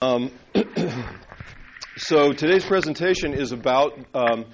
Um, 0.00 0.30
so 1.96 2.32
today's 2.32 2.64
presentation 2.64 3.34
is 3.34 3.50
about 3.50 3.98
um, 4.14 4.44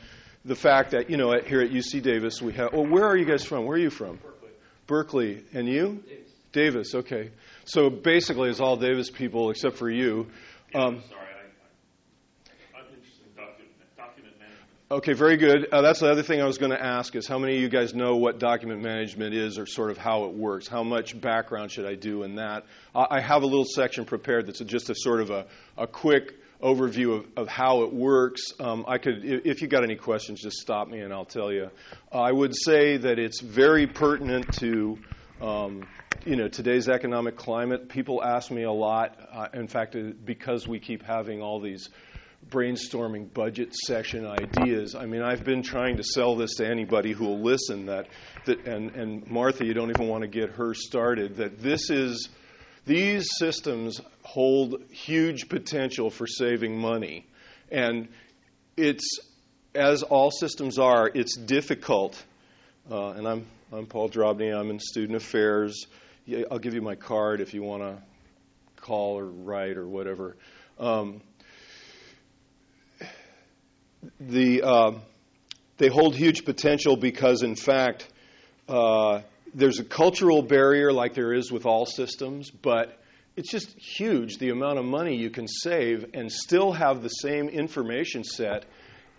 the 0.43 0.55
fact 0.55 0.93
that 0.93 1.11
you 1.11 1.19
know 1.19 1.35
at, 1.35 1.47
here 1.47 1.61
at 1.61 1.69
UC 1.69 2.03
Davis 2.03 2.41
we 2.41 2.55
have. 2.55 2.71
Oh, 2.73 2.81
where 2.89 3.05
are 3.05 3.15
you 3.15 3.27
guys 3.27 3.45
from? 3.45 3.67
Where 3.67 3.77
are 3.77 3.79
you 3.79 3.91
from? 3.91 4.17
Berkeley. 4.17 4.49
Berkeley, 4.87 5.45
and 5.53 5.69
you? 5.69 6.03
Davis. 6.09 6.33
Davis. 6.53 6.95
Okay. 6.95 7.31
So 7.67 7.91
basically, 7.91 8.49
it's 8.49 8.61
all 8.61 8.79
Davis 8.79 9.11
people 9.11 9.51
except 9.51 9.77
for 9.77 9.91
you. 9.91 10.29
Um, 10.75 11.03
sorry, 11.11 11.29
I, 12.75 12.81
am 12.81 12.87
interested 12.95 13.27
in 13.27 13.37
document, 13.37 13.97
document 13.99 14.39
management. 14.39 14.84
Okay, 14.95 15.13
very 15.13 15.37
good. 15.37 15.67
Uh, 15.73 15.83
that's 15.83 15.99
the 15.99 16.09
other 16.09 16.23
thing 16.23 16.41
I 16.41 16.45
was 16.45 16.59
going 16.59 16.71
to 16.71 16.81
ask 16.81 17.17
is 17.17 17.27
how 17.27 17.37
many 17.37 17.57
of 17.57 17.61
you 17.61 17.69
guys 17.69 17.95
know 17.95 18.15
what 18.15 18.39
document 18.39 18.81
management 18.81 19.35
is 19.35 19.59
or 19.59 19.67
sort 19.67 19.91
of 19.91 19.99
how 19.99 20.27
it 20.27 20.35
works? 20.35 20.69
How 20.69 20.85
much 20.85 21.21
background 21.21 21.73
should 21.73 21.85
I 21.85 21.97
do 21.97 22.23
in 22.23 22.37
that? 22.37 22.65
I 22.95 23.21
have 23.21 23.43
a 23.43 23.47
little 23.47 23.65
section 23.65 24.05
prepared 24.05 24.47
that's 24.47 24.61
just 24.61 24.91
a 24.91 24.95
sort 24.97 25.21
of 25.21 25.31
a, 25.31 25.47
a 25.77 25.89
quick 25.89 26.35
overview 26.63 27.19
of, 27.19 27.27
of 27.37 27.49
how 27.49 27.83
it 27.83 27.93
works. 27.93 28.41
Um, 28.61 28.85
I 28.87 28.99
could, 28.99 29.25
if 29.25 29.63
you 29.63 29.67
got 29.67 29.83
any 29.83 29.97
questions, 29.97 30.41
just 30.41 30.59
stop 30.59 30.87
me 30.87 31.01
and 31.01 31.13
I'll 31.13 31.25
tell 31.25 31.51
you. 31.51 31.71
Uh, 32.13 32.21
I 32.21 32.31
would 32.31 32.55
say 32.55 32.97
that 32.97 33.19
it's 33.19 33.41
very 33.41 33.89
pertinent 33.89 34.53
to 34.61 34.97
um, 35.41 35.89
you 36.25 36.37
know 36.37 36.47
today's 36.47 36.89
economic 36.89 37.35
climate. 37.35 37.89
People 37.89 38.23
ask 38.23 38.49
me 38.49 38.63
a 38.63 38.71
lot. 38.71 39.19
Uh, 39.33 39.49
in 39.55 39.67
fact, 39.67 39.97
uh, 39.97 40.13
because 40.25 40.69
we 40.69 40.79
keep 40.79 41.03
having 41.03 41.43
all 41.43 41.59
these 41.61 41.89
brainstorming 42.51 43.33
budget 43.33 43.75
session 43.75 44.27
ideas. 44.27 44.95
I 44.95 45.07
mean, 45.07 45.23
I've 45.23 45.45
been 45.45 45.63
trying 45.63 45.97
to 45.97 46.03
sell 46.03 46.37
this 46.37 46.57
to 46.57 46.67
anybody 46.67 47.13
who 47.13 47.25
will 47.25 47.43
listen. 47.43 47.87
That, 47.87 48.09
that 48.45 48.67
and, 48.67 48.95
and 48.95 49.31
Martha, 49.31 49.65
you 49.65 49.75
don't 49.75 49.91
even 49.91 50.09
want 50.09 50.23
to 50.23 50.29
get 50.29 50.51
her 50.51 50.75
started. 50.75 51.37
That 51.37 51.61
this 51.61 51.91
is 51.91 52.29
these 52.87 53.29
systems 53.39 54.01
hold 54.23 54.83
huge 54.91 55.49
potential 55.49 56.11
for 56.11 56.27
saving 56.27 56.79
money, 56.79 57.27
and 57.71 58.09
it's 58.77 59.19
as 59.75 60.03
all 60.03 60.31
systems 60.31 60.79
are. 60.79 61.11
It's 61.13 61.37
difficult, 61.37 62.23
uh, 62.91 63.11
and 63.11 63.27
I'm 63.27 63.47
I'm 63.73 63.87
Paul 63.87 64.09
Drobny. 64.09 64.55
I'm 64.55 64.71
in 64.71 64.79
student 64.79 65.17
affairs. 65.17 65.87
I'll 66.51 66.59
give 66.59 66.75
you 66.75 66.83
my 66.83 66.95
card 66.95 67.41
if 67.41 67.55
you 67.55 67.63
want 67.63 67.83
to 67.83 68.03
call 68.77 69.19
or 69.19 69.25
write 69.25 69.77
or 69.77 69.87
whatever. 69.87 70.37
Um, 70.79 71.21
the, 74.21 74.63
uh, 74.63 74.93
they 75.79 75.89
hold 75.89 76.15
huge 76.15 76.45
potential 76.45 76.97
because, 76.97 77.43
in 77.43 77.57
fact, 77.57 78.09
uh, 78.69 79.23
there's 79.55 79.79
a 79.79 79.85
cultural 79.85 80.43
barrier 80.43 80.93
like 80.93 81.15
there 81.15 81.33
is 81.33 81.51
with 81.51 81.67
all 81.67 81.87
systems, 81.87 82.51
but 82.51 82.99
it's 83.37 83.51
just 83.51 83.77
huge 83.79 84.39
the 84.39 84.51
amount 84.51 84.79
of 84.79 84.85
money 84.85 85.17
you 85.17 85.31
can 85.31 85.49
save 85.49 86.07
and 86.15 86.31
still 86.31 86.73
have 86.73 87.03
the 87.03 87.09
same 87.09 87.49
information 87.49 88.25
set. 88.25 88.65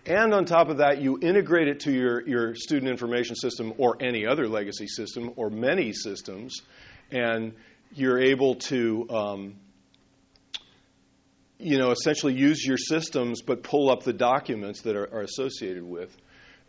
And 0.06 0.32
on 0.32 0.44
top 0.44 0.68
of 0.68 0.78
that, 0.78 1.02
you 1.02 1.18
integrate 1.20 1.68
it 1.68 1.80
to 1.80 1.92
your, 1.92 2.26
your 2.28 2.54
student 2.54 2.90
information 2.90 3.34
system 3.34 3.74
or 3.78 3.96
any 4.00 4.26
other 4.26 4.48
legacy 4.48 4.86
system 4.86 5.32
or 5.36 5.50
many 5.50 5.92
systems, 5.92 6.62
and 7.10 7.54
you're 7.92 8.18
able 8.18 8.54
to 8.54 9.06
um, 9.10 9.54
you 11.58 11.78
know, 11.78 11.90
essentially 11.90 12.34
use 12.34 12.64
your 12.64 12.76
systems 12.76 13.42
but 13.42 13.62
pull 13.62 13.90
up 13.90 14.02
the 14.02 14.12
documents 14.12 14.82
that 14.82 14.96
are, 14.96 15.12
are 15.12 15.22
associated 15.22 15.82
with. 15.82 16.14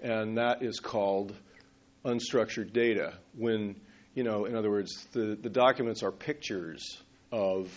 And 0.02 0.38
that 0.38 0.64
is 0.64 0.80
called 0.80 1.36
unstructured 2.06 2.72
data. 2.72 3.14
When, 3.36 3.76
you 4.14 4.24
know, 4.24 4.46
in 4.46 4.56
other 4.56 4.70
words, 4.70 5.08
the, 5.12 5.38
the 5.42 5.50
documents 5.50 6.04
are 6.04 6.12
pictures 6.12 7.02
of 7.32 7.70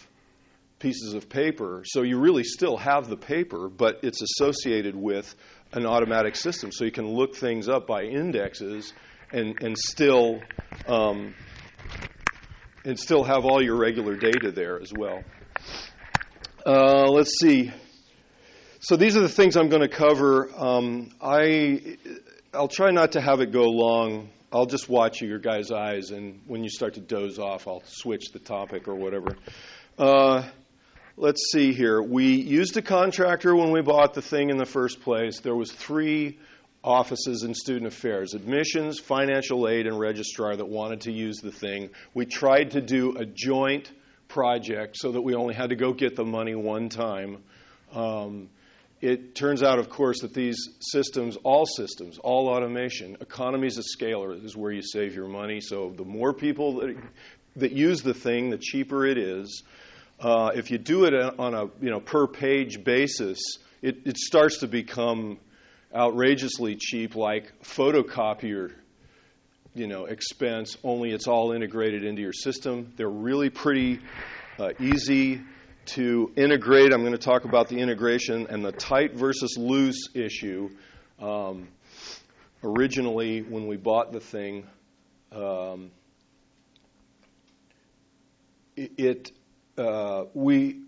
pieces 0.78 1.14
of 1.14 1.28
paper. 1.28 1.82
So 1.84 2.02
you 2.02 2.18
really 2.18 2.44
still 2.44 2.76
have 2.76 3.08
the 3.08 3.16
paper, 3.16 3.68
but 3.68 4.00
it's 4.02 4.22
associated 4.22 4.96
with 4.96 5.34
an 5.72 5.86
automatic 5.86 6.36
system. 6.36 6.70
So 6.72 6.84
you 6.84 6.90
can 6.90 7.06
look 7.06 7.36
things 7.36 7.68
up 7.68 7.86
by 7.86 8.04
indexes 8.04 8.92
and, 9.32 9.62
and 9.62 9.76
still 9.76 10.40
um, 10.86 11.34
and 12.84 12.98
still 12.98 13.22
have 13.24 13.44
all 13.44 13.62
your 13.62 13.76
regular 13.76 14.16
data 14.16 14.50
there 14.50 14.80
as 14.80 14.90
well. 14.96 15.22
Uh, 16.66 17.08
let's 17.08 17.38
see. 17.40 17.72
So 18.80 18.96
these 18.96 19.16
are 19.16 19.20
the 19.20 19.30
things 19.30 19.56
I'm 19.56 19.70
going 19.70 19.82
to 19.82 19.88
cover. 19.88 20.50
Um, 20.54 21.10
I 21.20 21.96
I'll 22.52 22.68
try 22.68 22.90
not 22.90 23.12
to 23.12 23.20
have 23.20 23.40
it 23.40 23.50
go 23.50 23.64
long. 23.64 24.28
I'll 24.52 24.66
just 24.66 24.88
watch 24.88 25.22
your 25.22 25.38
guys' 25.38 25.70
eyes, 25.70 26.10
and 26.10 26.40
when 26.46 26.62
you 26.62 26.68
start 26.68 26.94
to 26.94 27.00
doze 27.00 27.38
off, 27.38 27.66
I'll 27.68 27.82
switch 27.86 28.32
the 28.32 28.40
topic 28.40 28.88
or 28.88 28.94
whatever. 28.94 29.36
Uh, 29.96 30.42
let's 31.16 31.50
see 31.50 31.72
here. 31.72 32.02
We 32.02 32.34
used 32.34 32.76
a 32.76 32.82
contractor 32.82 33.54
when 33.54 33.70
we 33.70 33.80
bought 33.80 34.12
the 34.12 34.22
thing 34.22 34.50
in 34.50 34.58
the 34.58 34.66
first 34.66 35.00
place. 35.00 35.40
There 35.40 35.54
was 35.54 35.72
three 35.72 36.38
offices 36.82 37.42
in 37.42 37.54
student 37.54 37.86
affairs 37.86 38.34
admissions 38.34 38.98
financial 38.98 39.68
aid 39.68 39.86
and 39.86 39.98
registrar 39.98 40.56
that 40.56 40.66
wanted 40.66 41.02
to 41.02 41.12
use 41.12 41.36
the 41.36 41.52
thing 41.52 41.90
we 42.14 42.24
tried 42.24 42.70
to 42.70 42.80
do 42.80 43.16
a 43.18 43.26
joint 43.26 43.92
project 44.30 44.96
so 44.96 45.12
that 45.12 45.20
we 45.20 45.34
only 45.34 45.54
had 45.54 45.70
to 45.70 45.76
go 45.76 45.92
get 45.92 46.16
the 46.16 46.24
money 46.24 46.54
one 46.54 46.88
time. 46.88 47.42
Um, 47.92 48.48
it 49.00 49.34
turns 49.34 49.62
out, 49.62 49.78
of 49.78 49.88
course, 49.88 50.20
that 50.20 50.34
these 50.34 50.68
systems, 50.80 51.36
all 51.42 51.66
systems, 51.66 52.18
all 52.18 52.48
automation, 52.48 53.16
economies 53.20 53.78
of 53.78 53.84
scale 53.84 54.30
is 54.30 54.56
where 54.56 54.72
you 54.72 54.82
save 54.82 55.14
your 55.14 55.28
money. 55.28 55.60
So 55.60 55.92
the 55.96 56.04
more 56.04 56.34
people 56.34 56.80
that, 56.80 56.96
that 57.56 57.72
use 57.72 58.02
the 58.02 58.14
thing, 58.14 58.50
the 58.50 58.58
cheaper 58.58 59.06
it 59.06 59.18
is. 59.18 59.62
Uh, 60.18 60.50
if 60.54 60.70
you 60.70 60.76
do 60.76 61.06
it 61.06 61.14
on 61.14 61.54
a 61.54 61.64
you 61.80 61.90
know 61.90 62.00
per 62.00 62.26
page 62.26 62.84
basis, 62.84 63.38
it, 63.80 64.02
it 64.04 64.18
starts 64.18 64.58
to 64.58 64.68
become 64.68 65.38
outrageously 65.94 66.76
cheap, 66.76 67.16
like 67.16 67.52
photocopier 67.62 68.72
you 69.74 69.86
know, 69.86 70.06
expense, 70.06 70.76
only 70.82 71.12
it's 71.12 71.26
all 71.26 71.52
integrated 71.52 72.04
into 72.04 72.22
your 72.22 72.32
system. 72.32 72.92
They're 72.96 73.08
really 73.08 73.50
pretty 73.50 74.00
uh, 74.58 74.70
easy 74.80 75.40
to 75.86 76.32
integrate. 76.36 76.92
I'm 76.92 77.00
going 77.00 77.12
to 77.12 77.18
talk 77.18 77.44
about 77.44 77.68
the 77.68 77.78
integration 77.78 78.46
and 78.48 78.64
the 78.64 78.72
tight 78.72 79.14
versus 79.14 79.56
loose 79.58 80.08
issue. 80.14 80.70
Um, 81.20 81.68
originally, 82.62 83.42
when 83.42 83.66
we 83.66 83.76
bought 83.76 84.12
the 84.12 84.20
thing, 84.20 84.66
um, 85.32 85.90
it, 88.76 89.32
uh, 89.78 90.24
we 90.34 90.80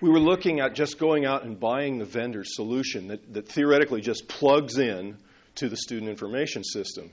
we 0.00 0.08
were 0.08 0.20
looking 0.20 0.60
at 0.60 0.74
just 0.74 0.98
going 0.98 1.26
out 1.26 1.44
and 1.44 1.60
buying 1.60 1.98
the 1.98 2.06
vendor 2.06 2.42
solution 2.44 3.08
that, 3.08 3.34
that 3.34 3.48
theoretically 3.48 4.00
just 4.00 4.28
plugs 4.28 4.78
in 4.78 5.18
to 5.56 5.68
the 5.68 5.76
student 5.76 6.08
information 6.08 6.64
system. 6.64 7.10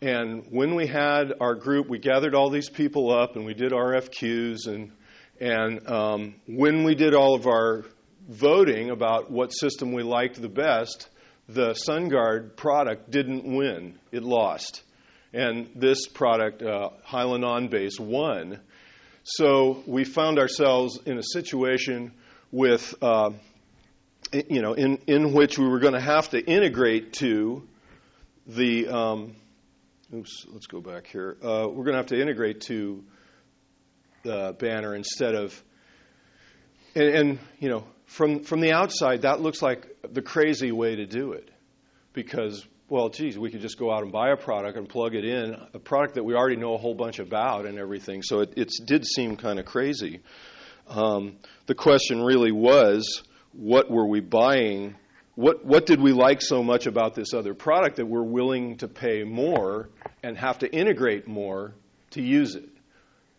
And 0.00 0.46
when 0.50 0.74
we 0.74 0.86
had 0.86 1.32
our 1.40 1.54
group, 1.54 1.88
we 1.88 1.98
gathered 1.98 2.34
all 2.34 2.50
these 2.50 2.68
people 2.68 3.12
up 3.12 3.36
and 3.36 3.44
we 3.44 3.54
did 3.54 3.72
RFQs. 3.72 4.66
And, 4.66 4.92
and 5.40 5.88
um, 5.88 6.34
when 6.46 6.84
we 6.84 6.94
did 6.94 7.14
all 7.14 7.34
of 7.34 7.46
our 7.46 7.84
voting 8.28 8.90
about 8.90 9.30
what 9.30 9.50
system 9.50 9.92
we 9.92 10.02
liked 10.02 10.40
the 10.40 10.48
best, 10.48 11.08
the 11.48 11.70
SunGard 11.70 12.56
product 12.56 13.10
didn't 13.10 13.44
win, 13.44 13.98
it 14.12 14.22
lost. 14.22 14.82
And 15.32 15.70
this 15.74 16.06
product, 16.06 16.62
uh, 16.62 16.90
Hyland 17.02 17.44
OnBase, 17.44 17.98
won. 17.98 18.60
So 19.24 19.82
we 19.86 20.04
found 20.04 20.38
ourselves 20.38 21.00
in 21.04 21.18
a 21.18 21.22
situation 21.22 22.12
with, 22.52 22.94
uh, 23.02 23.30
you 24.32 24.62
know, 24.62 24.74
in, 24.74 24.98
in 25.06 25.32
which 25.32 25.58
we 25.58 25.66
were 25.66 25.80
going 25.80 25.94
to 25.94 26.00
have 26.00 26.30
to 26.30 26.40
integrate 26.40 27.14
to 27.14 27.66
the 28.46 28.88
um, 28.88 29.34
oops, 30.14 30.46
let's 30.48 30.66
go 30.66 30.80
back 30.80 31.06
here. 31.06 31.36
Uh, 31.42 31.66
we're 31.68 31.84
going 31.84 31.92
to 31.92 31.98
have 31.98 32.06
to 32.06 32.20
integrate 32.20 32.60
to 32.62 33.04
the 34.22 34.54
banner 34.58 34.94
instead 34.94 35.34
of, 35.34 35.62
and, 36.94 37.08
and, 37.08 37.38
you 37.58 37.68
know, 37.68 37.84
from 38.06 38.44
from 38.44 38.60
the 38.60 38.72
outside, 38.72 39.22
that 39.22 39.40
looks 39.40 39.60
like 39.60 39.88
the 40.08 40.22
crazy 40.22 40.70
way 40.70 40.96
to 40.96 41.06
do 41.06 41.32
it, 41.32 41.50
because 42.12 42.64
well, 42.88 43.08
geez, 43.08 43.38
we 43.38 43.50
could 43.50 43.62
just 43.62 43.78
go 43.78 43.90
out 43.92 44.02
and 44.02 44.12
buy 44.12 44.30
a 44.30 44.36
product 44.36 44.76
and 44.76 44.88
plug 44.88 45.14
it 45.14 45.24
in, 45.24 45.56
a 45.72 45.78
product 45.78 46.14
that 46.14 46.22
we 46.22 46.34
already 46.34 46.56
know 46.56 46.74
a 46.74 46.78
whole 46.78 46.94
bunch 46.94 47.18
about 47.18 47.64
and 47.64 47.78
everything. 47.78 48.22
So 48.22 48.40
it, 48.40 48.54
it 48.56 48.70
did 48.86 49.06
seem 49.06 49.36
kind 49.36 49.58
of 49.58 49.64
crazy. 49.64 50.20
Um, 50.86 51.36
the 51.66 51.74
question 51.74 52.22
really 52.22 52.52
was, 52.52 53.22
what 53.52 53.90
were 53.90 54.06
we 54.06 54.20
buying? 54.20 54.96
What, 55.36 55.64
what 55.64 55.86
did 55.86 56.00
we 56.00 56.12
like 56.12 56.40
so 56.40 56.62
much 56.62 56.86
about 56.86 57.14
this 57.14 57.34
other 57.34 57.54
product 57.54 57.96
that 57.96 58.06
we're 58.06 58.22
willing 58.22 58.76
to 58.78 58.88
pay 58.88 59.24
more 59.24 59.88
and 60.22 60.38
have 60.38 60.60
to 60.60 60.72
integrate 60.72 61.26
more 61.26 61.74
to 62.10 62.22
use 62.22 62.54
it? 62.54 62.68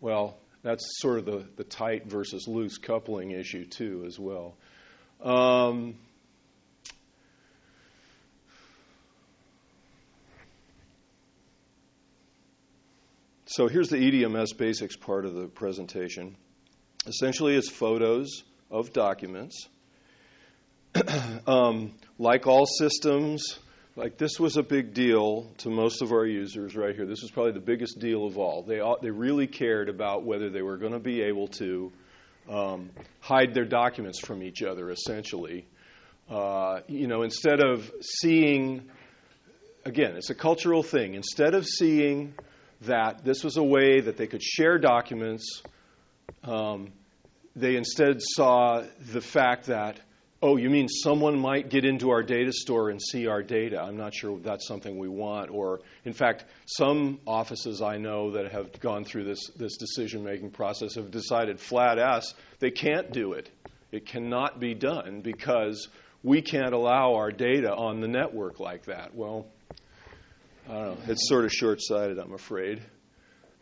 Well, 0.00 0.36
that's 0.62 0.84
sort 1.00 1.18
of 1.18 1.24
the, 1.24 1.46
the 1.56 1.64
tight 1.64 2.06
versus 2.06 2.46
loose 2.46 2.76
coupling 2.76 3.30
issue, 3.30 3.64
too, 3.64 4.04
as 4.06 4.18
well. 4.18 4.56
Um, 5.22 5.94
so 13.46 13.68
here's 13.68 13.88
the 13.88 13.96
EDMS 13.96 14.54
basics 14.58 14.96
part 14.96 15.24
of 15.24 15.32
the 15.32 15.46
presentation. 15.46 16.36
Essentially, 17.06 17.56
it's 17.56 17.70
photos, 17.70 18.42
of 18.70 18.92
documents. 18.92 19.68
um, 21.46 21.92
like 22.18 22.46
all 22.46 22.66
systems, 22.66 23.58
like 23.96 24.18
this 24.18 24.38
was 24.38 24.56
a 24.56 24.62
big 24.62 24.94
deal 24.94 25.50
to 25.58 25.70
most 25.70 26.02
of 26.02 26.12
our 26.12 26.26
users 26.26 26.76
right 26.76 26.94
here. 26.94 27.06
This 27.06 27.22
was 27.22 27.30
probably 27.30 27.52
the 27.52 27.60
biggest 27.60 27.98
deal 27.98 28.26
of 28.26 28.38
all. 28.38 28.62
They, 28.62 28.80
they 29.02 29.10
really 29.10 29.46
cared 29.46 29.88
about 29.88 30.24
whether 30.24 30.50
they 30.50 30.62
were 30.62 30.76
going 30.76 30.92
to 30.92 30.98
be 30.98 31.22
able 31.22 31.48
to 31.48 31.92
um, 32.48 32.90
hide 33.20 33.54
their 33.54 33.64
documents 33.64 34.20
from 34.20 34.42
each 34.42 34.62
other, 34.62 34.90
essentially. 34.90 35.66
Uh, 36.28 36.80
you 36.88 37.06
know, 37.06 37.22
instead 37.22 37.60
of 37.60 37.90
seeing, 38.00 38.88
again, 39.84 40.16
it's 40.16 40.30
a 40.30 40.34
cultural 40.34 40.82
thing. 40.82 41.14
Instead 41.14 41.54
of 41.54 41.66
seeing 41.66 42.34
that 42.82 43.24
this 43.24 43.42
was 43.42 43.56
a 43.56 43.62
way 43.62 44.00
that 44.00 44.16
they 44.16 44.26
could 44.26 44.42
share 44.42 44.78
documents, 44.78 45.62
um, 46.44 46.92
they 47.54 47.76
instead 47.76 48.20
saw 48.20 48.82
the 49.12 49.20
fact 49.20 49.66
that 49.66 49.98
oh, 50.42 50.56
you 50.56 50.70
mean 50.70 50.88
someone 50.88 51.38
might 51.38 51.70
get 51.70 51.84
into 51.84 52.10
our 52.10 52.22
data 52.22 52.52
store 52.52 52.90
and 52.90 53.00
see 53.00 53.26
our 53.26 53.42
data? 53.42 53.80
I'm 53.80 53.96
not 53.96 54.14
sure 54.14 54.38
that's 54.38 54.66
something 54.66 54.98
we 54.98 55.08
want. 55.08 55.50
Or, 55.50 55.80
in 56.04 56.12
fact, 56.12 56.44
some 56.66 57.20
offices 57.26 57.82
I 57.82 57.98
know 57.98 58.32
that 58.32 58.52
have 58.52 58.78
gone 58.80 59.04
through 59.04 59.24
this, 59.24 59.50
this 59.56 59.76
decision 59.76 60.24
making 60.24 60.50
process 60.50 60.94
have 60.94 61.10
decided 61.10 61.60
flat 61.60 61.98
ass 61.98 62.34
they 62.58 62.70
can't 62.70 63.12
do 63.12 63.32
it. 63.32 63.50
It 63.92 64.06
cannot 64.06 64.60
be 64.60 64.74
done 64.74 65.20
because 65.20 65.88
we 66.22 66.42
can't 66.42 66.74
allow 66.74 67.14
our 67.14 67.30
data 67.30 67.74
on 67.74 68.00
the 68.00 68.08
network 68.08 68.60
like 68.60 68.86
that. 68.86 69.14
Well, 69.14 69.46
I 70.68 70.72
don't 70.72 70.84
know. 70.84 71.12
It's 71.12 71.28
sort 71.28 71.44
of 71.44 71.52
short 71.52 71.80
sighted, 71.80 72.18
I'm 72.18 72.32
afraid 72.32 72.82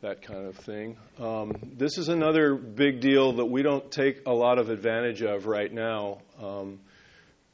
that 0.04 0.20
kind 0.20 0.46
of 0.46 0.54
thing. 0.56 0.98
Um, 1.18 1.56
this 1.62 1.96
is 1.96 2.10
another 2.10 2.54
big 2.54 3.00
deal 3.00 3.32
that 3.36 3.46
we 3.46 3.62
don't 3.62 3.90
take 3.90 4.26
a 4.26 4.32
lot 4.34 4.58
of 4.58 4.68
advantage 4.68 5.22
of 5.22 5.46
right 5.46 5.72
now. 5.72 6.18
Um, 6.42 6.80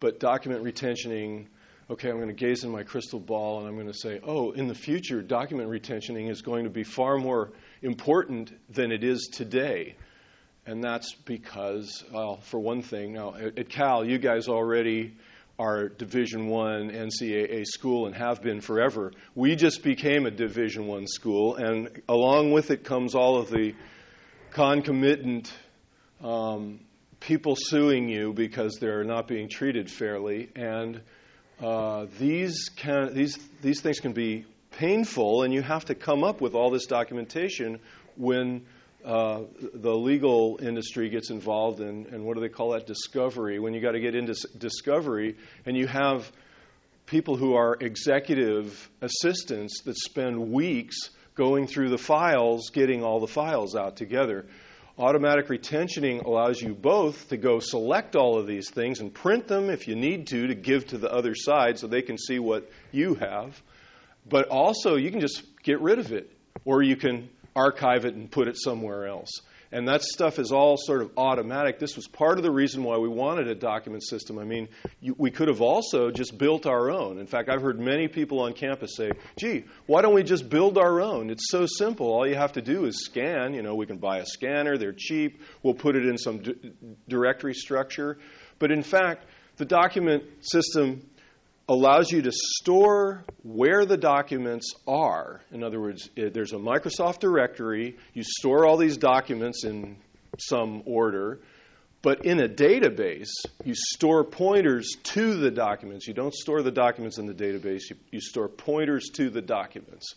but 0.00 0.19
document 0.19 0.64
retentioning, 0.64 1.47
okay, 1.88 2.11
I'm 2.11 2.17
going 2.17 2.26
to 2.26 2.35
gaze 2.35 2.64
in 2.64 2.70
my 2.70 2.82
crystal 2.82 3.20
ball 3.20 3.61
and 3.61 3.69
I'm 3.69 3.76
going 3.76 3.87
to 3.87 3.97
say, 3.97 4.19
oh, 4.25 4.50
in 4.50 4.67
the 4.67 4.75
future, 4.75 5.23
document 5.23 5.69
retentioning 5.69 6.26
is 6.26 6.43
going 6.43 6.64
to 6.64 6.70
be 6.70 6.82
far 6.82 7.19
more 7.19 7.52
important 7.82 8.52
than 8.69 8.91
it 8.91 9.05
is 9.05 9.29
today. 9.32 9.94
And 10.67 10.82
that's 10.82 11.14
because, 11.14 12.02
well, 12.12 12.41
for 12.41 12.58
one 12.58 12.82
thing, 12.82 13.12
now 13.12 13.37
at 13.37 13.69
Cal, 13.69 14.05
you 14.05 14.19
guys 14.19 14.49
already 14.49 15.14
our 15.60 15.90
Division 15.90 16.48
One 16.48 16.90
NCAA 16.90 17.66
school 17.66 18.06
and 18.06 18.14
have 18.14 18.40
been 18.40 18.62
forever. 18.62 19.12
We 19.34 19.56
just 19.56 19.82
became 19.82 20.24
a 20.24 20.30
Division 20.30 20.86
One 20.86 21.06
school, 21.06 21.56
and 21.56 22.00
along 22.08 22.52
with 22.52 22.70
it 22.70 22.82
comes 22.82 23.14
all 23.14 23.36
of 23.36 23.50
the 23.50 23.74
concomitant 24.52 25.52
um, 26.24 26.80
people 27.20 27.56
suing 27.56 28.08
you 28.08 28.32
because 28.32 28.78
they're 28.80 29.04
not 29.04 29.28
being 29.28 29.50
treated 29.50 29.90
fairly, 29.90 30.48
and 30.56 31.02
uh, 31.62 32.06
these 32.18 32.70
can 32.76 33.12
these 33.12 33.38
these 33.60 33.82
things 33.82 34.00
can 34.00 34.12
be 34.12 34.46
painful, 34.70 35.42
and 35.42 35.52
you 35.52 35.60
have 35.60 35.84
to 35.84 35.94
come 35.94 36.24
up 36.24 36.40
with 36.40 36.54
all 36.54 36.70
this 36.70 36.86
documentation 36.86 37.80
when 38.16 38.64
uh, 39.05 39.43
the 39.75 39.94
legal 39.94 40.58
industry 40.62 41.08
gets 41.08 41.31
involved 41.31 41.81
in, 41.81 42.06
and 42.12 42.25
what 42.25 42.35
do 42.35 42.41
they 42.41 42.49
call 42.49 42.73
that? 42.73 42.87
Discovery. 42.87 43.58
When 43.58 43.75
you 43.75 43.81
got 43.81 43.93
to 43.93 44.00
get 44.00 44.14
into 44.14 44.35
discovery, 44.58 45.37
and 45.64 45.76
you 45.76 45.87
have 45.87 46.31
people 47.06 47.37
who 47.37 47.55
are 47.55 47.76
executive 47.81 48.88
assistants 49.00 49.82
that 49.82 49.97
spend 49.97 50.52
weeks 50.52 51.11
going 51.35 51.67
through 51.67 51.88
the 51.88 51.99
files, 51.99 52.70
getting 52.70 53.02
all 53.02 53.20
the 53.20 53.26
files 53.26 53.75
out 53.75 53.97
together. 53.97 54.47
Automatic 54.99 55.49
retentioning 55.49 56.20
allows 56.20 56.61
you 56.61 56.75
both 56.75 57.31
to 57.31 57.38
go 57.38 57.58
select 57.58 58.14
all 58.14 58.38
of 58.38 58.47
these 58.47 58.69
things 58.69 59.00
and 59.00 59.14
print 59.14 59.49
them 59.49 59.70
if 59.70 59.88
you 59.88 59.97
need 59.97 60.26
to 60.26 60.49
to 60.49 60.55
give 60.55 60.87
to 60.88 60.99
the 60.99 61.11
other 61.11 61.35
side 61.35 61.79
so 61.79 61.87
they 61.87 62.02
can 62.02 62.19
see 62.19 62.38
what 62.38 62.70
you 62.93 63.14
have. 63.14 63.61
But 64.29 64.49
also, 64.49 64.97
you 64.97 65.11
can 65.11 65.20
just 65.20 65.43
get 65.62 65.81
rid 65.81 65.99
of 65.99 66.12
it, 66.12 66.31
or 66.67 66.82
you 66.82 66.97
can 66.97 67.31
archive 67.55 68.05
it 68.05 68.14
and 68.14 68.31
put 68.31 68.49
it 68.49 68.56
somewhere 68.56 69.06
else. 69.06 69.31
And 69.73 69.87
that 69.87 70.02
stuff 70.02 70.41
is 70.41 70.50
all 70.50 70.76
sort 70.76 71.00
of 71.00 71.12
automatic. 71.17 71.79
This 71.79 71.94
was 71.94 72.08
part 72.08 72.38
of 72.38 72.43
the 72.43 72.50
reason 72.50 72.82
why 72.82 72.99
we 72.99 73.08
wanted 73.08 73.47
a 73.47 73.55
document 73.55 74.02
system. 74.02 74.37
I 74.38 74.44
mean, 74.44 74.69
you, 75.00 75.14
we 75.17 75.31
could 75.31 75.47
have 75.47 75.61
also 75.61 76.11
just 76.11 76.37
built 76.37 76.67
our 76.67 76.91
own. 76.91 77.19
In 77.20 77.26
fact, 77.26 77.49
I've 77.49 77.62
heard 77.62 77.79
many 77.79 78.08
people 78.08 78.41
on 78.41 78.52
campus 78.52 78.97
say, 78.97 79.12
gee, 79.37 79.64
why 79.87 80.02
don't 80.02 80.14
we 80.14 80.25
just 80.25 80.49
build 80.49 80.76
our 80.76 81.00
own? 81.00 81.31
It's 81.31 81.50
so 81.50 81.67
simple. 81.67 82.08
All 82.08 82.26
you 82.26 82.35
have 82.35 82.55
to 82.55 82.62
do 82.62 82.85
is 82.85 83.05
scan. 83.05 83.55
You 83.55 83.62
know, 83.62 83.76
we 83.76 83.87
can 83.87 83.99
buy 83.99 84.19
a 84.19 84.26
scanner, 84.26 84.76
they're 84.76 84.93
cheap. 84.93 85.41
We'll 85.62 85.75
put 85.75 85.94
it 85.94 86.05
in 86.05 86.19
some 86.19 86.38
d- 86.38 86.73
directory 87.08 87.55
structure. 87.55 88.19
But 88.58 88.73
in 88.73 88.82
fact, 88.82 89.25
the 89.56 89.67
document 89.67 90.25
system 90.41 91.08
allows 91.70 92.11
you 92.11 92.20
to 92.20 92.32
store 92.32 93.22
where 93.44 93.87
the 93.87 93.96
documents 93.96 94.75
are. 94.88 95.40
In 95.52 95.62
other 95.62 95.81
words, 95.81 96.11
eh, 96.17 96.28
there's 96.34 96.52
a 96.52 96.56
Microsoft 96.56 97.20
directory. 97.20 97.96
You 98.12 98.25
store 98.25 98.67
all 98.67 98.76
these 98.76 98.96
documents 98.96 99.64
in 99.64 99.96
some 100.37 100.82
order. 100.84 101.38
But 102.02 102.25
in 102.25 102.40
a 102.40 102.49
database, 102.49 103.28
you 103.62 103.75
store 103.76 104.25
pointers 104.25 104.96
to 105.14 105.38
the 105.38 105.52
documents. 105.52 106.08
You 106.08 106.14
don't 106.14 106.34
store 106.34 106.61
the 106.62 106.72
documents 106.72 107.19
in 107.19 107.26
the 107.26 107.34
database, 107.34 107.82
you, 107.88 107.96
you 108.11 108.20
store 108.20 108.49
pointers 108.49 109.08
to 109.14 109.31
the 109.31 109.43
documents. 109.43 110.16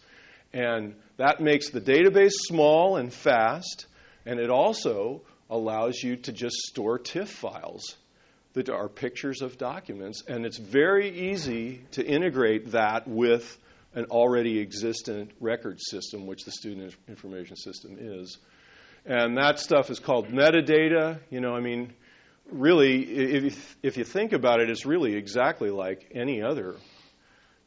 And 0.54 0.96
that 1.18 1.40
makes 1.40 1.70
the 1.70 1.82
database 1.82 2.32
small 2.32 2.98
and 2.98 3.14
fast, 3.14 3.86
and 4.26 4.40
it 4.40 4.50
also 4.50 5.22
allows 5.52 6.02
you 6.02 6.16
to 6.16 6.32
just 6.32 6.56
store 6.56 6.98
TIFF 6.98 7.30
files 7.30 7.96
that 8.54 8.70
are 8.70 8.88
pictures 8.88 9.42
of 9.42 9.58
documents, 9.58 10.24
and 10.28 10.46
it's 10.46 10.58
very 10.58 11.32
easy 11.32 11.82
to 11.92 12.06
integrate 12.06 12.72
that 12.72 13.08
with 13.08 13.58
an 13.96 14.06
already 14.06 14.60
existent 14.60 15.32
record 15.40 15.80
system, 15.80 16.26
which 16.26 16.46
the 16.46 16.52
student 16.52 16.96
information 17.08 17.56
system 17.56 17.98
is. 18.00 18.38
And 19.06 19.38
that 19.38 19.60
stuff 19.60 19.90
is 19.90 20.00
called 20.00 20.30
metadata. 20.30 21.20
You 21.30 21.42
know, 21.42 21.54
I 21.54 21.60
mean, 21.60 21.94
really, 22.52 23.04
if, 23.04 23.78
if 23.84 23.98
you 23.98 24.04
think 24.04 24.34
about 24.34 24.62
it, 24.62 24.70
it's 24.70 24.86
really 24.86 25.16
exactly 25.16 25.70
like 25.70 26.12
any 26.14 26.42
other 26.42 26.76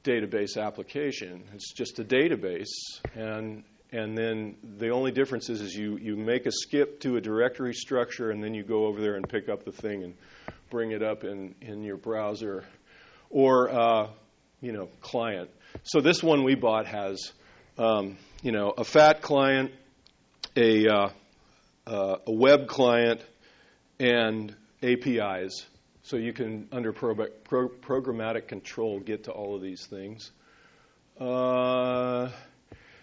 database 0.04 0.56
application. 0.56 1.42
It's 1.54 1.72
just 1.72 1.98
a 1.98 2.04
database, 2.04 2.70
and 3.14 3.64
and 3.92 4.16
then 4.16 4.56
the 4.78 4.90
only 4.90 5.12
difference 5.12 5.48
is, 5.48 5.60
is 5.60 5.74
you, 5.74 5.96
you 5.96 6.16
make 6.16 6.46
a 6.46 6.52
skip 6.52 7.00
to 7.00 7.16
a 7.16 7.20
directory 7.20 7.72
structure, 7.72 8.30
and 8.30 8.42
then 8.42 8.54
you 8.54 8.62
go 8.62 8.86
over 8.86 9.00
there 9.00 9.14
and 9.14 9.28
pick 9.28 9.48
up 9.48 9.64
the 9.64 9.72
thing 9.72 10.02
and 10.02 10.14
bring 10.70 10.90
it 10.90 11.02
up 11.02 11.24
in, 11.24 11.54
in 11.60 11.82
your 11.82 11.96
browser 11.96 12.64
or 13.30 13.70
uh, 13.70 14.08
you 14.60 14.72
know 14.72 14.88
client. 15.00 15.50
So 15.82 16.00
this 16.00 16.22
one 16.22 16.44
we 16.44 16.54
bought 16.54 16.86
has 16.86 17.32
um, 17.78 18.16
you 18.42 18.52
know 18.52 18.72
a 18.76 18.84
fat 18.84 19.22
client, 19.22 19.72
a 20.56 20.86
uh, 20.88 21.08
uh, 21.86 22.16
a 22.26 22.32
web 22.32 22.66
client, 22.66 23.22
and 23.98 24.54
APIs. 24.82 25.64
So 26.02 26.16
you 26.16 26.32
can 26.32 26.68
under 26.70 26.92
pro- 26.92 27.14
pro- 27.44 27.68
programmatic 27.68 28.48
control 28.48 29.00
get 29.00 29.24
to 29.24 29.32
all 29.32 29.56
of 29.56 29.62
these 29.62 29.86
things. 29.86 30.30
Uh, 31.18 32.30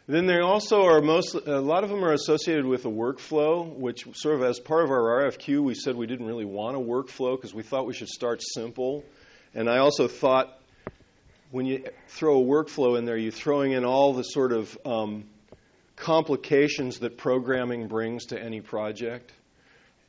then 0.07 0.25
they 0.25 0.39
also 0.39 0.83
are 0.83 1.01
most, 1.01 1.33
a 1.33 1.61
lot 1.61 1.83
of 1.83 1.89
them 1.89 2.03
are 2.03 2.11
associated 2.11 2.65
with 2.65 2.85
a 2.85 2.89
workflow, 2.89 3.73
which 3.73 4.05
sort 4.15 4.35
of 4.35 4.43
as 4.43 4.59
part 4.59 4.83
of 4.83 4.91
our 4.91 5.23
RFQ, 5.23 5.63
we 5.63 5.75
said 5.75 5.95
we 5.95 6.07
didn't 6.07 6.25
really 6.25 6.45
want 6.45 6.75
a 6.75 6.79
workflow 6.79 7.37
because 7.37 7.53
we 7.53 7.63
thought 7.63 7.85
we 7.85 7.93
should 7.93 8.09
start 8.09 8.41
simple. 8.41 9.05
And 9.55 9.69
I 9.69 9.77
also 9.77 10.07
thought 10.07 10.59
when 11.51 11.65
you 11.65 11.85
throw 12.07 12.41
a 12.41 12.43
workflow 12.43 12.97
in 12.97 13.05
there, 13.05 13.15
you're 13.15 13.31
throwing 13.31 13.71
in 13.71 13.85
all 13.85 14.13
the 14.13 14.23
sort 14.23 14.51
of 14.51 14.77
um, 14.85 15.25
complications 15.95 16.99
that 16.99 17.17
programming 17.17 17.87
brings 17.87 18.25
to 18.25 18.41
any 18.41 18.59
project. 18.59 19.31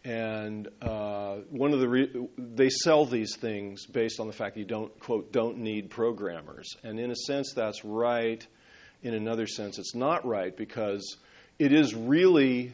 And 0.04 0.68
uh, 0.82 1.36
one 1.50 1.72
of 1.72 1.80
the 1.80 1.88
re- 1.88 2.28
they 2.36 2.68
sell 2.68 3.06
these 3.06 3.36
things 3.36 3.86
based 3.86 4.20
on 4.20 4.26
the 4.26 4.32
fact 4.32 4.54
that 4.54 4.60
you 4.60 4.66
don't 4.66 4.98
quote 5.00 5.32
don't 5.32 5.58
need 5.58 5.88
programmers, 5.88 6.76
and 6.82 7.00
in 7.00 7.10
a 7.10 7.16
sense 7.16 7.54
that's 7.54 7.86
right 7.86 8.46
in 9.04 9.14
another 9.14 9.46
sense, 9.46 9.78
it's 9.78 9.94
not 9.94 10.26
right 10.26 10.56
because 10.56 11.16
it 11.58 11.72
is 11.72 11.94
really 11.94 12.72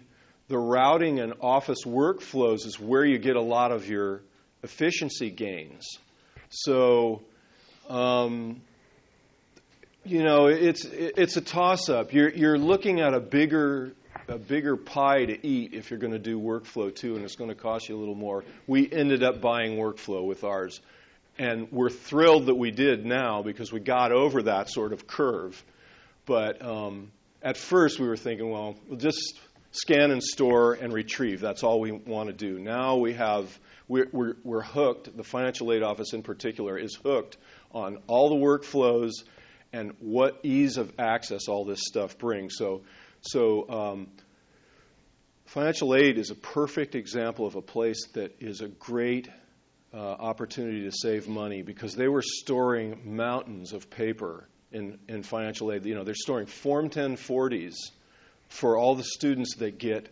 the 0.49 0.59
routing 0.59 1.21
and 1.21 1.35
office 1.41 1.85
workflows 1.85 2.65
is 2.67 2.79
where 2.81 3.05
you 3.05 3.19
get 3.19 3.37
a 3.37 3.43
lot 3.43 3.73
of 3.73 3.89
your 3.89 4.23
efficiency 4.63 5.31
gains. 5.31 5.99
So, 6.49 7.23
um, 7.89 8.63
you 10.05 10.23
know, 10.23 10.47
it's 10.47 10.85
it's 10.85 11.37
a 11.37 11.41
toss-up. 11.41 12.13
You're 12.13 12.31
you're 12.31 12.59
looking 12.59 13.01
at 13.01 13.13
a 13.13 13.21
bigger 13.21 13.93
a 14.29 14.39
bigger 14.39 14.77
pie 14.77 15.25
to 15.25 15.47
eat 15.47 15.75
if 15.75 15.91
you're 15.91 15.99
going 15.99 16.13
to 16.13 16.19
do 16.19 16.39
workflow 16.39 16.95
too, 16.95 17.17
and 17.17 17.25
it's 17.25 17.37
going 17.37 17.51
to 17.51 17.57
cost 17.57 17.89
you 17.89 17.97
a 17.97 17.99
little 17.99 18.15
more. 18.15 18.45
We 18.67 18.91
ended 18.91 19.23
up 19.23 19.41
buying 19.41 19.77
workflow 19.77 20.25
with 20.25 20.45
ours, 20.45 20.81
and 21.39 21.71
we're 21.73 21.91
thrilled 21.91 22.47
that 22.47 22.55
we 22.55 22.71
did 22.71 23.05
now 23.05 23.43
because 23.43 23.73
we 23.73 23.81
got 23.81 24.13
over 24.13 24.43
that 24.43 24.71
sort 24.71 24.93
of 24.93 25.07
curve. 25.07 25.63
But 26.31 26.65
um, 26.65 27.11
at 27.43 27.57
first, 27.57 27.99
we 27.99 28.07
were 28.07 28.17
thinking, 28.17 28.53
well, 28.53 28.77
we'll 28.87 29.01
just 29.01 29.41
scan 29.73 30.13
and 30.13 30.23
store 30.23 30.75
and 30.75 30.93
retrieve. 30.93 31.41
That's 31.41 31.65
all 31.65 31.81
we 31.81 31.91
want 31.91 32.29
to 32.29 32.33
do. 32.33 32.61
Now 32.61 32.99
we 32.99 33.15
have, 33.15 33.59
we're, 33.89 34.07
we're, 34.13 34.35
we're 34.45 34.63
hooked, 34.63 35.17
the 35.17 35.25
financial 35.25 35.73
aid 35.73 35.83
office 35.83 36.13
in 36.13 36.23
particular 36.23 36.79
is 36.79 36.95
hooked 36.95 37.37
on 37.73 37.99
all 38.07 38.29
the 38.29 38.37
workflows 38.37 39.11
and 39.73 39.97
what 39.99 40.39
ease 40.45 40.77
of 40.77 40.93
access 41.01 41.49
all 41.49 41.65
this 41.65 41.81
stuff 41.85 42.17
brings. 42.17 42.55
So, 42.57 42.83
so 43.23 43.69
um, 43.69 44.07
financial 45.47 45.97
aid 45.97 46.17
is 46.17 46.31
a 46.31 46.37
perfect 46.37 46.95
example 46.95 47.45
of 47.45 47.57
a 47.57 47.63
place 47.63 48.07
that 48.13 48.37
is 48.39 48.61
a 48.61 48.69
great 48.69 49.29
uh, 49.93 49.97
opportunity 49.97 50.85
to 50.85 50.93
save 50.93 51.27
money 51.27 51.63
because 51.63 51.97
they 51.97 52.07
were 52.07 52.23
storing 52.23 53.17
mountains 53.17 53.73
of 53.73 53.91
paper 53.91 54.47
in, 54.73 54.99
in 55.09 55.23
financial 55.23 55.73
aid. 55.73 55.85
You 55.85 55.95
know, 55.95 56.05
they're 56.05 56.15
storing 56.15 56.47
Form 56.47 56.91
1040s 56.91 57.75
for 58.49 58.77
all 58.77 58.95
the 58.95 59.05
students 59.05 59.57
that 59.57 59.79
get, 59.79 60.09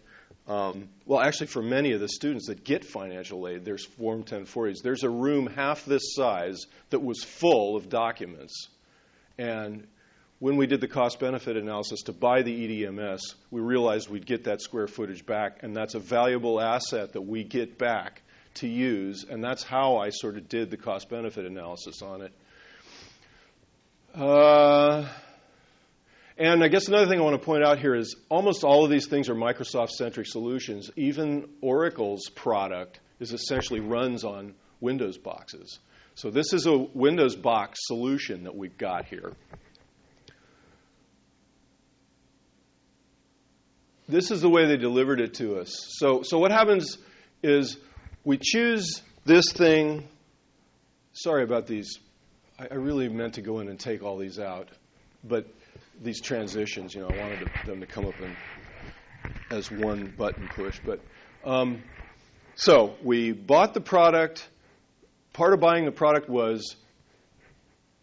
um, 0.47 0.89
well, 1.07 1.21
actually, 1.21 1.49
for 1.49 1.63
many 1.63 1.93
of 1.93 2.01
the 2.01 2.09
students 2.09 2.47
that 2.47 2.65
get 2.65 2.85
financial 2.85 3.49
aid, 3.49 3.65
there's 3.65 3.85
Form 3.85 4.25
1040s. 4.25 4.83
There's 4.83 5.03
a 5.03 5.11
room 5.11 5.47
half 5.47 5.85
this 5.85 6.15
size 6.15 6.67
that 6.91 7.01
was 7.01 7.23
full 7.23 7.77
of 7.77 7.89
documents. 7.89 8.69
And 9.39 9.87
when 10.41 10.57
we 10.57 10.67
did 10.67 10.81
the 10.81 10.89
cost 10.89 11.19
benefit 11.19 11.57
analysis 11.57 12.03
to 12.03 12.13
buy 12.13 12.43
the 12.43 12.85
EDMS, 12.85 13.21
we 13.51 13.61
realized 13.61 14.09
we'd 14.09 14.27
get 14.27 14.45
that 14.45 14.61
square 14.61 14.87
footage 14.87 15.27
back, 15.27 15.63
and 15.63 15.77
that's 15.77 15.95
a 15.95 15.99
valuable 15.99 16.61
asset 16.61 17.13
that 17.15 17.23
we 17.23 17.43
get 17.43 17.77
back 17.77 18.23
to 18.55 18.69
use. 18.69 19.25
And 19.29 19.43
that's 19.43 19.63
how 19.63 19.97
I 19.97 20.11
sort 20.11 20.37
of 20.37 20.49
did 20.49 20.71
the 20.71 20.77
cost 20.77 21.09
benefit 21.09 21.45
analysis 21.45 22.03
on 22.03 22.23
it. 22.23 22.33
Uh, 24.15 25.09
and 26.37 26.63
I 26.63 26.69
guess 26.69 26.89
another 26.89 27.07
thing 27.07 27.19
I 27.19 27.23
want 27.23 27.41
to 27.41 27.45
point 27.45 27.65
out 27.65 27.79
here 27.79 27.95
is 27.95 28.17
almost 28.29 28.65
all 28.65 28.85
of 28.85 28.91
these 28.91 29.07
things 29.07 29.29
are 29.29 29.35
Microsoft 29.35 29.91
centric 29.91 30.27
solutions. 30.27 30.91
Even 30.97 31.49
Oracle's 31.61 32.29
product 32.35 33.01
is 33.21 33.33
essentially 33.33 33.81
runs 33.81 34.25
on 34.25 34.55
Windows 34.81 35.19
boxes. 35.19 35.79
So 36.15 36.31
this 36.31 36.53
is 36.53 36.67
a 36.67 36.77
Windows 36.77 37.37
box 37.37 37.81
solution 37.83 38.45
that 38.45 38.57
we've 38.57 38.77
got 38.79 39.07
here. 39.07 39.33
This 44.09 44.31
is 44.31 44.41
the 44.41 44.49
way 44.49 44.67
they 44.67 44.79
delivered 44.79 45.21
it 45.21 45.35
to 45.35 45.59
us. 45.59 45.71
So, 45.99 46.23
so 46.23 46.39
what 46.39 46.51
happens 46.51 46.97
is 47.43 47.77
we 48.25 48.39
choose 48.41 49.03
this 49.27 49.53
thing. 49.53 50.09
Sorry 51.13 51.45
about 51.45 51.67
these. 51.67 51.99
I, 52.59 52.69
I 52.71 52.75
really 52.75 53.09
meant 53.09 53.35
to 53.35 53.43
go 53.43 53.61
in 53.61 53.69
and 53.69 53.79
take 53.79 54.03
all 54.03 54.19
these 54.19 54.39
out. 54.39 54.69
But 55.25 55.47
these 56.01 56.21
transitions. 56.21 56.95
You 56.95 57.03
know, 57.03 57.09
I 57.09 57.13
wanted 57.13 57.41
to, 57.41 57.49
them 57.65 57.81
to 57.81 57.87
come 57.87 58.05
up 58.07 58.21
in, 58.21 58.37
as 59.51 59.71
one 59.71 60.09
button 60.09 60.49
push. 60.49 60.81
But 60.85 61.05
um, 61.45 61.83
so 62.55 62.97
we 63.03 63.33
bought 63.33 63.75
the 63.75 63.81
product. 63.81 64.49
Part 65.33 65.55
of 65.55 65.61
buying 65.61 65.85
the 65.85 65.93
product 65.93 66.29
was 66.29 66.77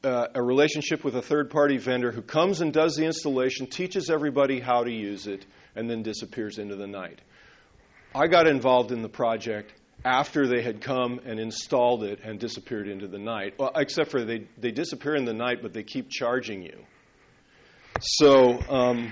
uh, 0.04 0.28
a 0.34 0.42
relationship 0.42 1.04
with 1.04 1.16
a 1.16 1.22
third-party 1.22 1.78
vendor 1.78 2.12
who 2.12 2.22
comes 2.22 2.62
and 2.62 2.72
does 2.72 2.96
the 2.96 3.06
installation, 3.06 3.68
teaches 3.68 4.10
everybody 4.10 4.60
how 4.60 4.84
to 4.84 4.92
use 4.92 5.28
it, 5.28 5.46
and 5.76 5.90
then 5.90 6.04
disappears 6.04 6.60
into 6.60 6.76
the 6.76 6.88
night. 6.88 7.20
I 8.14 8.28
got 8.28 8.48
involved 8.48 8.92
in 8.92 9.02
the 9.02 9.10
project 9.10 9.74
after 10.06 10.48
they 10.48 10.62
had 10.62 10.82
come 10.82 11.20
and 11.26 11.40
installed 11.40 12.04
it 12.04 12.20
and 12.24 12.40
disappeared 12.40 12.88
into 12.88 13.08
the 13.08 13.18
night. 13.18 13.56
Well, 13.58 13.72
except 13.76 14.12
for 14.12 14.24
they, 14.24 14.48
they 14.58 14.72
disappear 14.72 15.16
in 15.16 15.26
the 15.26 15.34
night, 15.34 15.64
but 15.64 15.74
they 15.74 15.82
keep 15.82 16.10
charging 16.10 16.62
you. 16.62 16.78
So, 18.00 18.60
um, 18.70 19.12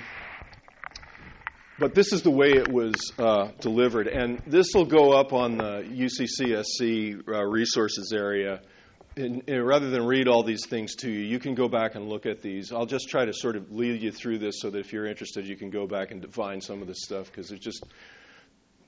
but 1.80 1.96
this 1.96 2.14
is 2.14 2.22
the 2.22 2.30
way 2.30 2.52
it 2.52 2.70
was 2.70 3.12
uh, 3.18 3.50
delivered. 3.60 4.08
And 4.08 4.40
this 4.46 4.68
will 4.76 4.86
go 4.86 5.14
up 5.14 5.34
on 5.34 5.58
the 5.58 5.84
UCCSC 5.84 7.28
uh, 7.28 7.44
resources 7.44 8.14
area. 8.16 8.62
And, 9.18 9.44
and 9.48 9.66
rather 9.66 9.90
than 9.90 10.06
read 10.06 10.28
all 10.28 10.44
these 10.44 10.66
things 10.68 10.96
to 10.98 11.10
you, 11.10 11.22
you 11.22 11.40
can 11.40 11.56
go 11.56 11.68
back 11.68 11.96
and 11.96 12.08
look 12.08 12.28
at 12.28 12.42
these. 12.44 12.72
I'll 12.72 12.86
just 12.86 13.10
try 13.10 13.26
to 13.26 13.34
sort 13.34 13.56
of 13.56 13.72
lead 13.72 14.02
you 14.02 14.12
through 14.12 14.40
this 14.40 14.56
so 14.60 14.70
that 14.70 14.80
if 14.80 14.94
you're 14.94 15.08
interested, 15.08 15.48
you 15.48 15.56
can 15.56 15.72
go 15.72 15.88
back 15.88 16.12
and 16.12 16.22
define 16.22 16.62
some 16.62 16.82
of 16.82 16.88
this 16.88 17.02
stuff 17.04 17.32
because 17.32 17.52
it's 17.52 17.64
just 17.64 17.84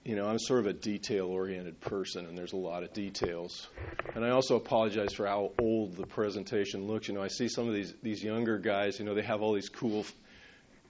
you 0.05 0.15
know, 0.15 0.27
I'm 0.27 0.38
sort 0.38 0.59
of 0.59 0.67
a 0.67 0.74
detail 0.74 1.25
oriented 1.25 1.81
person, 1.81 2.25
and 2.27 2.38
there's 2.38 2.53
a 2.53 2.57
lot 2.57 2.83
of 2.83 2.93
details. 2.93 3.67
And 4.13 4.24
I 4.24 4.29
also 4.29 4.55
apologize 4.55 5.13
for 5.13 5.25
how 5.25 5.51
old 5.57 5.97
the 5.97 6.05
presentation 6.05 6.88
looks. 6.88 7.07
You 7.07 7.15
know, 7.15 7.24
I 7.24 7.27
see 7.27 7.50
some 7.50 7.67
of 7.67 7.74
these, 7.74 7.93
these 8.01 8.24
younger 8.24 8.59
guys, 8.59 9.00
you 9.00 9.03
know, 9.05 9.15
they 9.15 9.24
have 9.24 9.41
all 9.41 9.53
these 9.53 9.67
cool 9.67 10.01
f- 10.01 10.13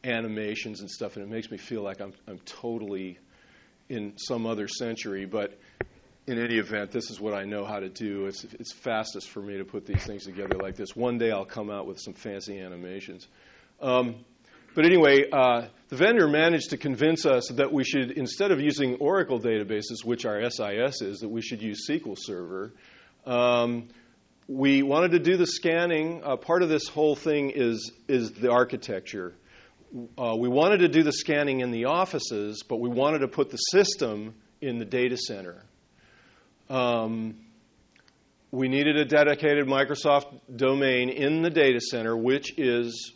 animations 0.03 0.81
and 0.81 0.91
stuff, 0.91 1.15
and 1.15 1.25
it 1.25 1.33
makes 1.33 1.49
me 1.49 1.57
feel 1.57 1.81
like 1.81 2.01
I'm, 2.01 2.13
I'm 2.27 2.39
totally 2.39 3.17
in 3.87 4.17
some 4.17 4.45
other 4.45 4.67
century. 4.67 5.25
But 5.25 5.57
in 6.27 6.37
any 6.37 6.57
event, 6.57 6.91
this 6.91 7.09
is 7.09 7.19
what 7.19 7.33
I 7.33 7.45
know 7.45 7.65
how 7.65 7.79
to 7.79 7.89
do. 7.89 8.25
It's, 8.25 8.43
it's 8.43 8.73
fastest 8.73 9.29
for 9.29 9.41
me 9.41 9.57
to 9.57 9.65
put 9.65 9.85
these 9.85 10.05
things 10.05 10.25
together 10.25 10.57
like 10.57 10.75
this. 10.75 10.93
One 10.93 11.17
day 11.17 11.31
I'll 11.31 11.45
come 11.45 11.71
out 11.71 11.87
with 11.87 11.99
some 11.99 12.13
fancy 12.13 12.59
animations. 12.59 13.27
Um, 13.79 14.25
but 14.75 14.85
anyway, 14.85 15.29
uh, 15.31 15.67
the 15.87 15.95
vendor 15.95 16.27
managed 16.27 16.71
to 16.71 16.77
convince 16.77 17.25
us 17.25 17.47
that 17.53 17.71
we 17.71 17.83
should, 17.83 18.11
instead 18.11 18.51
of 18.51 18.59
using 18.59 18.95
Oracle 18.95 19.39
databases, 19.39 20.03
which 20.03 20.25
our 20.25 20.41
SIS 20.49 21.01
is, 21.01 21.19
that 21.19 21.29
we 21.29 21.41
should 21.41 21.61
use 21.61 21.87
SQL 21.89 22.17
Server. 22.19 22.73
Um, 23.25 23.87
we 24.47 24.83
wanted 24.83 25.11
to 25.11 25.19
do 25.19 25.37
the 25.37 25.47
scanning. 25.47 26.21
Uh, 26.23 26.35
part 26.35 26.61
of 26.61 26.69
this 26.69 26.87
whole 26.87 27.15
thing 27.15 27.51
is, 27.55 27.91
is 28.07 28.33
the 28.33 28.51
architecture. 28.51 29.33
Uh, 30.17 30.35
we 30.37 30.49
wanted 30.49 30.79
to 30.79 30.89
do 30.89 31.03
the 31.03 31.13
scanning 31.13 31.61
in 31.61 31.71
the 31.71 31.85
offices, 31.85 32.63
but 32.67 32.79
we 32.79 32.89
wanted 32.89 33.19
to 33.19 33.27
put 33.27 33.49
the 33.49 33.57
system 33.57 34.35
in 34.59 34.77
the 34.77 34.85
data 34.85 35.17
center. 35.17 35.63
Um, 36.69 37.37
we 38.51 38.67
needed 38.67 38.97
a 38.97 39.05
dedicated 39.05 39.67
Microsoft 39.67 40.39
domain 40.53 41.09
in 41.09 41.41
the 41.41 41.49
data 41.49 41.79
center, 41.79 42.15
which 42.15 42.57
is 42.57 43.13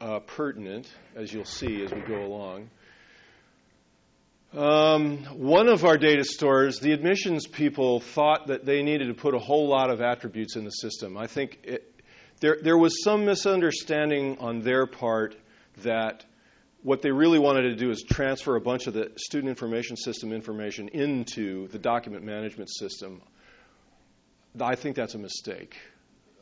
uh, 0.00 0.20
pertinent, 0.20 0.88
as 1.14 1.32
you'll 1.32 1.44
see 1.44 1.82
as 1.82 1.92
we 1.92 2.00
go 2.00 2.24
along. 2.24 2.70
Um, 4.52 5.18
one 5.38 5.68
of 5.68 5.84
our 5.84 5.96
data 5.96 6.24
stores, 6.24 6.80
the 6.80 6.92
admissions 6.92 7.46
people 7.46 8.00
thought 8.00 8.48
that 8.48 8.64
they 8.64 8.82
needed 8.82 9.06
to 9.06 9.14
put 9.14 9.34
a 9.34 9.38
whole 9.38 9.68
lot 9.68 9.90
of 9.90 10.00
attributes 10.00 10.56
in 10.56 10.64
the 10.64 10.70
system. 10.70 11.16
I 11.16 11.28
think 11.28 11.60
it, 11.62 12.02
there, 12.40 12.58
there 12.60 12.76
was 12.76 13.04
some 13.04 13.24
misunderstanding 13.26 14.38
on 14.38 14.60
their 14.62 14.86
part 14.86 15.36
that 15.82 16.24
what 16.82 17.02
they 17.02 17.12
really 17.12 17.38
wanted 17.38 17.62
to 17.62 17.76
do 17.76 17.90
is 17.90 18.02
transfer 18.02 18.56
a 18.56 18.60
bunch 18.60 18.86
of 18.86 18.94
the 18.94 19.12
student 19.16 19.50
information 19.50 19.96
system 19.96 20.32
information 20.32 20.88
into 20.88 21.68
the 21.68 21.78
document 21.78 22.24
management 22.24 22.70
system. 22.70 23.20
I 24.60 24.74
think 24.74 24.96
that's 24.96 25.14
a 25.14 25.18
mistake. 25.18 25.76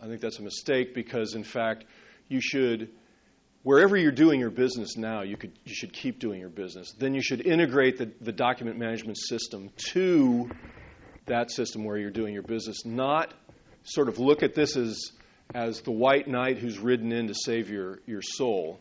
I 0.01 0.07
think 0.07 0.21
that's 0.21 0.39
a 0.39 0.43
mistake 0.43 0.95
because, 0.95 1.35
in 1.35 1.43
fact, 1.43 1.85
you 2.29 2.41
should 2.41 2.91
wherever 3.63 3.97
you're 3.97 4.13
doing 4.13 4.41
your 4.41 4.51
business 4.51 4.97
now, 4.97 5.23
you, 5.23 5.37
could, 5.37 5.53
you 5.65 5.75
should 5.75 5.93
keep 5.93 6.19
doing 6.19 6.41
your 6.41 6.49
business. 6.49 6.93
Then 6.99 7.15
you 7.15 7.23
should 7.23 7.47
integrate 7.47 7.99
the, 7.99 8.11
the 8.21 8.33
document 8.33 8.79
management 8.79 9.19
system 9.19 9.71
to 9.93 10.51
that 11.27 11.51
system 11.51 11.85
where 11.85 11.99
you're 11.99 12.11
doing 12.11 12.35
your 12.35 12.43
business, 12.43 12.85
not 12.85 13.35
sort 13.85 14.09
of 14.09 14.19
look 14.19 14.43
at 14.43 14.55
this 14.55 14.77
as, 14.77 15.13
as 15.55 15.81
the 15.83 15.91
white 15.91 16.29
knight 16.29 16.59
who's 16.59 16.79
ridden 16.79 17.13
in 17.13 17.29
to 17.29 17.35
save 17.35 17.71
your, 17.71 18.01
your 18.07 18.23
soul. 18.23 18.81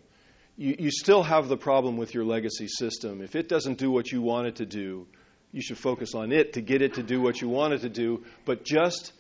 You, 0.58 0.76
you 0.80 0.92
still 0.92 1.24
have 1.24 1.48
the 1.48 1.58
problem 1.58 1.98
with 1.98 2.14
your 2.14 2.24
legacy 2.24 2.68
system. 2.68 3.22
If 3.22 3.36
it 3.36 3.48
doesn't 3.50 3.78
do 3.78 3.92
what 3.92 4.12
you 4.12 4.22
want 4.22 4.48
it 4.48 4.56
to 4.58 4.66
do, 4.66 5.08
you 5.52 5.62
should 5.62 5.78
focus 5.78 6.14
on 6.14 6.32
it 6.32 6.54
to 6.54 6.62
get 6.62 6.82
it 6.82 6.96
to 6.96 7.04
do 7.04 7.22
what 7.22 7.42
you 7.42 7.48
want 7.48 7.74
it 7.74 7.82
to 7.82 7.90
do, 7.90 8.24
but 8.46 8.64
just 8.64 9.14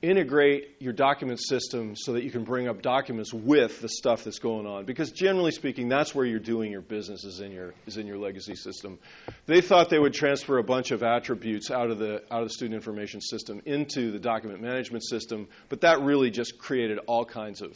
integrate 0.00 0.76
your 0.78 0.92
document 0.92 1.40
system 1.40 1.96
so 1.96 2.12
that 2.12 2.22
you 2.22 2.30
can 2.30 2.44
bring 2.44 2.68
up 2.68 2.82
documents 2.82 3.34
with 3.34 3.80
the 3.80 3.88
stuff 3.88 4.22
that's 4.22 4.38
going 4.38 4.64
on. 4.64 4.84
Because 4.84 5.10
generally 5.10 5.50
speaking 5.50 5.88
that's 5.88 6.14
where 6.14 6.24
you're 6.24 6.38
doing 6.38 6.70
your 6.70 6.82
business 6.82 7.24
is 7.24 7.40
in 7.40 7.50
your 7.50 7.74
is 7.86 7.96
in 7.96 8.06
your 8.06 8.16
legacy 8.18 8.54
system. 8.54 8.98
They 9.46 9.60
thought 9.60 9.90
they 9.90 9.98
would 9.98 10.14
transfer 10.14 10.58
a 10.58 10.62
bunch 10.62 10.92
of 10.92 11.02
attributes 11.02 11.72
out 11.72 11.90
of 11.90 11.98
the 11.98 12.22
out 12.32 12.42
of 12.42 12.48
the 12.48 12.54
student 12.54 12.74
information 12.74 13.20
system 13.20 13.60
into 13.66 14.12
the 14.12 14.20
document 14.20 14.62
management 14.62 15.04
system 15.04 15.48
but 15.68 15.80
that 15.80 16.00
really 16.00 16.30
just 16.30 16.58
created 16.58 16.98
all 17.06 17.24
kinds 17.24 17.60
of 17.60 17.72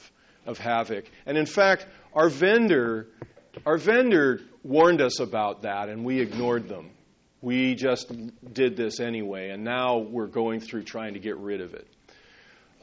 of 0.47 0.59
havoc. 0.59 1.11
And 1.27 1.37
in 1.37 1.47
fact 1.47 1.87
our 2.15 2.29
vendor 2.29 3.09
our 3.67 3.79
vendor 3.79 4.41
warned 4.63 5.01
us 5.01 5.19
about 5.19 5.63
that 5.63 5.89
and 5.89 6.05
we 6.05 6.21
ignored 6.21 6.69
them. 6.69 6.91
We 7.41 7.75
just 7.75 8.13
did 8.55 8.77
this 8.77 9.01
anyway 9.01 9.51
and 9.51 9.65
now 9.65 9.99
we're 9.99 10.29
going 10.29 10.61
through 10.61 10.85
trying 10.85 11.15
to 11.15 11.21
get 11.21 11.37
rid 11.39 11.61
of 11.61 11.75
it 11.75 11.89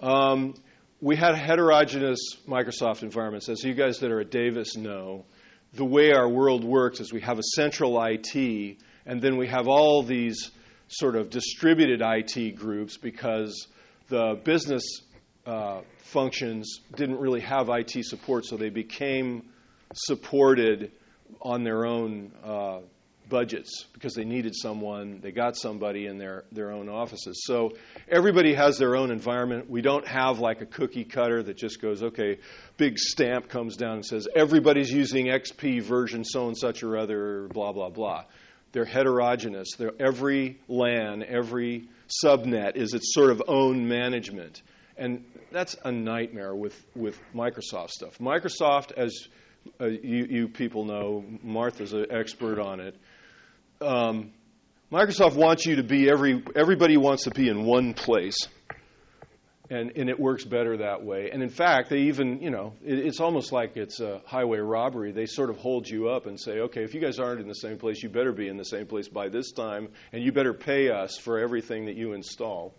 um, 0.01 0.53
we 1.01 1.15
had 1.15 1.35
heterogeneous 1.35 2.19
Microsoft 2.47 3.03
environments. 3.03 3.49
As 3.49 3.63
you 3.63 3.73
guys 3.73 3.99
that 3.99 4.11
are 4.11 4.21
at 4.21 4.31
Davis 4.31 4.75
know, 4.75 5.25
the 5.73 5.85
way 5.85 6.11
our 6.11 6.27
world 6.27 6.63
works 6.63 6.99
is 6.99 7.13
we 7.13 7.21
have 7.21 7.39
a 7.39 7.43
central 7.55 8.01
IT, 8.03 8.77
and 9.05 9.21
then 9.21 9.37
we 9.37 9.47
have 9.47 9.67
all 9.67 10.03
these 10.03 10.51
sort 10.87 11.15
of 11.15 11.29
distributed 11.29 12.01
IT 12.03 12.55
groups 12.55 12.97
because 12.97 13.67
the 14.07 14.39
business 14.43 14.83
uh, 15.45 15.81
functions 15.99 16.81
didn't 16.95 17.19
really 17.19 17.41
have 17.41 17.69
IT 17.69 18.03
support, 18.05 18.45
so 18.45 18.57
they 18.57 18.69
became 18.69 19.43
supported 19.93 20.91
on 21.41 21.63
their 21.63 21.85
own 21.85 22.31
uh, 22.43 22.79
budgets 23.29 23.85
because 23.93 24.13
they 24.13 24.25
needed 24.25 24.55
someone. 24.55 25.19
They 25.21 25.31
got 25.31 25.55
somebody 25.55 26.07
in 26.07 26.17
their, 26.17 26.43
their 26.51 26.71
own 26.71 26.89
offices. 26.89 27.43
So 27.45 27.73
everybody 28.09 28.53
has 28.53 28.77
their 28.77 28.95
own 28.95 29.11
environment. 29.11 29.69
We 29.69 29.81
don't 29.81 30.07
have 30.07 30.39
like 30.39 30.61
a 30.61 30.65
cookie 30.65 31.05
cutter 31.05 31.43
that 31.43 31.57
just 31.57 31.81
goes, 31.81 32.03
okay, 32.03 32.39
big 32.77 32.97
stamp 32.97 33.49
comes 33.49 33.77
down 33.77 33.93
and 33.93 34.05
says, 34.05 34.27
everybody's 34.35 34.91
using 34.91 35.27
XP 35.27 35.83
version 35.83 36.23
so 36.23 36.47
and 36.47 36.57
such 36.57 36.83
or 36.83 36.97
other, 36.97 37.47
blah, 37.53 37.71
blah, 37.71 37.89
blah. 37.89 38.25
They're 38.71 38.85
heterogeneous. 38.85 39.69
They're, 39.77 39.93
every 39.99 40.59
LAN, 40.67 41.23
every 41.23 41.89
subnet 42.23 42.75
is 42.75 42.93
its 42.93 43.13
sort 43.13 43.31
of 43.31 43.43
own 43.47 43.87
management. 43.87 44.61
And 44.97 45.23
that's 45.51 45.75
a 45.83 45.91
nightmare 45.91 46.53
with, 46.53 46.75
with 46.95 47.19
Microsoft 47.33 47.91
stuff. 47.91 48.17
Microsoft, 48.19 48.91
as 48.91 49.27
uh, 49.79 49.85
you, 49.85 50.27
you, 50.29 50.47
people 50.47 50.85
know, 50.85 51.23
Martha's 51.43 51.93
an 51.93 52.07
expert 52.11 52.59
on 52.59 52.79
it. 52.79 52.95
Um, 53.81 54.31
Microsoft 54.91 55.35
wants 55.35 55.65
you 55.65 55.77
to 55.77 55.83
be 55.83 56.09
every 56.09 56.43
everybody 56.53 56.97
wants 56.97 57.23
to 57.23 57.31
be 57.31 57.47
in 57.47 57.63
one 57.63 57.93
place, 57.93 58.35
and 59.69 59.91
and 59.95 60.09
it 60.09 60.19
works 60.19 60.43
better 60.43 60.77
that 60.77 61.03
way. 61.03 61.29
And 61.31 61.41
in 61.41 61.49
fact, 61.49 61.89
they 61.89 61.99
even 62.03 62.41
you 62.41 62.49
know 62.49 62.73
it, 62.83 62.99
it's 62.99 63.21
almost 63.21 63.53
like 63.53 63.77
it's 63.77 64.01
a 64.01 64.21
highway 64.25 64.57
robbery. 64.57 65.13
They 65.13 65.27
sort 65.27 65.49
of 65.49 65.57
hold 65.57 65.87
you 65.87 66.09
up 66.09 66.25
and 66.25 66.37
say, 66.37 66.59
okay, 66.59 66.83
if 66.83 66.93
you 66.93 66.99
guys 66.99 67.19
aren't 67.19 67.39
in 67.39 67.47
the 67.47 67.53
same 67.53 67.77
place, 67.77 68.03
you 68.03 68.09
better 68.09 68.33
be 68.33 68.49
in 68.49 68.57
the 68.57 68.65
same 68.65 68.85
place 68.85 69.07
by 69.07 69.29
this 69.29 69.53
time, 69.53 69.87
and 70.11 70.21
you 70.23 70.33
better 70.33 70.53
pay 70.53 70.89
us 70.89 71.17
for 71.17 71.39
everything 71.39 71.85
that 71.85 71.95
you 71.95 72.11
install. 72.11 72.73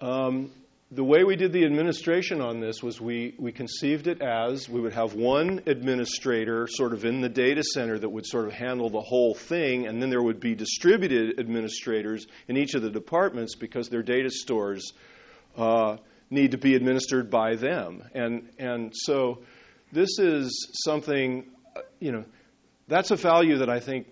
Um, 0.00 0.50
the 0.94 1.02
way 1.02 1.24
we 1.24 1.34
did 1.34 1.52
the 1.52 1.64
administration 1.64 2.40
on 2.40 2.60
this 2.60 2.80
was 2.80 3.00
we, 3.00 3.34
we 3.36 3.50
conceived 3.50 4.06
it 4.06 4.22
as 4.22 4.68
we 4.68 4.80
would 4.80 4.92
have 4.92 5.14
one 5.14 5.60
administrator 5.66 6.68
sort 6.70 6.92
of 6.92 7.04
in 7.04 7.20
the 7.20 7.28
data 7.28 7.64
center 7.64 7.98
that 7.98 8.08
would 8.08 8.24
sort 8.24 8.46
of 8.46 8.52
handle 8.52 8.90
the 8.90 9.00
whole 9.00 9.34
thing, 9.34 9.88
and 9.88 10.00
then 10.00 10.08
there 10.08 10.22
would 10.22 10.38
be 10.38 10.54
distributed 10.54 11.40
administrators 11.40 12.26
in 12.46 12.56
each 12.56 12.74
of 12.74 12.82
the 12.82 12.90
departments 12.90 13.56
because 13.56 13.88
their 13.88 14.04
data 14.04 14.30
stores 14.30 14.92
uh, 15.56 15.96
need 16.30 16.52
to 16.52 16.58
be 16.58 16.76
administered 16.76 17.28
by 17.28 17.56
them. 17.56 18.04
And, 18.14 18.50
and 18.58 18.92
so 18.94 19.40
this 19.90 20.20
is 20.20 20.70
something, 20.84 21.46
you 21.98 22.12
know, 22.12 22.24
that's 22.86 23.10
a 23.10 23.16
value 23.16 23.58
that 23.58 23.68
I 23.68 23.80
think 23.80 24.06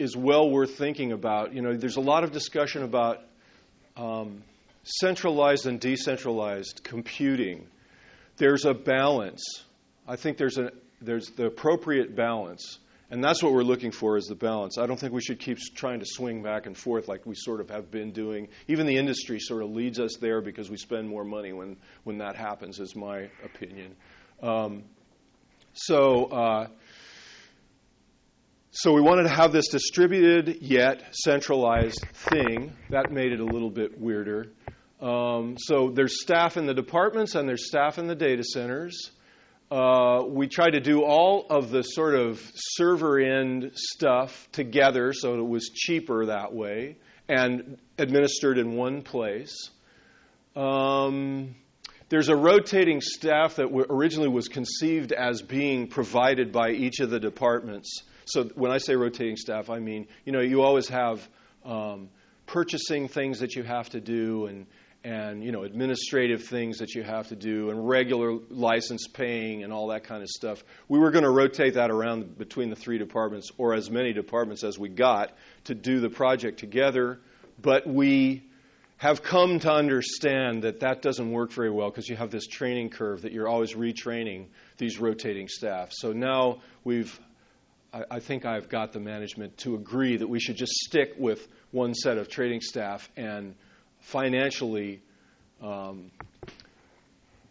is 0.00 0.16
well 0.16 0.50
worth 0.50 0.76
thinking 0.76 1.12
about. 1.12 1.54
You 1.54 1.62
know, 1.62 1.76
there's 1.76 1.96
a 1.96 2.00
lot 2.00 2.24
of 2.24 2.32
discussion 2.32 2.82
about. 2.82 3.18
Um, 3.96 4.42
centralized 4.82 5.66
and 5.66 5.80
decentralized 5.80 6.82
computing, 6.84 7.66
there's 8.36 8.64
a 8.64 8.74
balance. 8.74 9.64
I 10.06 10.16
think 10.16 10.38
there's, 10.38 10.58
a, 10.58 10.72
there's 11.00 11.26
the 11.28 11.46
appropriate 11.46 12.16
balance. 12.16 12.78
And 13.12 13.24
that's 13.24 13.42
what 13.42 13.52
we're 13.52 13.64
looking 13.64 13.90
for 13.90 14.16
is 14.16 14.26
the 14.26 14.36
balance. 14.36 14.78
I 14.78 14.86
don't 14.86 14.98
think 14.98 15.12
we 15.12 15.20
should 15.20 15.40
keep 15.40 15.58
trying 15.74 15.98
to 15.98 16.06
swing 16.06 16.42
back 16.42 16.66
and 16.66 16.76
forth 16.76 17.08
like 17.08 17.26
we 17.26 17.34
sort 17.34 17.60
of 17.60 17.68
have 17.70 17.90
been 17.90 18.12
doing. 18.12 18.48
Even 18.68 18.86
the 18.86 18.96
industry 18.96 19.40
sort 19.40 19.64
of 19.64 19.70
leads 19.70 19.98
us 19.98 20.16
there 20.20 20.40
because 20.40 20.70
we 20.70 20.76
spend 20.76 21.08
more 21.08 21.24
money 21.24 21.52
when, 21.52 21.76
when 22.04 22.18
that 22.18 22.36
happens, 22.36 22.78
is 22.78 22.94
my 22.94 23.28
opinion. 23.44 23.96
Um, 24.40 24.84
so, 25.72 26.26
uh, 26.26 26.66
so 28.72 28.92
we 28.92 29.00
wanted 29.00 29.24
to 29.24 29.30
have 29.30 29.50
this 29.50 29.66
distributed 29.66 30.62
yet 30.62 31.02
centralized 31.12 32.06
thing. 32.12 32.72
That 32.90 33.10
made 33.10 33.32
it 33.32 33.40
a 33.40 33.44
little 33.44 33.70
bit 33.70 34.00
weirder. 34.00 34.52
Um, 35.00 35.56
so 35.58 35.90
there's 35.90 36.22
staff 36.22 36.56
in 36.56 36.66
the 36.66 36.74
departments 36.74 37.34
and 37.34 37.48
there's 37.48 37.66
staff 37.66 37.98
in 37.98 38.06
the 38.06 38.14
data 38.14 38.44
centers. 38.44 39.10
Uh, 39.72 40.22
we 40.28 40.46
try 40.46 40.70
to 40.70 40.78
do 40.78 41.02
all 41.02 41.46
of 41.50 41.70
the 41.70 41.82
sort 41.82 42.14
of 42.14 42.40
server 42.54 43.18
end 43.18 43.72
stuff 43.74 44.48
together 44.52 45.12
so 45.12 45.34
it 45.34 45.48
was 45.48 45.70
cheaper 45.74 46.26
that 46.26 46.52
way 46.52 46.96
and 47.28 47.76
administered 47.98 48.56
in 48.56 48.76
one 48.76 49.02
place. 49.02 49.70
Um, 50.54 51.56
there's 52.08 52.28
a 52.28 52.36
rotating 52.36 53.00
staff 53.00 53.56
that 53.56 53.66
originally 53.90 54.28
was 54.28 54.46
conceived 54.46 55.10
as 55.10 55.42
being 55.42 55.88
provided 55.88 56.52
by 56.52 56.70
each 56.70 57.00
of 57.00 57.10
the 57.10 57.18
departments 57.18 58.02
so 58.24 58.44
when 58.54 58.70
I 58.70 58.78
say 58.78 58.94
rotating 58.94 59.36
staff, 59.36 59.70
I 59.70 59.78
mean, 59.78 60.06
you 60.24 60.32
know, 60.32 60.40
you 60.40 60.62
always 60.62 60.88
have 60.88 61.26
um, 61.64 62.08
purchasing 62.46 63.08
things 63.08 63.40
that 63.40 63.54
you 63.54 63.62
have 63.62 63.90
to 63.90 64.00
do 64.00 64.46
and 64.46 64.66
and 65.02 65.42
you 65.42 65.50
know 65.50 65.62
administrative 65.62 66.44
things 66.44 66.78
that 66.78 66.94
you 66.94 67.02
have 67.02 67.28
to 67.28 67.36
do 67.36 67.70
and 67.70 67.88
regular 67.88 68.38
license 68.50 69.06
paying 69.06 69.64
and 69.64 69.72
all 69.72 69.88
that 69.88 70.04
kind 70.04 70.22
of 70.22 70.28
stuff. 70.28 70.62
We 70.88 70.98
were 70.98 71.10
going 71.10 71.24
to 71.24 71.30
rotate 71.30 71.74
that 71.74 71.90
around 71.90 72.36
between 72.36 72.68
the 72.68 72.76
three 72.76 72.98
departments 72.98 73.50
or 73.56 73.74
as 73.74 73.90
many 73.90 74.12
departments 74.12 74.62
as 74.62 74.78
we 74.78 74.88
got 74.88 75.32
to 75.64 75.74
do 75.74 76.00
the 76.00 76.10
project 76.10 76.58
together, 76.58 77.18
but 77.60 77.86
we 77.86 78.42
have 78.98 79.22
come 79.22 79.58
to 79.60 79.72
understand 79.72 80.64
that 80.64 80.80
that 80.80 81.00
doesn't 81.00 81.32
work 81.32 81.52
very 81.52 81.70
well 81.70 81.88
because 81.88 82.06
you 82.06 82.16
have 82.16 82.30
this 82.30 82.46
training 82.46 82.90
curve 82.90 83.22
that 83.22 83.32
you're 83.32 83.48
always 83.48 83.72
retraining 83.72 84.44
these 84.76 84.98
rotating 84.98 85.48
staff. 85.48 85.88
So 85.92 86.12
now 86.12 86.60
we've 86.84 87.18
I, 87.92 88.20
think 88.20 88.44
I've 88.44 88.68
got 88.68 88.92
the 88.92 89.00
management 89.00 89.58
to 89.58 89.74
agree 89.74 90.16
that 90.16 90.28
we 90.28 90.38
should 90.38 90.56
just 90.56 90.72
stick 90.72 91.14
with 91.18 91.46
one 91.72 91.94
set 91.94 92.18
of 92.18 92.28
trading 92.28 92.60
staff 92.60 93.10
and 93.16 93.54
financially 94.00 95.02
um, 95.60 96.10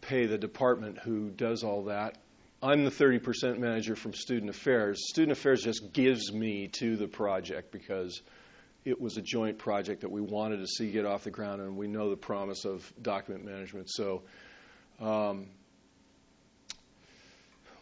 pay 0.00 0.26
the 0.26 0.38
department 0.38 0.98
who 0.98 1.30
does 1.30 1.62
all 1.62 1.84
that. 1.84 2.16
I'm 2.62 2.84
the 2.84 2.90
30% 2.90 3.58
manager 3.58 3.96
from 3.96 4.12
Student 4.12 4.50
Affairs. 4.50 5.08
Student 5.08 5.32
Affairs 5.32 5.62
just 5.62 5.92
gives 5.92 6.32
me 6.32 6.68
to 6.78 6.96
the 6.96 7.06
project 7.06 7.70
because 7.70 8.20
it 8.84 9.00
was 9.00 9.16
a 9.16 9.22
joint 9.22 9.58
project 9.58 10.02
that 10.02 10.10
we 10.10 10.20
wanted 10.20 10.58
to 10.58 10.66
see 10.66 10.90
get 10.90 11.06
off 11.06 11.24
the 11.24 11.30
ground, 11.30 11.60
and 11.60 11.76
we 11.76 11.86
know 11.86 12.10
the 12.10 12.16
promise 12.16 12.64
of 12.64 12.90
document 13.02 13.44
management. 13.44 13.90
So 13.90 14.22
um, 15.00 15.46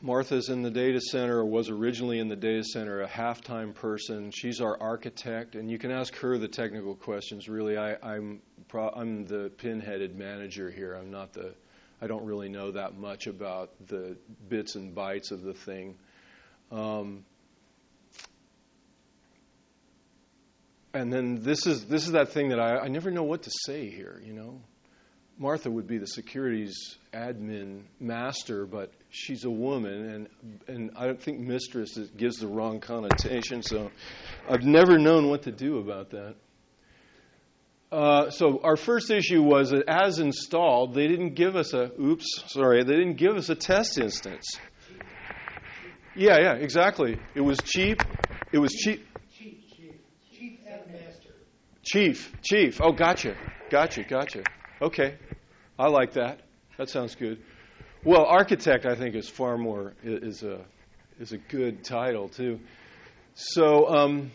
Martha's 0.01 0.49
in 0.49 0.63
the 0.63 0.71
data 0.71 1.01
center, 1.01 1.45
was 1.45 1.69
originally 1.69 2.21
in 2.21 2.29
the 2.29 2.37
data 2.37 2.63
center, 2.63 3.01
a 3.01 3.09
half-time 3.09 3.73
person. 3.73 4.31
She's 4.31 4.61
our 4.61 4.81
architect, 4.81 5.57
and 5.57 5.69
you 5.71 5.79
can 5.79 5.91
ask 5.91 6.15
her 6.17 6.39
the 6.39 6.47
technical 6.47 6.95
questions. 6.95 7.49
Really, 7.49 7.77
I, 7.77 7.95
am 8.03 8.41
I'm, 8.73 8.91
I'm 8.95 9.27
the 9.27 9.51
pinheaded 9.57 10.17
manager 10.17 10.71
here. 10.71 10.95
I'm 10.95 11.11
not 11.11 11.33
the. 11.33 11.53
I 12.01 12.07
don't 12.07 12.25
really 12.25 12.49
know 12.49 12.71
that 12.71 12.97
much 12.97 13.27
about 13.27 13.71
the 13.89 14.17
bits 14.49 14.77
and 14.77 14.95
bytes 14.95 15.33
of 15.33 15.43
the 15.43 15.55
thing. 15.55 15.97
Um, 16.71 17.25
and 20.95 21.13
then 21.13 21.43
this 21.43 21.67
is 21.67 21.87
this 21.87 22.07
is 22.07 22.13
that 22.13 22.29
thing 22.31 22.51
that 22.51 22.61
I, 22.61 22.79
I 22.79 22.89
never 22.89 23.11
know 23.11 23.25
what 23.25 23.43
to 23.43 23.51
say 23.67 23.91
here. 23.91 24.21
You 24.25 24.33
know, 24.33 24.61
Martha 25.39 25.71
would 25.71 25.87
be 25.87 25.99
the 25.99 26.07
securities 26.07 26.97
admin 27.13 27.83
master, 28.01 28.67
but 28.67 28.91
she's 29.09 29.45
a 29.45 29.51
woman, 29.51 30.29
and 30.43 30.59
and 30.67 30.91
I 30.97 31.07
don't 31.07 31.23
think 31.23 31.39
mistress 31.39 31.97
gives 32.17 32.39
the 32.39 32.49
wrong 32.49 32.81
connotation. 32.81 33.63
So 33.63 33.93
I've 34.49 34.65
never 34.65 34.99
known 34.99 35.29
what 35.29 35.43
to 35.45 35.53
do 35.53 35.79
about 35.79 36.11
that. 36.11 36.35
Uh, 37.93 38.31
so 38.31 38.61
our 38.65 38.77
first 38.77 39.11
issue 39.11 39.41
was 39.41 39.71
that 39.71 39.85
as 39.89 40.19
installed, 40.19 40.95
they 40.95 41.07
didn't 41.07 41.35
give 41.35 41.55
us 41.55 41.73
a 41.73 41.91
oops, 42.01 42.27
sorry, 42.49 42.83
they 42.83 42.97
didn't 42.97 43.17
give 43.17 43.37
us 43.37 43.49
a 43.49 43.55
test 43.55 43.97
instance. 43.97 44.45
Yeah, 46.15 46.37
yeah, 46.41 46.55
exactly. 46.55 47.21
It 47.35 47.41
was 47.41 47.59
cheap. 47.59 48.03
It 48.51 48.59
was 48.59 48.73
cheap. 48.73 49.07
Chief, 49.39 49.55
chief, 49.77 49.95
chief 50.37 50.59
master. 50.67 51.31
Chief, 51.85 52.35
chief. 52.43 52.81
Oh, 52.83 52.93
gotcha, 52.93 53.37
gotcha, 53.71 54.03
gotcha. 54.03 54.43
Okay, 54.81 55.17
I 55.79 55.89
like 55.89 56.13
that. 56.13 56.41
That 56.77 56.89
sounds 56.89 57.17
good. 57.17 57.43
Well, 58.05 58.25
architect, 58.25 58.87
I 58.87 58.95
think, 58.95 59.17
is 59.17 59.29
far 59.29 59.59
more 59.59 59.95
is 60.05 60.45
a 60.45 60.61
is 61.19 61.33
a 61.33 61.39
good 61.39 61.83
title 61.83 62.29
too. 62.29 62.61
So, 63.35 63.89
um, 63.89 64.31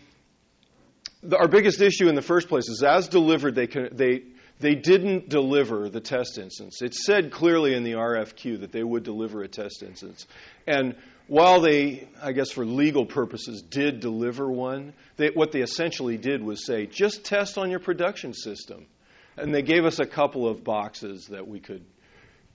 the, 1.22 1.38
our 1.38 1.48
biggest 1.48 1.80
issue 1.80 2.10
in 2.10 2.16
the 2.16 2.22
first 2.22 2.50
place 2.50 2.68
is 2.68 2.84
as 2.84 3.08
delivered, 3.08 3.56
they 3.56 3.68
can, 3.68 3.96
they 3.96 4.24
they 4.60 4.76
didn't 4.76 5.30
deliver 5.30 5.90
the 5.90 6.02
test 6.02 6.38
instance. 6.38 6.82
It 6.82 6.94
said 6.94 7.32
clearly 7.32 7.74
in 7.74 7.84
the 7.84 7.94
RFQ 7.94 8.60
that 8.62 8.74
they 8.74 8.84
would 8.84 9.04
deliver 9.04 9.44
a 9.44 9.48
test 9.48 9.82
instance, 9.82 10.28
and 10.68 10.96
while 11.28 11.62
they, 11.62 12.10
I 12.22 12.34
guess 12.34 12.52
for 12.52 12.66
legal 12.66 13.06
purposes, 13.06 13.62
did 13.62 14.02
deliver 14.02 14.52
one, 14.52 14.94
they, 15.16 15.30
what 15.30 15.54
they 15.54 15.62
essentially 15.62 16.18
did 16.18 16.44
was 16.44 16.66
say, 16.66 16.86
just 16.86 17.24
test 17.24 17.58
on 17.58 17.72
your 17.72 17.80
production 17.80 18.34
system. 18.34 18.86
And 19.38 19.54
they 19.54 19.62
gave 19.62 19.86
us 19.86 20.00
a 20.00 20.06
couple 20.06 20.48
of 20.48 20.64
boxes 20.64 21.28
that 21.28 21.48
we 21.48 21.60
could 21.60 21.84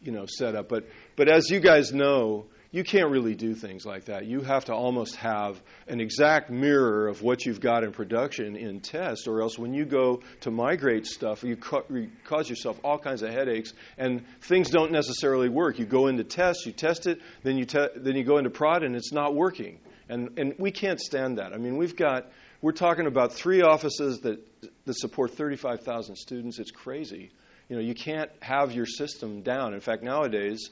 you 0.00 0.12
know, 0.12 0.26
setup. 0.26 0.68
But, 0.68 0.86
but 1.16 1.28
as 1.28 1.50
you 1.50 1.60
guys 1.60 1.92
know, 1.92 2.46
you 2.70 2.84
can't 2.84 3.10
really 3.10 3.34
do 3.34 3.54
things 3.54 3.86
like 3.86 4.06
that. 4.06 4.26
You 4.26 4.42
have 4.42 4.66
to 4.66 4.74
almost 4.74 5.16
have 5.16 5.60
an 5.86 6.00
exact 6.00 6.50
mirror 6.50 7.08
of 7.08 7.22
what 7.22 7.46
you've 7.46 7.60
got 7.60 7.82
in 7.82 7.92
production 7.92 8.56
in 8.56 8.80
test, 8.80 9.26
or 9.26 9.40
else 9.40 9.58
when 9.58 9.72
you 9.72 9.86
go 9.86 10.20
to 10.42 10.50
migrate 10.50 11.06
stuff, 11.06 11.42
you, 11.42 11.56
you 11.90 12.10
cause 12.24 12.48
yourself 12.48 12.78
all 12.84 12.98
kinds 12.98 13.22
of 13.22 13.30
headaches, 13.30 13.72
and 13.96 14.22
things 14.42 14.68
don't 14.68 14.92
necessarily 14.92 15.48
work. 15.48 15.78
You 15.78 15.86
go 15.86 16.08
into 16.08 16.24
test, 16.24 16.66
you 16.66 16.72
test 16.72 17.06
it, 17.06 17.20
then 17.42 17.56
you 17.56 17.64
te- 17.64 17.88
then 17.96 18.16
you 18.16 18.24
go 18.24 18.36
into 18.36 18.50
prod, 18.50 18.82
and 18.82 18.94
it's 18.94 19.12
not 19.12 19.34
working. 19.34 19.78
And, 20.10 20.38
and 20.38 20.54
we 20.58 20.70
can't 20.70 21.00
stand 21.00 21.38
that. 21.38 21.52
I 21.52 21.58
mean, 21.58 21.76
we've 21.76 21.96
got, 21.96 22.30
we're 22.60 22.72
talking 22.72 23.06
about 23.06 23.32
three 23.32 23.62
offices 23.62 24.20
that, 24.20 24.40
that 24.84 24.94
support 24.94 25.32
35,000 25.32 26.16
students. 26.16 26.58
It's 26.58 26.70
crazy. 26.70 27.30
You 27.68 27.76
know, 27.76 27.82
you 27.82 27.94
can't 27.94 28.30
have 28.40 28.72
your 28.72 28.86
system 28.86 29.42
down. 29.42 29.74
In 29.74 29.80
fact, 29.80 30.02
nowadays, 30.02 30.70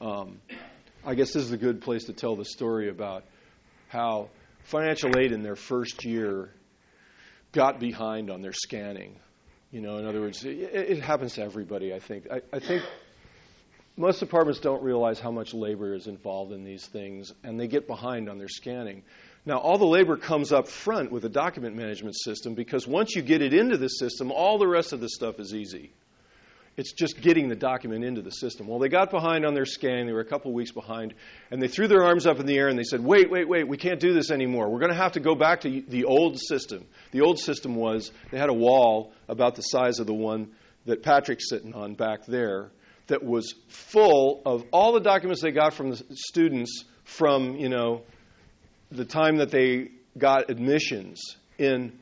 um, 0.00 0.40
I 1.04 1.14
guess 1.14 1.32
this 1.32 1.44
is 1.44 1.52
a 1.52 1.58
good 1.58 1.80
place 1.80 2.04
to 2.04 2.12
tell 2.12 2.36
the 2.36 2.44
story 2.44 2.88
about 2.88 3.24
how 3.88 4.30
financial 4.64 5.18
aid 5.18 5.32
in 5.32 5.42
their 5.42 5.56
first 5.56 6.04
year 6.04 6.50
got 7.52 7.78
behind 7.78 8.30
on 8.30 8.42
their 8.42 8.52
scanning. 8.52 9.16
You 9.70 9.80
know, 9.80 9.98
in 9.98 10.06
other 10.06 10.20
words, 10.20 10.44
it, 10.44 10.50
it 10.50 11.02
happens 11.02 11.34
to 11.34 11.42
everybody. 11.42 11.92
I 11.92 11.98
think. 11.98 12.26
I, 12.30 12.40
I 12.52 12.58
think 12.58 12.82
most 13.96 14.20
departments 14.20 14.60
don't 14.60 14.82
realize 14.82 15.20
how 15.20 15.30
much 15.30 15.52
labor 15.52 15.94
is 15.94 16.06
involved 16.06 16.52
in 16.52 16.64
these 16.64 16.86
things, 16.86 17.32
and 17.42 17.60
they 17.60 17.66
get 17.66 17.86
behind 17.86 18.28
on 18.28 18.38
their 18.38 18.48
scanning. 18.48 19.02
Now, 19.48 19.56
all 19.56 19.78
the 19.78 19.86
labor 19.86 20.18
comes 20.18 20.52
up 20.52 20.68
front 20.68 21.10
with 21.10 21.24
a 21.24 21.30
document 21.30 21.74
management 21.74 22.16
system 22.16 22.52
because 22.52 22.86
once 22.86 23.16
you 23.16 23.22
get 23.22 23.40
it 23.40 23.54
into 23.54 23.78
the 23.78 23.88
system, 23.88 24.30
all 24.30 24.58
the 24.58 24.68
rest 24.68 24.92
of 24.92 25.00
the 25.00 25.08
stuff 25.08 25.40
is 25.40 25.54
easy. 25.54 25.90
It's 26.76 26.92
just 26.92 27.18
getting 27.22 27.48
the 27.48 27.56
document 27.56 28.04
into 28.04 28.20
the 28.20 28.30
system. 28.30 28.66
Well, 28.66 28.78
they 28.78 28.90
got 28.90 29.10
behind 29.10 29.46
on 29.46 29.54
their 29.54 29.64
scanning. 29.64 30.04
They 30.04 30.12
were 30.12 30.20
a 30.20 30.26
couple 30.26 30.52
weeks 30.52 30.72
behind. 30.72 31.14
And 31.50 31.62
they 31.62 31.66
threw 31.66 31.88
their 31.88 32.04
arms 32.04 32.26
up 32.26 32.38
in 32.40 32.44
the 32.44 32.58
air 32.58 32.68
and 32.68 32.78
they 32.78 32.82
said, 32.82 33.02
wait, 33.02 33.30
wait, 33.30 33.48
wait, 33.48 33.66
we 33.66 33.78
can't 33.78 33.98
do 33.98 34.12
this 34.12 34.30
anymore. 34.30 34.68
We're 34.68 34.80
going 34.80 34.92
to 34.92 34.98
have 34.98 35.12
to 35.12 35.20
go 35.20 35.34
back 35.34 35.62
to 35.62 35.80
the 35.80 36.04
old 36.04 36.38
system. 36.38 36.84
The 37.12 37.22
old 37.22 37.38
system 37.38 37.74
was 37.74 38.12
they 38.30 38.36
had 38.36 38.50
a 38.50 38.54
wall 38.54 39.14
about 39.30 39.54
the 39.54 39.62
size 39.62 39.98
of 39.98 40.06
the 40.06 40.12
one 40.12 40.50
that 40.84 41.02
Patrick's 41.02 41.48
sitting 41.48 41.72
on 41.72 41.94
back 41.94 42.26
there 42.26 42.70
that 43.06 43.24
was 43.24 43.54
full 43.68 44.42
of 44.44 44.64
all 44.74 44.92
the 44.92 45.00
documents 45.00 45.40
they 45.40 45.52
got 45.52 45.72
from 45.72 45.92
the 45.92 46.04
students 46.12 46.84
from, 47.04 47.56
you 47.56 47.70
know, 47.70 48.02
the 48.90 49.04
time 49.04 49.36
that 49.36 49.50
they 49.50 49.90
got 50.16 50.50
admissions 50.50 51.36
in 51.58 51.98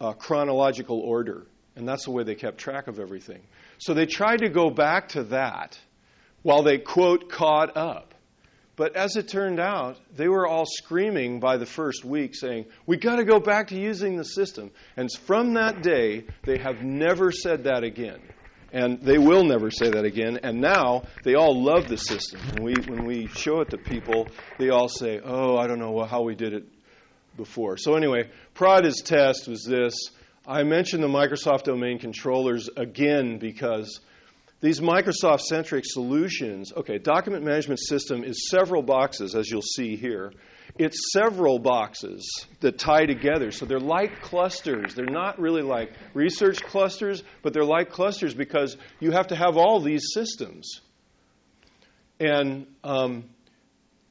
uh, 0.00 0.12
chronological 0.12 1.00
order. 1.00 1.46
And 1.76 1.86
that's 1.86 2.04
the 2.04 2.10
way 2.10 2.24
they 2.24 2.34
kept 2.34 2.58
track 2.58 2.88
of 2.88 2.98
everything. 2.98 3.40
So 3.78 3.94
they 3.94 4.06
tried 4.06 4.38
to 4.38 4.48
go 4.48 4.70
back 4.70 5.10
to 5.10 5.24
that 5.24 5.78
while 6.42 6.62
they, 6.62 6.78
quote, 6.78 7.30
caught 7.30 7.76
up. 7.76 8.14
But 8.74 8.94
as 8.94 9.16
it 9.16 9.26
turned 9.28 9.58
out, 9.58 9.98
they 10.14 10.28
were 10.28 10.46
all 10.46 10.64
screaming 10.64 11.40
by 11.40 11.56
the 11.56 11.66
first 11.66 12.04
week 12.04 12.36
saying, 12.36 12.66
we 12.86 12.96
got 12.96 13.16
to 13.16 13.24
go 13.24 13.40
back 13.40 13.68
to 13.68 13.76
using 13.76 14.16
the 14.16 14.24
system. 14.24 14.70
And 14.96 15.10
from 15.12 15.54
that 15.54 15.82
day, 15.82 16.26
they 16.44 16.58
have 16.58 16.82
never 16.82 17.32
said 17.32 17.64
that 17.64 17.82
again. 17.82 18.20
And 18.70 19.00
they 19.00 19.16
will 19.16 19.44
never 19.44 19.70
say 19.70 19.90
that 19.92 20.04
again. 20.04 20.40
And 20.42 20.60
now 20.60 21.04
they 21.22 21.34
all 21.34 21.62
love 21.62 21.88
the 21.88 21.96
system. 21.96 22.40
When 22.52 22.62
we, 22.62 22.80
when 22.80 23.04
we 23.04 23.26
show 23.26 23.60
it 23.60 23.70
to 23.70 23.78
people, 23.78 24.30
they 24.58 24.68
all 24.68 24.88
say, 24.88 25.20
oh, 25.24 25.56
I 25.56 25.66
don't 25.66 25.78
know 25.78 26.04
how 26.04 26.22
we 26.22 26.34
did 26.34 26.52
it 26.52 26.64
before. 27.34 27.78
So, 27.78 27.94
anyway, 27.94 28.30
Prada's 28.54 29.00
test 29.02 29.48
was 29.48 29.64
this 29.64 29.94
I 30.46 30.62
mentioned 30.62 31.02
the 31.02 31.08
Microsoft 31.08 31.64
domain 31.64 31.98
controllers 31.98 32.70
again 32.74 33.36
because 33.36 34.00
these 34.60 34.80
Microsoft 34.80 35.40
centric 35.40 35.84
solutions, 35.86 36.72
okay, 36.74 36.96
document 36.96 37.44
management 37.44 37.80
system 37.80 38.24
is 38.24 38.48
several 38.48 38.82
boxes, 38.82 39.34
as 39.34 39.50
you'll 39.50 39.60
see 39.60 39.96
here. 39.96 40.32
It's 40.76 41.12
several 41.12 41.58
boxes 41.58 42.46
that 42.60 42.78
tie 42.78 43.06
together. 43.06 43.50
So 43.50 43.66
they're 43.66 43.80
like 43.80 44.20
clusters. 44.20 44.94
They're 44.94 45.06
not 45.06 45.40
really 45.40 45.62
like 45.62 45.92
research 46.14 46.62
clusters, 46.62 47.22
but 47.42 47.52
they're 47.52 47.64
like 47.64 47.90
clusters 47.90 48.34
because 48.34 48.76
you 49.00 49.12
have 49.12 49.28
to 49.28 49.36
have 49.36 49.56
all 49.56 49.80
these 49.80 50.08
systems. 50.12 50.80
And, 52.20 52.66
um, 52.84 53.24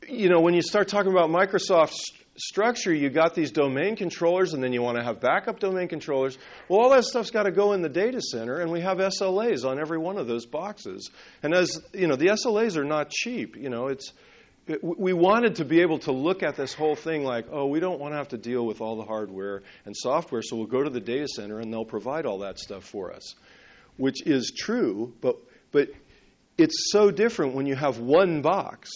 you 0.07 0.29
know, 0.29 0.39
when 0.39 0.53
you 0.53 0.61
start 0.61 0.87
talking 0.87 1.11
about 1.11 1.29
Microsoft 1.29 1.93
structure, 2.37 2.93
you 2.93 3.09
got 3.09 3.33
these 3.33 3.51
domain 3.51 3.95
controllers, 3.95 4.53
and 4.53 4.63
then 4.63 4.71
you 4.71 4.81
want 4.81 4.97
to 4.97 5.03
have 5.03 5.19
backup 5.19 5.59
domain 5.59 5.87
controllers. 5.87 6.37
Well, 6.69 6.81
all 6.81 6.89
that 6.91 7.03
stuff's 7.03 7.31
got 7.31 7.43
to 7.43 7.51
go 7.51 7.73
in 7.73 7.81
the 7.81 7.89
data 7.89 8.21
center, 8.21 8.59
and 8.59 8.71
we 8.71 8.81
have 8.81 8.99
SLAs 8.99 9.65
on 9.65 9.79
every 9.79 9.97
one 9.97 10.17
of 10.17 10.27
those 10.27 10.45
boxes. 10.45 11.09
And 11.43 11.53
as 11.53 11.81
you 11.93 12.07
know, 12.07 12.15
the 12.15 12.27
SLAs 12.27 12.77
are 12.77 12.85
not 12.85 13.09
cheap. 13.09 13.57
You 13.57 13.69
know, 13.69 13.87
it's 13.87 14.11
it, 14.11 14.13
we 14.81 15.13
wanted 15.13 15.55
to 15.55 15.65
be 15.65 15.81
able 15.81 15.99
to 15.99 16.11
look 16.11 16.43
at 16.43 16.55
this 16.55 16.73
whole 16.73 16.95
thing 16.95 17.23
like, 17.23 17.45
oh, 17.51 17.67
we 17.67 17.79
don't 17.79 17.99
want 17.99 18.13
to 18.13 18.17
have 18.17 18.29
to 18.29 18.37
deal 18.37 18.65
with 18.65 18.81
all 18.81 18.97
the 18.97 19.05
hardware 19.05 19.63
and 19.85 19.95
software, 19.95 20.41
so 20.41 20.57
we'll 20.57 20.65
go 20.65 20.83
to 20.83 20.89
the 20.89 20.99
data 20.99 21.27
center 21.27 21.59
and 21.59 21.71
they'll 21.71 21.85
provide 21.85 22.25
all 22.25 22.39
that 22.39 22.59
stuff 22.59 22.83
for 22.83 23.13
us, 23.13 23.35
which 23.95 24.25
is 24.25 24.51
true, 24.55 25.13
but 25.21 25.37
but 25.71 25.89
it's 26.57 26.91
so 26.91 27.11
different 27.11 27.53
when 27.53 27.65
you 27.65 27.75
have 27.75 27.99
one 27.99 28.41
box. 28.41 28.89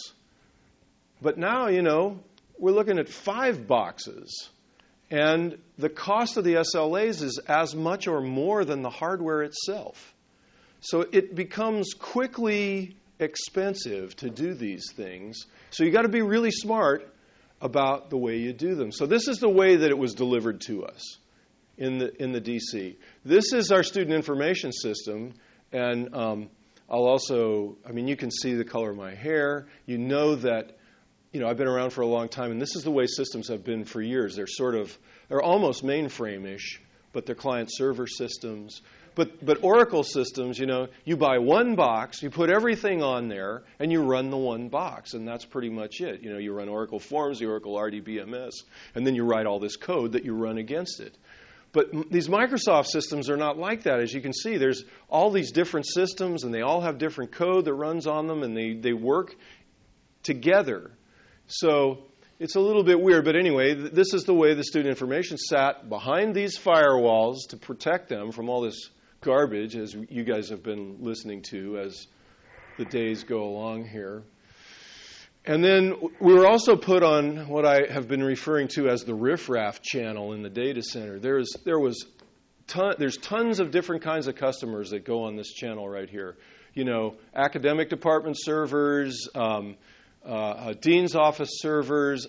But 1.22 1.38
now, 1.38 1.68
you 1.68 1.82
know, 1.82 2.20
we're 2.58 2.72
looking 2.72 2.98
at 2.98 3.08
five 3.08 3.68
boxes. 3.68 4.50
And 5.10 5.58
the 5.78 5.90
cost 5.90 6.38
of 6.38 6.44
the 6.44 6.56
SLAs 6.56 7.22
is 7.22 7.40
as 7.48 7.76
much 7.76 8.08
or 8.08 8.22
more 8.22 8.64
than 8.64 8.82
the 8.82 8.90
hardware 8.90 9.44
itself. 9.44 10.14
So 10.80 11.06
it 11.12 11.36
becomes 11.36 11.94
quickly 11.94 12.96
expensive 13.22 14.16
to 14.18 14.30
do 14.30 14.54
these 14.54 14.92
things. 14.94 15.46
So 15.70 15.84
you've 15.84 15.94
got 15.94 16.04
to 16.04 16.10
be 16.10 16.22
really 16.22 16.52
smart 16.52 17.14
about 17.62 18.10
the 18.10 18.18
way 18.18 18.38
you 18.38 18.54
do 18.54 18.76
them. 18.76 18.92
So 18.92 19.06
this 19.06 19.28
is 19.28 19.40
the 19.40 19.50
way 19.50 19.78
that 19.78 19.90
it 19.90 19.98
was 19.98 20.14
delivered 20.14 20.62
to 20.62 20.86
us 20.86 21.18
in 21.78 22.00
the, 22.00 22.22
in 22.22 22.32
the 22.32 22.42
DC. 22.42 22.96
This 23.24 23.54
is 23.54 23.72
our 23.72 23.84
student 23.84 24.16
information 24.16 24.72
system. 24.72 25.34
And 25.72 26.14
um, 26.16 26.50
I'll 26.90 27.06
also, 27.06 27.78
I 27.88 27.92
mean, 27.92 28.08
you 28.08 28.16
can 28.16 28.32
see 28.32 28.56
the 28.56 28.66
color 28.66 28.92
of 28.92 28.98
my 28.98 29.14
hair. 29.14 29.68
You 29.86 29.98
know 29.98 30.36
that 30.36 30.78
you 31.32 31.40
know, 31.40 31.48
I've 31.48 31.58
been 31.58 31.68
around 31.68 31.92
for 31.92 32.02
a 32.02 32.08
long 32.08 32.28
time, 32.28 32.52
and 32.52 32.62
this 32.62 32.76
is 32.76 32.84
the 32.84 32.92
way 32.92 33.06
systems 33.08 33.48
have 33.48 33.64
been 33.64 33.86
for 33.86 34.02
years. 34.02 34.36
They're 34.36 34.48
sort 34.48 34.76
of, 34.76 34.98
they're 35.30 35.42
almost 35.42 35.84
mainframe-ish, 35.84 36.82
but 37.14 37.26
they're 37.26 37.36
client-server 37.36 38.06
systems. 38.08 38.82
But, 39.14 39.46
but 39.46 39.64
Oracle 39.64 40.04
systems, 40.04 40.58
you 40.58 40.66
know, 40.66 40.88
you 41.04 41.18
buy 41.18 41.38
one 41.40 41.76
box, 41.76 42.24
you 42.24 42.30
put 42.30 42.50
everything 42.50 43.04
on 43.04 43.28
there, 43.28 43.64
and 43.80 43.92
you 43.92 44.02
run 44.02 44.30
the 44.30 44.38
one 44.38 44.70
box, 44.70 45.14
and 45.14 45.28
that's 45.28 45.44
pretty 45.44 45.70
much 45.70 46.00
it. 46.00 46.22
You 46.22 46.32
know, 46.32 46.38
you 46.38 46.54
run 46.54 46.70
Oracle 46.70 47.00
Forms, 47.00 47.40
the 47.40 47.48
Oracle 47.48 47.76
RDBMS, 47.76 48.54
and 48.96 49.06
then 49.06 49.16
you 49.16 49.26
write 49.26 49.46
all 49.46 49.60
this 49.60 49.76
code 49.76 50.14
that 50.14 50.24
you 50.24 50.34
run 50.34 50.58
against 50.58 51.02
it. 51.02 51.18
But 51.74 52.10
these 52.10 52.28
Microsoft 52.28 52.88
systems 52.88 53.30
are 53.30 53.38
not 53.38 53.58
like 53.58 53.84
that. 53.84 54.00
As 54.00 54.14
you 54.14 54.22
can 54.22 54.34
see, 54.34 54.58
there's 54.58 54.84
all 55.10 55.32
these 55.32 55.52
different 55.52 55.88
systems, 55.88 56.44
and 56.44 56.54
they 56.54 56.62
all 56.62 56.82
have 56.82 56.98
different 56.98 57.32
code 57.32 57.66
that 57.66 57.74
runs 57.74 58.08
on 58.08 58.28
them, 58.28 58.44
and 58.44 58.56
they, 58.56 58.74
they 58.74 58.94
work 58.94 59.36
together. 60.24 60.92
So 61.48 62.00
it's 62.40 62.56
a 62.56 62.60
little 62.60 62.84
bit 62.84 63.00
weird, 63.00 63.26
but 63.26 63.36
anyway, 63.36 63.74
this 63.74 64.14
is 64.14 64.24
the 64.24 64.34
way 64.34 64.54
the 64.54 64.64
student 64.64 64.90
information 64.90 65.38
sat 65.38 65.90
behind 65.90 66.34
these 66.34 66.58
firewalls 66.58 67.48
to 67.50 67.58
protect 67.58 68.10
them 68.10 68.32
from 68.32 68.50
all 68.50 68.62
this 68.62 68.90
garbage, 69.22 69.76
as 69.76 69.96
you 70.10 70.24
guys 70.24 70.50
have 70.50 70.64
been 70.64 70.98
listening 71.00 71.44
to 71.44 71.78
as 71.78 72.08
the 72.78 72.86
days 72.86 73.24
go 73.24 73.44
along 73.44 73.86
here. 73.86 74.24
And 75.46 75.64
then 75.64 75.94
we 76.20 76.34
were 76.34 76.48
also 76.48 76.76
put 76.76 77.04
on 77.04 77.48
what 77.48 77.66
I 77.66 77.92
have 77.92 78.08
been 78.08 78.24
referring 78.24 78.68
to 78.70 78.90
as 78.90 79.04
the 79.04 79.14
riffraff 79.14 79.82
channel 79.82 80.34
in 80.34 80.42
the 80.42 80.50
data 80.50 80.82
center. 80.82 81.20
There's, 81.20 81.52
there 81.66 81.80
was 81.80 82.06
ton, 82.68 82.96
there's 82.98 83.18
tons 83.18 83.60
of 83.60 83.72
different 83.72 84.04
kinds 84.04 84.28
of 84.28 84.36
customers 84.36 84.90
that 84.90 85.06
go 85.06 85.24
on 85.24 85.36
this 85.36 85.52
channel 85.54 85.88
right 85.88 86.10
here. 86.10 86.38
You 86.74 86.86
know, 86.86 87.16
academic 87.36 87.90
department 87.90 88.38
servers, 88.40 89.28
um, 89.36 89.78
uh, 90.26 90.74
dean's 90.80 91.16
office 91.16 91.60
servers, 91.60 92.28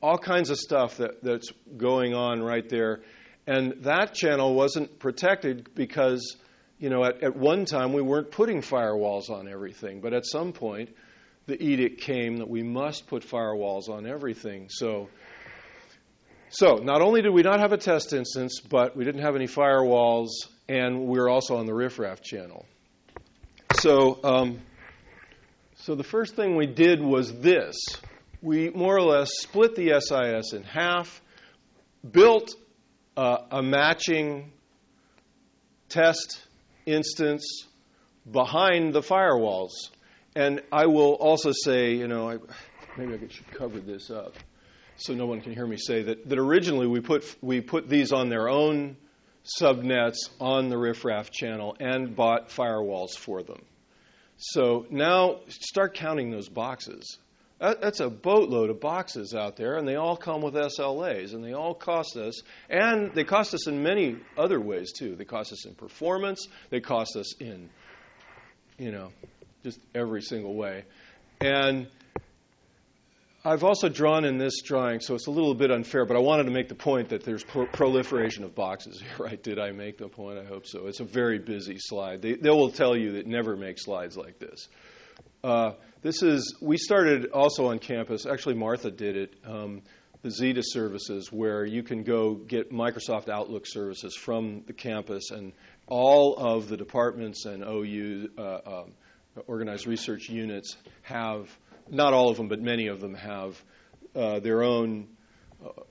all 0.00 0.18
kinds 0.18 0.50
of 0.50 0.58
stuff 0.58 0.96
that, 0.96 1.22
that's 1.22 1.50
going 1.76 2.14
on 2.14 2.42
right 2.42 2.68
there. 2.68 3.02
And 3.46 3.82
that 3.82 4.14
channel 4.14 4.54
wasn't 4.54 4.98
protected 4.98 5.74
because, 5.74 6.36
you 6.78 6.90
know, 6.90 7.04
at, 7.04 7.22
at 7.22 7.36
one 7.36 7.64
time 7.64 7.92
we 7.92 8.02
weren't 8.02 8.30
putting 8.30 8.60
firewalls 8.60 9.30
on 9.30 9.48
everything. 9.48 10.00
But 10.00 10.12
at 10.12 10.24
some 10.24 10.52
point, 10.52 10.90
the 11.46 11.60
edict 11.60 12.00
came 12.00 12.36
that 12.36 12.48
we 12.48 12.62
must 12.62 13.08
put 13.08 13.26
firewalls 13.26 13.88
on 13.88 14.06
everything. 14.06 14.68
So, 14.70 15.08
so 16.50 16.76
not 16.76 17.02
only 17.02 17.22
did 17.22 17.30
we 17.30 17.42
not 17.42 17.58
have 17.58 17.72
a 17.72 17.78
test 17.78 18.12
instance, 18.12 18.60
but 18.60 18.96
we 18.96 19.04
didn't 19.04 19.22
have 19.22 19.34
any 19.34 19.48
firewalls, 19.48 20.28
and 20.68 21.06
we 21.06 21.18
were 21.18 21.28
also 21.28 21.56
on 21.56 21.66
the 21.66 21.74
riffraff 21.74 22.22
channel. 22.22 22.64
So, 23.80 24.20
um, 24.22 24.60
so 25.76 25.96
the 25.96 26.04
first 26.04 26.36
thing 26.36 26.54
we 26.54 26.66
did 26.66 27.02
was 27.02 27.32
this. 27.40 27.74
We 28.40 28.70
more 28.70 28.96
or 28.96 29.02
less 29.02 29.30
split 29.38 29.74
the 29.74 30.00
SIS 30.00 30.52
in 30.52 30.62
half, 30.62 31.20
built 32.08 32.54
uh, 33.16 33.38
a 33.50 33.62
matching 33.62 34.52
test 35.88 36.42
instance 36.86 37.66
behind 38.30 38.94
the 38.94 39.00
firewalls. 39.00 39.70
And 40.34 40.62
I 40.72 40.86
will 40.86 41.12
also 41.14 41.52
say, 41.52 41.94
you 41.94 42.08
know, 42.08 42.30
I, 42.30 42.38
maybe 42.96 43.14
I 43.14 43.28
should 43.28 43.50
cover 43.50 43.80
this 43.80 44.10
up 44.10 44.34
so 44.96 45.14
no 45.14 45.26
one 45.26 45.40
can 45.40 45.52
hear 45.52 45.66
me 45.66 45.76
say 45.76 46.02
that, 46.02 46.28
that 46.28 46.38
originally 46.38 46.86
we 46.86 47.00
put, 47.00 47.24
we 47.42 47.60
put 47.60 47.88
these 47.88 48.12
on 48.12 48.28
their 48.28 48.48
own 48.48 48.96
subnets 49.60 50.30
on 50.40 50.68
the 50.68 50.78
riffraff 50.78 51.30
channel 51.30 51.76
and 51.80 52.14
bought 52.14 52.48
firewalls 52.50 53.16
for 53.16 53.42
them. 53.42 53.60
So 54.36 54.86
now 54.90 55.40
start 55.48 55.94
counting 55.94 56.30
those 56.30 56.48
boxes. 56.48 57.18
That, 57.62 57.80
that's 57.80 58.00
a 58.00 58.10
boatload 58.10 58.70
of 58.70 58.80
boxes 58.80 59.36
out 59.36 59.54
there, 59.54 59.76
and 59.76 59.86
they 59.86 59.94
all 59.94 60.16
come 60.16 60.42
with 60.42 60.54
SLAs, 60.54 61.32
and 61.32 61.44
they 61.44 61.52
all 61.52 61.74
cost 61.74 62.16
us, 62.16 62.42
and 62.68 63.14
they 63.14 63.22
cost 63.22 63.54
us 63.54 63.68
in 63.68 63.84
many 63.84 64.16
other 64.36 64.60
ways 64.60 64.90
too. 64.90 65.14
They 65.14 65.24
cost 65.24 65.52
us 65.52 65.64
in 65.64 65.76
performance, 65.76 66.48
they 66.70 66.80
cost 66.80 67.14
us 67.14 67.36
in, 67.36 67.70
you 68.78 68.90
know, 68.90 69.12
just 69.62 69.78
every 69.94 70.22
single 70.22 70.56
way. 70.56 70.82
And 71.40 71.86
I've 73.44 73.62
also 73.62 73.88
drawn 73.88 74.24
in 74.24 74.38
this 74.38 74.60
drawing, 74.62 74.98
so 74.98 75.14
it's 75.14 75.28
a 75.28 75.30
little 75.30 75.54
bit 75.54 75.70
unfair, 75.70 76.04
but 76.04 76.16
I 76.16 76.20
wanted 76.20 76.46
to 76.46 76.50
make 76.50 76.68
the 76.68 76.74
point 76.74 77.10
that 77.10 77.22
there's 77.22 77.44
pro- 77.44 77.66
proliferation 77.66 78.42
of 78.42 78.56
boxes 78.56 79.00
here, 79.00 79.10
right? 79.24 79.40
Did 79.40 79.60
I 79.60 79.70
make 79.70 79.98
the 79.98 80.08
point? 80.08 80.36
I 80.36 80.44
hope 80.44 80.66
so. 80.66 80.88
It's 80.88 80.98
a 80.98 81.04
very 81.04 81.38
busy 81.38 81.76
slide. 81.78 82.22
They, 82.22 82.32
they 82.32 82.50
will 82.50 82.72
tell 82.72 82.96
you 82.96 83.12
that 83.12 83.28
never 83.28 83.56
make 83.56 83.78
slides 83.78 84.16
like 84.16 84.40
this. 84.40 84.66
Uh, 85.44 85.72
this 86.02 86.22
is, 86.22 86.54
we 86.60 86.76
started 86.76 87.32
also 87.32 87.66
on 87.66 87.80
campus, 87.80 88.26
actually, 88.26 88.54
Martha 88.54 88.92
did 88.92 89.16
it, 89.16 89.34
um, 89.44 89.82
the 90.22 90.30
Zeta 90.30 90.62
services, 90.62 91.32
where 91.32 91.64
you 91.64 91.82
can 91.82 92.04
go 92.04 92.34
get 92.34 92.72
Microsoft 92.72 93.28
Outlook 93.28 93.66
services 93.66 94.14
from 94.14 94.62
the 94.68 94.72
campus, 94.72 95.32
and 95.32 95.52
all 95.88 96.36
of 96.36 96.68
the 96.68 96.76
departments 96.76 97.44
and 97.44 97.64
OU, 97.64 98.30
uh, 98.38 98.58
um, 98.64 98.92
organized 99.48 99.88
research 99.88 100.28
units, 100.28 100.76
have, 101.02 101.48
not 101.90 102.12
all 102.12 102.30
of 102.30 102.36
them, 102.36 102.46
but 102.46 102.60
many 102.60 102.86
of 102.86 103.00
them 103.00 103.14
have 103.14 103.60
uh, 104.14 104.38
their 104.38 104.62
own 104.62 105.08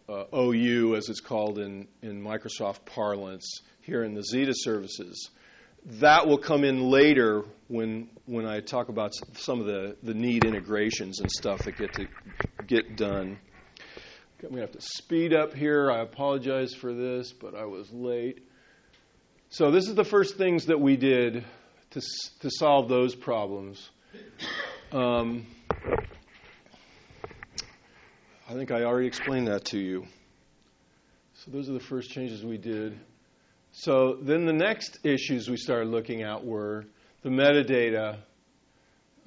uh, 0.09 0.13
uh 0.33 0.37
OU, 0.37 0.95
as 0.95 1.09
it's 1.09 1.19
called 1.19 1.59
in, 1.59 1.89
in 2.01 2.21
Microsoft 2.23 2.85
parlance, 2.85 3.59
here 3.81 4.01
in 4.05 4.13
the 4.13 4.23
Zeta 4.23 4.53
services 4.55 5.29
that 5.85 6.27
will 6.27 6.37
come 6.37 6.63
in 6.63 6.89
later 6.89 7.43
when 7.67 8.09
when 8.25 8.45
I 8.45 8.59
talk 8.59 8.89
about 8.89 9.11
some 9.33 9.59
of 9.59 9.65
the, 9.65 9.97
the 10.03 10.13
neat 10.13 10.45
integrations 10.45 11.19
and 11.19 11.29
stuff 11.29 11.63
that 11.63 11.75
get 11.75 11.93
to 11.93 12.07
get 12.65 12.95
done. 12.95 13.39
I'm 14.43 14.55
to 14.55 14.61
have 14.61 14.71
to 14.71 14.81
speed 14.81 15.33
up 15.33 15.53
here. 15.53 15.91
I 15.91 16.01
apologize 16.01 16.73
for 16.73 16.93
this, 16.93 17.31
but 17.31 17.53
I 17.53 17.65
was 17.65 17.91
late. 17.91 18.43
So 19.49 19.69
this 19.69 19.87
is 19.87 19.93
the 19.93 20.03
first 20.03 20.35
things 20.35 20.65
that 20.65 20.79
we 20.79 20.97
did 20.97 21.43
to 21.91 22.01
to 22.39 22.49
solve 22.49 22.89
those 22.89 23.15
problems. 23.15 23.89
Um, 24.91 25.45
I 28.49 28.53
think 28.53 28.71
I 28.71 28.83
already 28.83 29.07
explained 29.07 29.47
that 29.47 29.65
to 29.65 29.79
you. 29.79 30.05
So 31.35 31.51
those 31.51 31.69
are 31.69 31.73
the 31.73 31.79
first 31.79 32.11
changes 32.11 32.43
we 32.43 32.57
did. 32.57 32.99
So 33.73 34.17
then 34.21 34.45
the 34.45 34.53
next 34.53 34.99
issues 35.03 35.49
we 35.49 35.55
started 35.55 35.89
looking 35.89 36.23
at 36.23 36.43
were 36.43 36.85
the 37.23 37.29
metadata. 37.29 38.17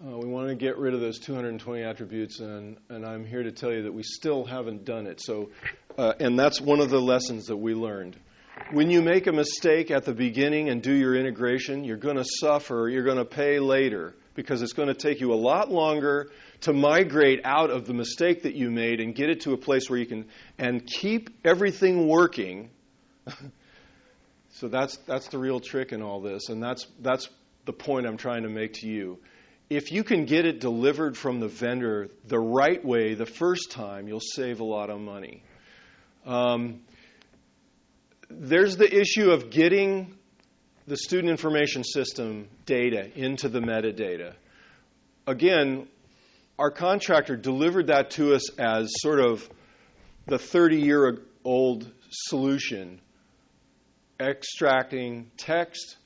Uh, 0.05 0.19
we 0.19 0.29
want 0.29 0.49
to 0.49 0.55
get 0.55 0.77
rid 0.77 0.93
of 0.93 1.01
those 1.01 1.19
220 1.19 1.83
attributes, 1.83 2.41
and, 2.41 2.77
and 2.91 3.07
I'm 3.07 3.25
here 3.25 3.43
to 3.43 3.53
tell 3.53 3.73
you 3.73 3.85
that 3.85 3.95
we 3.95 4.03
still 4.03 4.45
haven't 4.45 4.85
done 4.85 5.07
it. 5.07 5.23
So, 5.23 5.49
uh, 5.97 6.13
and 6.21 6.39
that's 6.39 6.61
one 6.61 6.81
of 6.81 6.91
the 6.91 7.01
lessons 7.01 7.47
that 7.47 7.57
we 7.57 7.75
learned. 7.75 8.17
When 8.73 8.91
you 8.91 9.01
make 9.01 9.27
a 9.27 9.33
mistake 9.33 9.91
at 9.91 10.05
the 10.05 10.13
beginning 10.13 10.69
and 10.69 10.83
do 10.83 10.93
your 10.93 11.17
integration, 11.17 11.83
you're 11.83 11.97
going 11.97 12.17
to 12.17 12.25
suffer, 12.25 12.89
you're 12.91 13.05
going 13.05 13.17
to 13.17 13.25
pay 13.25 13.61
later 13.61 14.15
because 14.35 14.61
it's 14.61 14.75
going 14.75 14.89
to 14.89 14.95
take 14.95 15.21
you 15.21 15.33
a 15.33 15.37
lot 15.37 15.71
longer 15.71 16.31
to 16.63 16.73
migrate 16.75 17.41
out 17.45 17.71
of 17.71 17.87
the 17.87 17.95
mistake 17.95 18.43
that 18.43 18.55
you 18.55 18.71
made 18.71 19.01
and 19.01 19.15
get 19.15 19.31
it 19.31 19.41
to 19.43 19.55
a 19.55 19.57
place 19.57 19.89
where 19.89 19.99
you 19.99 20.07
can 20.07 20.27
and 20.59 20.87
keep 20.87 21.31
everything 21.45 22.09
working 22.09 22.69
So 24.55 24.69
that's, 24.69 24.97
that's 24.99 25.27
the 25.29 25.39
real 25.39 25.59
trick 25.59 25.91
in 25.91 26.01
all 26.01 26.21
this, 26.21 26.49
and 26.49 26.63
that's, 26.63 26.87
that's 27.01 27.29
the 27.65 27.73
point 27.73 28.07
I'm 28.07 28.17
trying 28.17 28.45
to 28.45 28.49
make 28.49 28.75
to 28.75 28.87
you. 28.87 29.19
If 29.69 29.91
you 29.91 30.05
can 30.05 30.27
get 30.27 30.47
it 30.47 30.61
delivered 30.61 31.17
from 31.17 31.41
the 31.41 31.49
vendor 31.49 32.09
the 32.29 32.39
right 32.39 32.83
way 32.85 33.15
the 33.15 33.27
first 33.27 33.73
time, 33.73 34.07
you'll 34.07 34.21
save 34.21 34.61
a 34.61 34.65
lot 34.65 34.91
of 34.91 35.01
money. 35.01 35.43
Um, 36.25 36.83
there's 38.31 38.77
the 38.77 38.89
issue 39.01 39.33
of 39.33 39.51
getting 39.51 40.17
the 40.87 40.99
student 40.99 41.31
information 41.31 41.83
system 41.83 42.49
data 42.65 43.11
into 43.19 43.49
the 43.49 43.61
metadata. 43.61 44.35
Again, 45.27 45.89
our 46.61 46.71
contractor 46.71 47.37
delivered 47.37 47.89
that 47.89 48.11
to 48.11 48.35
us 48.35 48.57
as 48.57 48.93
sort 48.99 49.19
of 49.19 49.49
the 50.27 50.39
30 50.39 50.77
year 50.77 51.19
old 51.43 51.91
solution 52.11 53.01
extracting 54.25 55.31
text 55.37 55.97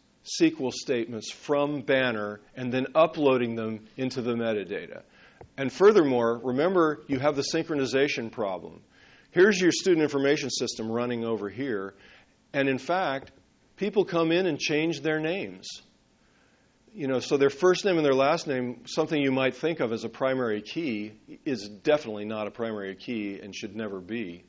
SQL 0.40 0.72
statements 0.72 1.30
from 1.30 1.80
Banner 1.80 2.40
and 2.54 2.72
then 2.72 2.86
uploading 2.94 3.54
them 3.54 3.86
into 3.96 4.22
the 4.22 4.34
metadata. 4.34 5.02
And 5.56 5.72
furthermore, 5.72 6.40
remember 6.42 7.02
you 7.08 7.18
have 7.18 7.36
the 7.36 7.44
synchronization 7.54 8.30
problem. 8.30 8.80
Here's 9.30 9.60
your 9.60 9.72
student 9.72 10.02
information 10.02 10.50
system 10.50 10.90
running 10.90 11.24
over 11.24 11.48
here, 11.48 11.94
and 12.52 12.68
in 12.68 12.78
fact, 12.78 13.30
people 13.76 14.04
come 14.04 14.32
in 14.32 14.46
and 14.46 14.58
change 14.58 15.00
their 15.00 15.20
names. 15.20 15.66
You 16.94 17.06
know, 17.06 17.20
so 17.20 17.36
their 17.36 17.50
first 17.50 17.84
name 17.84 17.96
and 17.96 18.04
their 18.04 18.14
last 18.14 18.46
name, 18.46 18.86
something 18.86 19.20
you 19.20 19.30
might 19.30 19.54
think 19.54 19.80
of 19.80 19.92
as 19.92 20.04
a 20.04 20.08
primary 20.08 20.62
key, 20.62 21.12
is 21.44 21.68
definitely 21.68 22.24
not 22.24 22.46
a 22.46 22.50
primary 22.50 22.94
key 22.96 23.38
and 23.40 23.54
should 23.54 23.76
never 23.76 24.00
be. 24.00 24.44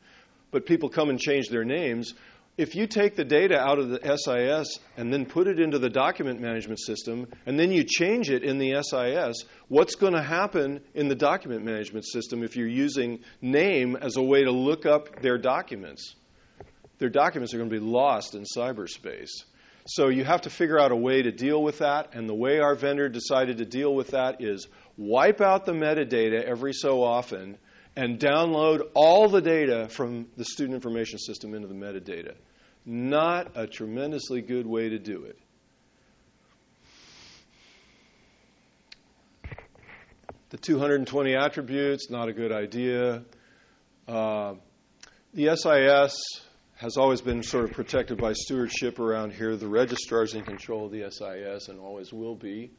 But 0.51 0.65
people 0.65 0.89
come 0.89 1.09
and 1.09 1.19
change 1.19 1.49
their 1.49 1.65
names 1.65 2.13
if 2.59 2.75
you 2.75 2.87
take 2.87 3.15
the 3.15 3.23
data 3.23 3.57
out 3.57 3.79
of 3.79 3.87
the 3.87 3.99
SIS 4.17 4.79
and 4.97 5.13
then 5.13 5.25
put 5.25 5.47
it 5.47 5.61
into 5.61 5.79
the 5.79 5.89
document 5.89 6.41
management 6.41 6.81
system, 6.81 7.25
and 7.45 7.57
then 7.57 7.71
you 7.71 7.85
change 7.85 8.29
it 8.29 8.43
in 8.43 8.57
the 8.57 8.73
SIS, 8.83 9.45
what's 9.69 9.95
going 9.95 10.11
to 10.11 10.21
happen 10.21 10.81
in 10.93 11.07
the 11.07 11.15
document 11.15 11.63
management 11.63 12.05
system 12.05 12.43
if 12.43 12.57
you're 12.57 12.67
using 12.67 13.19
name 13.41 13.95
as 13.95 14.17
a 14.17 14.21
way 14.21 14.43
to 14.43 14.51
look 14.51 14.85
up 14.85 15.21
their 15.21 15.37
documents? 15.37 16.15
Their 16.97 17.07
documents 17.07 17.53
are 17.53 17.59
going 17.59 17.69
to 17.69 17.79
be 17.79 17.85
lost 17.85 18.35
in 18.35 18.43
cyberspace. 18.43 19.31
So 19.87 20.09
you 20.09 20.25
have 20.25 20.41
to 20.41 20.49
figure 20.49 20.77
out 20.77 20.91
a 20.91 20.97
way 20.97 21.21
to 21.21 21.31
deal 21.31 21.63
with 21.63 21.77
that, 21.77 22.13
and 22.13 22.27
the 22.27 22.35
way 22.35 22.59
our 22.59 22.75
vendor 22.75 23.07
decided 23.07 23.59
to 23.59 23.65
deal 23.65 23.95
with 23.95 24.09
that 24.09 24.41
is 24.41 24.67
wipe 24.97 25.39
out 25.39 25.65
the 25.65 25.71
metadata 25.71 26.43
every 26.43 26.73
so 26.73 27.03
often 27.03 27.57
and 27.99 28.17
download 28.17 28.81
all 28.93 29.27
the 29.27 29.41
data 29.41 29.89
from 29.89 30.25
the 30.37 30.45
student 30.45 30.73
information 30.73 31.19
system 31.19 31.53
into 31.53 31.67
the 31.67 31.73
metadata. 31.73 32.33
Not 32.85 33.51
a 33.55 33.67
tremendously 33.67 34.41
good 34.41 34.65
way 34.65 34.87
to 34.87 34.97
do 34.97 35.25
it. 35.25 35.37
The 40.49 40.57
220 40.57 41.35
attributes, 41.35 42.09
not 42.09 42.29
a 42.29 42.33
good 42.33 42.53
idea. 42.53 43.23
Uh, 44.07 44.53
the 45.33 45.53
SIS 45.57 46.41
has 46.77 46.95
always 46.95 47.19
been 47.19 47.43
sort 47.43 47.65
of 47.65 47.73
protected 47.73 48.17
by 48.17 48.31
stewardship 48.31 48.99
around 48.99 49.33
here. 49.33 49.57
The 49.57 49.67
registrar 49.67 50.23
is 50.23 50.35
in 50.35 50.43
control 50.45 50.85
of 50.85 50.93
the 50.93 51.03
SIS 51.11 51.67
and 51.67 51.81
always 51.81 52.13
will 52.13 52.35
be. 52.35 52.71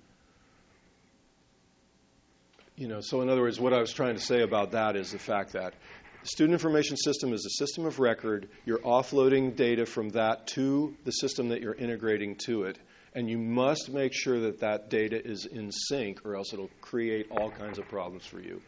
You 2.80 2.88
know, 2.88 3.02
so 3.02 3.20
in 3.20 3.28
other 3.28 3.42
words, 3.42 3.60
what 3.60 3.74
I 3.74 3.78
was 3.78 3.92
trying 3.92 4.14
to 4.14 4.22
say 4.22 4.40
about 4.40 4.70
that 4.70 4.96
is 4.96 5.12
the 5.12 5.18
fact 5.18 5.52
that 5.52 5.74
student 6.22 6.54
information 6.54 6.96
system 6.96 7.34
is 7.34 7.44
a 7.44 7.50
system 7.62 7.84
of 7.84 7.98
record. 7.98 8.48
You're 8.64 8.78
offloading 8.78 9.54
data 9.54 9.84
from 9.84 10.08
that 10.10 10.46
to 10.54 10.96
the 11.04 11.10
system 11.10 11.50
that 11.50 11.60
you're 11.60 11.74
integrating 11.74 12.36
to 12.46 12.62
it. 12.62 12.78
And 13.14 13.28
you 13.28 13.36
must 13.36 13.90
make 13.90 14.14
sure 14.14 14.40
that 14.40 14.60
that 14.60 14.88
data 14.88 15.22
is 15.22 15.44
in 15.44 15.70
sync, 15.70 16.24
or 16.24 16.36
else 16.36 16.54
it'll 16.54 16.70
create 16.80 17.26
all 17.30 17.50
kinds 17.50 17.78
of 17.78 17.86
problems 17.86 18.24
for 18.24 18.40
you. 18.40 18.62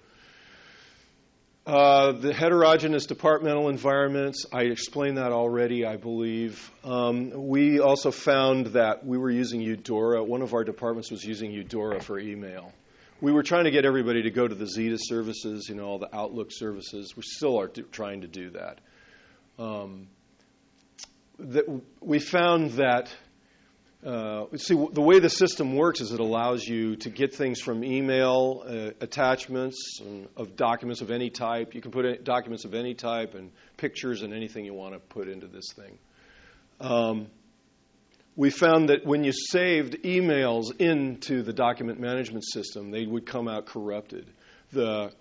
Uh, 1.64 2.12
the 2.12 2.34
heterogeneous 2.34 3.06
departmental 3.06 3.70
environments, 3.70 4.44
I 4.52 4.64
explained 4.64 5.16
that 5.16 5.32
already, 5.32 5.86
I 5.86 5.96
believe. 5.96 6.70
Um, 6.84 7.48
we 7.48 7.80
also 7.80 8.10
found 8.10 8.66
that 8.74 9.06
we 9.06 9.16
were 9.16 9.30
using 9.30 9.62
Eudora. 9.62 10.22
One 10.22 10.42
of 10.42 10.52
our 10.52 10.64
departments 10.64 11.10
was 11.10 11.24
using 11.24 11.50
Eudora 11.50 12.02
for 12.02 12.18
email 12.18 12.74
we 13.22 13.30
were 13.30 13.44
trying 13.44 13.64
to 13.64 13.70
get 13.70 13.84
everybody 13.84 14.22
to 14.22 14.30
go 14.30 14.48
to 14.48 14.54
the 14.54 14.66
Zeta 14.66 14.98
services, 14.98 15.68
you 15.68 15.76
know, 15.76 15.84
all 15.84 15.98
the 16.00 16.14
Outlook 16.14 16.48
services. 16.50 17.16
We 17.16 17.22
still 17.22 17.58
are 17.60 17.68
do, 17.68 17.82
trying 17.82 18.22
to 18.22 18.26
do 18.26 18.50
that. 18.50 18.80
Um, 19.60 20.08
that 21.38 21.64
we 22.00 22.18
found 22.18 22.72
that 22.72 23.14
uh, 24.04 24.46
see 24.56 24.74
the 24.74 25.00
way 25.00 25.20
the 25.20 25.30
system 25.30 25.76
works 25.76 26.00
is 26.00 26.10
it 26.10 26.18
allows 26.18 26.66
you 26.66 26.96
to 26.96 27.10
get 27.10 27.32
things 27.32 27.60
from 27.60 27.84
email 27.84 28.64
uh, 28.66 28.90
attachments 29.00 30.00
of 30.36 30.56
documents 30.56 31.00
of 31.00 31.12
any 31.12 31.30
type. 31.30 31.76
You 31.76 31.80
can 31.80 31.92
put 31.92 32.24
documents 32.24 32.64
of 32.64 32.74
any 32.74 32.94
type 32.94 33.34
and 33.36 33.52
pictures 33.76 34.22
and 34.22 34.34
anything 34.34 34.64
you 34.64 34.74
want 34.74 34.94
to 34.94 34.98
put 34.98 35.28
into 35.28 35.46
this 35.46 35.66
thing. 35.76 35.96
Um, 36.80 37.28
we 38.34 38.50
found 38.50 38.88
that 38.88 39.04
when 39.04 39.24
you 39.24 39.32
saved 39.32 40.02
emails 40.04 40.74
into 40.80 41.42
the 41.42 41.52
document 41.52 42.00
management 42.00 42.44
system, 42.44 42.90
they 42.90 43.04
would 43.04 43.26
come 43.26 43.48
out 43.48 43.66
corrupted. 43.66 44.30
The 44.72 45.12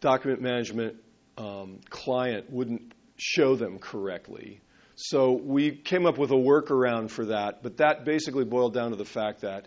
document 0.00 0.40
management 0.40 0.96
um, 1.36 1.80
client 1.90 2.50
wouldn't 2.50 2.94
show 3.16 3.56
them 3.56 3.78
correctly. 3.78 4.60
So 4.96 5.32
we 5.32 5.72
came 5.72 6.06
up 6.06 6.18
with 6.18 6.30
a 6.30 6.36
workaround 6.36 7.10
for 7.10 7.26
that, 7.26 7.62
but 7.64 7.78
that 7.78 8.04
basically 8.04 8.44
boiled 8.44 8.74
down 8.74 8.90
to 8.90 8.96
the 8.96 9.04
fact 9.04 9.40
that, 9.40 9.66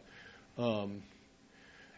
um, 0.57 1.03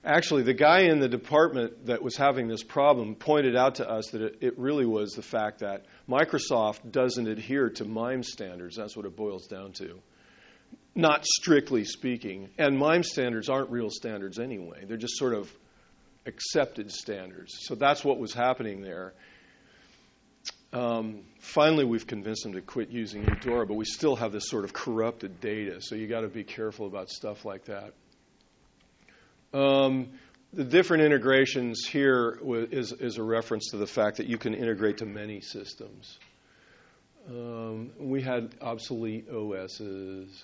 actually, 0.03 0.41
the 0.41 0.55
guy 0.55 0.81
in 0.81 0.99
the 0.99 1.07
department 1.07 1.85
that 1.85 2.01
was 2.01 2.15
having 2.15 2.47
this 2.47 2.63
problem 2.63 3.13
pointed 3.13 3.55
out 3.55 3.75
to 3.75 3.87
us 3.87 4.07
that 4.11 4.21
it, 4.21 4.37
it 4.41 4.57
really 4.57 4.85
was 4.85 5.11
the 5.11 5.21
fact 5.21 5.59
that 5.59 5.85
Microsoft 6.09 6.91
doesn't 6.91 7.27
adhere 7.27 7.69
to 7.69 7.85
MIME 7.85 8.23
standards. 8.23 8.77
That's 8.77 8.97
what 8.97 9.05
it 9.05 9.15
boils 9.15 9.45
down 9.45 9.73
to. 9.73 9.99
Not 10.95 11.25
strictly 11.25 11.85
speaking. 11.85 12.49
And 12.57 12.77
MIME 12.77 13.03
standards 13.03 13.47
aren't 13.49 13.69
real 13.69 13.89
standards 13.89 14.39
anyway, 14.39 14.85
they're 14.85 14.97
just 14.97 15.17
sort 15.17 15.33
of 15.33 15.51
accepted 16.25 16.91
standards. 16.91 17.57
So 17.61 17.75
that's 17.75 18.03
what 18.03 18.19
was 18.19 18.33
happening 18.33 18.81
there. 18.81 19.13
Um, 20.71 21.21
finally, 21.39 21.83
we've 21.83 22.05
convinced 22.05 22.43
them 22.43 22.53
to 22.53 22.61
quit 22.61 22.89
using 22.89 23.23
Eudora, 23.23 23.65
but 23.65 23.73
we 23.73 23.85
still 23.85 24.15
have 24.15 24.31
this 24.31 24.47
sort 24.49 24.65
of 24.65 24.73
corrupted 24.73 25.41
data, 25.41 25.81
so 25.81 25.95
you 25.95 26.07
got 26.07 26.21
to 26.21 26.27
be 26.27 26.43
careful 26.43 26.85
about 26.85 27.09
stuff 27.09 27.43
like 27.43 27.65
that. 27.65 27.93
Um, 29.51 30.09
the 30.53 30.63
different 30.63 31.03
integrations 31.03 31.85
here 31.87 32.39
is, 32.71 32.91
is, 32.91 33.17
a 33.17 33.23
reference 33.23 33.71
to 33.71 33.77
the 33.77 33.87
fact 33.87 34.17
that 34.17 34.27
you 34.27 34.37
can 34.37 34.53
integrate 34.53 34.99
to 34.99 35.05
many 35.05 35.41
systems. 35.41 36.19
Um, 37.27 37.91
we 37.99 38.21
had 38.21 38.53
obsolete 38.61 39.27
OSs. 39.29 40.43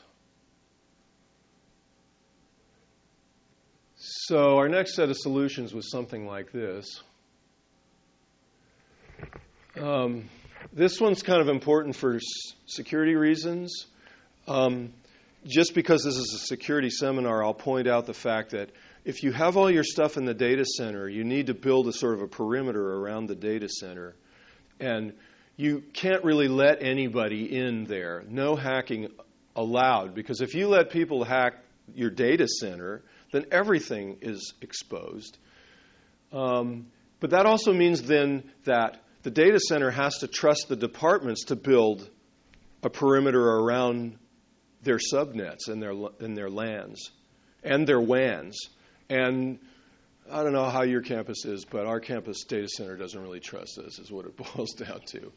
So 4.28 4.58
our 4.58 4.68
next 4.68 4.96
set 4.96 5.12
of 5.12 5.18
solutions 5.18 5.72
was 5.72 5.92
something 5.92 6.26
like 6.26 6.52
this. 6.52 7.00
Um, 9.80 10.30
this 10.74 11.00
one's 11.00 11.22
kind 11.22 11.42
of 11.42 11.48
important 11.48 11.96
for 11.96 12.20
security 12.66 13.14
reasons. 13.14 13.86
Um, 14.48 14.94
just 15.46 15.76
because 15.76 16.04
this 16.04 16.16
is 16.16 16.42
a 16.42 16.48
security 16.48 16.90
seminar, 16.90 17.44
I'll 17.44 17.54
point 17.54 17.88
out 17.88 18.08
the 18.08 18.16
fact 18.16 18.50
that 18.54 18.72
if 19.04 19.22
you 19.22 19.32
have 19.32 19.58
all 19.58 19.70
your 19.70 19.84
stuff 19.84 20.18
in 20.18 20.26
the 20.26 20.34
data 20.34 20.66
center, 20.66 21.08
you 21.08 21.24
need 21.24 21.46
to 21.46 21.54
build 21.54 21.88
a 21.88 21.94
sort 21.94 22.16
of 22.16 22.24
a 22.24 22.28
perimeter 22.28 22.96
around 22.96 23.28
the 23.28 23.36
data 23.36 23.70
center. 23.70 24.16
And 24.80 25.14
you 25.56 25.84
can't 25.94 26.24
really 26.24 26.48
let 26.48 26.82
anybody 26.82 27.56
in 27.56 27.84
there. 27.86 28.24
No 28.28 28.56
hacking 28.56 29.10
allowed. 29.56 30.16
Because 30.16 30.42
if 30.42 30.56
you 30.56 30.68
let 30.68 30.90
people 30.90 31.24
hack 31.24 31.60
your 31.94 32.10
data 32.10 32.48
center, 32.48 33.04
then 33.36 33.46
everything 33.52 34.18
is 34.22 34.54
exposed. 34.62 35.38
Um, 36.32 36.88
but 37.20 37.32
that 37.32 37.46
also 37.46 37.74
means 37.74 38.02
then 38.04 38.44
that 38.64 39.02
the 39.24 39.32
data 39.32 39.60
center 39.60 39.92
has 39.92 40.20
to 40.20 40.28
trust 40.28 40.68
the 40.70 40.76
departments 40.76 41.46
to 41.46 41.56
build 41.56 42.10
a 42.84 42.90
perimeter 42.90 43.42
around 43.42 44.18
their 44.84 45.00
subnets 45.00 45.68
and 45.68 45.82
their, 45.82 45.94
and 46.20 46.38
their 46.38 46.50
LANs 46.50 47.12
and 47.64 47.88
their 47.88 48.00
WANs. 48.00 48.70
And 49.10 49.60
I 50.32 50.44
don't 50.44 50.54
know 50.54 50.70
how 50.70 50.84
your 50.84 51.02
campus 51.02 51.46
is, 51.46 51.66
but 51.66 51.86
our 51.86 52.00
campus 52.00 52.44
data 52.46 52.68
center 52.70 52.96
doesn't 52.96 53.20
really 53.20 53.40
trust 53.40 53.78
us, 53.80 54.00
is 54.00 54.12
what 54.12 54.26
it 54.26 54.38
boils 54.56 54.74
down 54.74 55.02
to. 55.08 55.32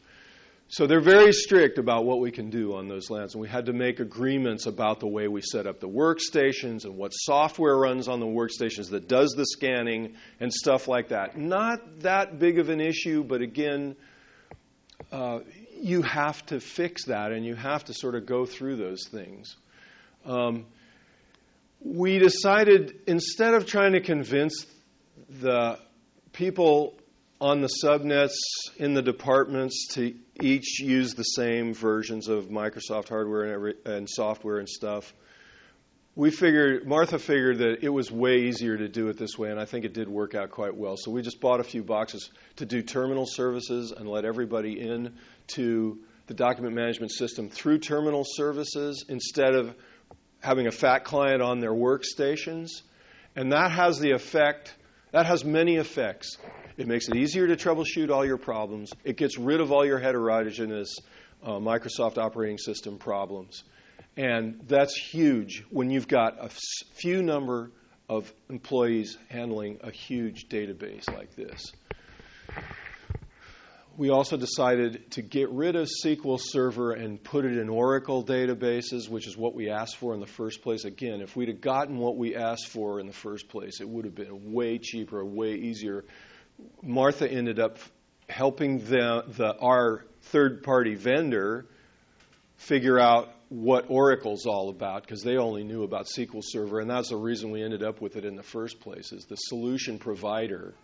So 0.71 0.85
they're 0.85 1.01
very 1.01 1.33
strict 1.33 1.79
about 1.79 2.05
what 2.05 2.19
we 2.19 2.29
can 2.29 2.51
do 2.51 2.75
on 2.75 2.87
those 2.87 3.09
LANs, 3.09 3.33
and 3.33 3.41
we 3.41 3.47
had 3.47 3.65
to 3.65 3.73
make 3.73 3.99
agreements 3.99 4.67
about 4.67 4.99
the 4.99 5.07
way 5.07 5.27
we 5.27 5.41
set 5.41 5.65
up 5.65 5.79
the 5.79 5.89
workstations 5.89 6.85
and 6.85 6.95
what 6.95 7.09
software 7.09 7.75
runs 7.75 8.07
on 8.07 8.19
the 8.19 8.27
workstations 8.27 8.91
that 8.91 9.07
does 9.07 9.31
the 9.31 9.45
scanning 9.45 10.13
and 10.39 10.53
stuff 10.53 10.87
like 10.87 11.07
that. 11.07 11.35
Not 11.35 12.01
that 12.01 12.37
big 12.37 12.59
of 12.59 12.69
an 12.69 12.81
issue, 12.81 13.23
but 13.23 13.41
again, 13.41 13.95
uh, 15.11 15.39
you 15.81 16.03
have 16.03 16.45
to 16.47 16.59
fix 16.59 17.05
that, 17.05 17.31
and 17.31 17.43
you 17.43 17.55
have 17.55 17.85
to 17.85 17.93
sort 17.95 18.13
of 18.13 18.27
go 18.27 18.45
through 18.45 18.75
those 18.75 19.07
things. 19.09 19.55
Um, 20.23 20.67
we 21.81 22.19
decided 22.19 22.93
instead 23.07 23.55
of 23.55 23.65
trying 23.65 23.93
to 23.93 24.01
convince 24.01 24.67
the 25.29 25.79
people 26.31 26.98
on 27.41 27.61
the 27.61 27.69
subnets 27.83 28.35
in 28.77 28.93
the 28.93 29.01
departments 29.01 29.87
to 29.93 30.13
each 30.41 30.79
use 30.81 31.13
the 31.13 31.23
same 31.23 31.73
versions 31.73 32.27
of 32.27 32.49
Microsoft 32.49 33.09
hardware 33.09 33.43
and, 33.43 33.53
every, 33.53 33.75
and 33.85 34.09
software 34.09 34.57
and 34.57 34.67
stuff. 34.67 35.13
We 36.15 36.31
figured, 36.31 36.85
Martha 36.85 37.17
figured 37.17 37.59
that 37.59 37.81
it 37.81 37.89
was 37.89 38.11
way 38.11 38.41
easier 38.41 38.75
to 38.75 38.89
do 38.89 39.07
it 39.07 39.17
this 39.17 39.37
way, 39.37 39.51
and 39.51 39.59
I 39.59 39.63
think 39.63 39.85
it 39.85 39.93
did 39.93 40.09
work 40.09 40.35
out 40.35 40.51
quite 40.51 40.75
well. 40.75 40.97
So 40.97 41.11
we 41.11 41.21
just 41.21 41.39
bought 41.39 41.61
a 41.61 41.63
few 41.63 41.81
boxes 41.81 42.29
to 42.57 42.65
do 42.65 42.81
terminal 42.81 43.25
services 43.25 43.93
and 43.95 44.09
let 44.09 44.25
everybody 44.25 44.81
in 44.81 45.13
to 45.55 45.99
the 46.27 46.33
document 46.33 46.75
management 46.75 47.11
system 47.13 47.49
through 47.49 47.79
terminal 47.79 48.25
services 48.25 49.05
instead 49.07 49.55
of 49.55 49.73
having 50.41 50.67
a 50.67 50.71
fat 50.71 51.05
client 51.05 51.41
on 51.41 51.59
their 51.59 51.71
workstations. 51.71 52.81
And 53.35 53.53
that 53.53 53.71
has 53.71 53.99
the 53.99 54.11
effect, 54.11 54.75
that 55.11 55.25
has 55.25 55.43
many 55.43 55.75
effects. 55.77 56.37
It 56.77 56.87
makes 56.87 57.07
it 57.09 57.15
easier 57.15 57.47
to 57.47 57.55
troubleshoot 57.55 58.09
all 58.09 58.25
your 58.25 58.37
problems. 58.37 58.91
It 59.03 59.17
gets 59.17 59.37
rid 59.37 59.59
of 59.59 59.71
all 59.71 59.85
your 59.85 59.99
heterogeneous 59.99 60.95
uh, 61.43 61.53
Microsoft 61.53 62.17
operating 62.17 62.57
system 62.57 62.97
problems. 62.97 63.63
And 64.17 64.61
that's 64.67 64.95
huge 64.95 65.63
when 65.69 65.89
you've 65.89 66.07
got 66.07 66.43
a 66.43 66.49
few 66.95 67.23
number 67.23 67.71
of 68.07 68.33
employees 68.49 69.17
handling 69.29 69.79
a 69.81 69.91
huge 69.91 70.47
database 70.49 71.07
like 71.13 71.35
this. 71.35 71.71
We 73.99 74.11
also 74.11 74.37
decided 74.37 75.11
to 75.11 75.21
get 75.21 75.49
rid 75.49 75.75
of 75.75 75.89
SQL 76.05 76.39
Server 76.39 76.93
and 76.93 77.21
put 77.21 77.43
it 77.43 77.57
in 77.57 77.67
Oracle 77.67 78.23
databases, 78.23 79.09
which 79.09 79.27
is 79.27 79.35
what 79.35 79.53
we 79.53 79.69
asked 79.69 79.97
for 79.97 80.13
in 80.13 80.21
the 80.21 80.25
first 80.25 80.61
place. 80.61 80.85
Again, 80.85 81.19
if 81.19 81.35
we'd 81.35 81.49
have 81.49 81.59
gotten 81.59 81.97
what 81.97 82.15
we 82.15 82.33
asked 82.33 82.67
for 82.69 83.01
in 83.01 83.07
the 83.07 83.13
first 83.13 83.49
place, 83.49 83.81
it 83.81 83.89
would 83.89 84.05
have 84.05 84.15
been 84.15 84.53
way 84.53 84.77
cheaper, 84.77 85.23
way 85.25 85.55
easier 85.55 86.05
Martha 86.81 87.29
ended 87.29 87.59
up 87.59 87.77
helping 88.29 88.79
the, 88.79 89.23
the, 89.27 89.57
our 89.57 90.05
third 90.23 90.63
party 90.63 90.95
vendor 90.95 91.65
figure 92.57 92.99
out 92.99 93.33
what 93.49 93.89
Oracle's 93.89 94.45
all 94.45 94.69
about 94.69 95.01
because 95.03 95.23
they 95.23 95.37
only 95.37 95.63
knew 95.63 95.83
about 95.83 96.05
SQL 96.05 96.43
Server, 96.43 96.79
and 96.79 96.89
that's 96.89 97.09
the 97.09 97.17
reason 97.17 97.51
we 97.51 97.63
ended 97.63 97.83
up 97.83 98.01
with 98.01 98.15
it 98.15 98.25
in 98.25 98.35
the 98.35 98.43
first 98.43 98.79
place. 98.79 99.11
Is 99.11 99.25
the 99.25 99.35
solution 99.35 99.97
provider, 99.97 100.75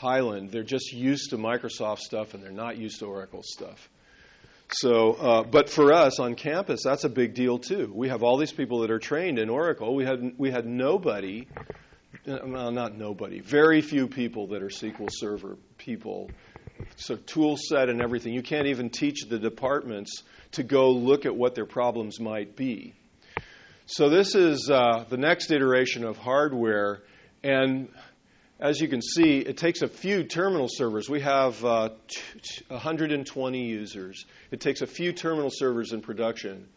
Hyland, 0.00 0.50
they're 0.50 0.62
just 0.62 0.92
used 0.94 1.30
to 1.30 1.36
Microsoft 1.36 1.98
stuff 1.98 2.32
and 2.32 2.42
they're 2.42 2.50
not 2.50 2.78
used 2.78 3.00
to 3.00 3.06
Oracle 3.06 3.42
stuff. 3.44 3.90
So, 4.72 5.12
uh, 5.12 5.42
but 5.42 5.68
for 5.68 5.92
us 5.92 6.18
on 6.18 6.36
campus, 6.36 6.80
that's 6.82 7.04
a 7.04 7.08
big 7.08 7.34
deal 7.34 7.58
too. 7.58 7.92
We 7.94 8.08
have 8.08 8.22
all 8.22 8.38
these 8.38 8.52
people 8.52 8.80
that 8.80 8.90
are 8.90 8.98
trained 9.00 9.38
in 9.38 9.50
Oracle. 9.50 9.94
We 9.94 10.04
had 10.04 10.34
we 10.38 10.50
had 10.50 10.64
nobody 10.64 11.48
well, 12.26 12.70
not 12.70 12.96
nobody, 12.96 13.40
very 13.40 13.82
few 13.82 14.08
people 14.08 14.48
that 14.48 14.62
are 14.62 14.68
SQL 14.68 15.08
Server 15.10 15.56
people. 15.78 16.30
So, 16.96 17.16
tool 17.16 17.56
set 17.56 17.88
and 17.88 18.00
everything. 18.00 18.32
You 18.32 18.42
can't 18.42 18.68
even 18.68 18.90
teach 18.90 19.26
the 19.28 19.38
departments 19.38 20.22
to 20.52 20.62
go 20.62 20.90
look 20.90 21.26
at 21.26 21.34
what 21.36 21.54
their 21.54 21.66
problems 21.66 22.18
might 22.18 22.56
be. 22.56 22.94
So, 23.86 24.08
this 24.08 24.34
is 24.34 24.70
uh, 24.70 25.04
the 25.08 25.18
next 25.18 25.50
iteration 25.50 26.04
of 26.04 26.16
hardware. 26.16 27.02
And 27.42 27.88
as 28.60 28.78
you 28.78 28.88
can 28.88 29.00
see, 29.00 29.38
it 29.38 29.56
takes 29.56 29.80
a 29.80 29.88
few 29.88 30.22
terminal 30.22 30.68
servers. 30.68 31.08
We 31.08 31.20
have 31.22 31.64
uh, 31.64 31.90
120 32.68 33.64
users. 33.64 34.26
It 34.50 34.60
takes 34.60 34.82
a 34.82 34.86
few 34.86 35.12
terminal 35.12 35.50
servers 35.50 35.92
in 35.92 36.02
production. 36.02 36.68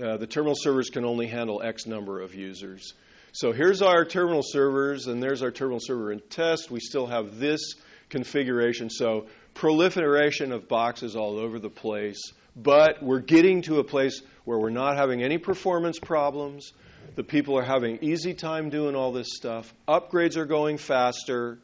Uh, 0.00 0.16
the 0.16 0.26
terminal 0.26 0.56
servers 0.56 0.90
can 0.90 1.04
only 1.04 1.28
handle 1.28 1.62
X 1.62 1.86
number 1.86 2.20
of 2.20 2.34
users. 2.34 2.94
So 3.30 3.52
here's 3.52 3.82
our 3.82 4.04
terminal 4.04 4.42
servers, 4.42 5.06
and 5.06 5.22
there's 5.22 5.42
our 5.42 5.52
terminal 5.52 5.78
server 5.80 6.10
in 6.10 6.20
test. 6.28 6.70
We 6.72 6.80
still 6.80 7.06
have 7.06 7.38
this 7.38 7.74
configuration. 8.08 8.90
So 8.90 9.26
proliferation 9.54 10.50
of 10.50 10.66
boxes 10.66 11.14
all 11.14 11.38
over 11.38 11.60
the 11.60 11.70
place. 11.70 12.32
But 12.56 13.00
we're 13.00 13.20
getting 13.20 13.62
to 13.62 13.78
a 13.78 13.84
place 13.84 14.22
where 14.44 14.58
we're 14.58 14.70
not 14.70 14.96
having 14.96 15.22
any 15.22 15.38
performance 15.38 16.00
problems. 16.00 16.72
The 17.14 17.22
people 17.22 17.58
are 17.58 17.64
having 17.64 17.98
easy 18.00 18.32
time 18.32 18.70
doing 18.70 18.96
all 18.96 19.12
this 19.12 19.34
stuff. 19.34 19.72
Upgrades 19.86 20.36
are 20.36 20.46
going 20.46 20.78
faster. 20.78 21.58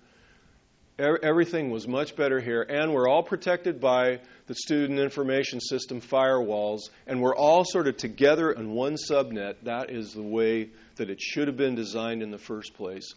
Everything 0.98 1.70
was 1.70 1.88
much 1.88 2.16
better 2.16 2.38
here. 2.38 2.60
And 2.60 2.92
we're 2.92 3.08
all 3.08 3.22
protected 3.22 3.80
by 3.80 4.20
the 4.46 4.54
student 4.54 4.98
information 4.98 5.60
system 5.60 6.02
firewalls. 6.02 6.80
And 7.06 7.22
we're 7.22 7.34
all 7.34 7.64
sort 7.64 7.88
of 7.88 7.96
together 7.96 8.52
in 8.52 8.72
one 8.72 8.96
subnet. 8.96 9.54
That 9.62 9.90
is 9.90 10.12
the 10.12 10.22
way 10.22 10.68
that 10.96 11.08
it 11.08 11.18
should 11.18 11.48
have 11.48 11.56
been 11.56 11.74
designed 11.74 12.22
in 12.22 12.30
the 12.30 12.38
first 12.38 12.74
place. 12.74 13.14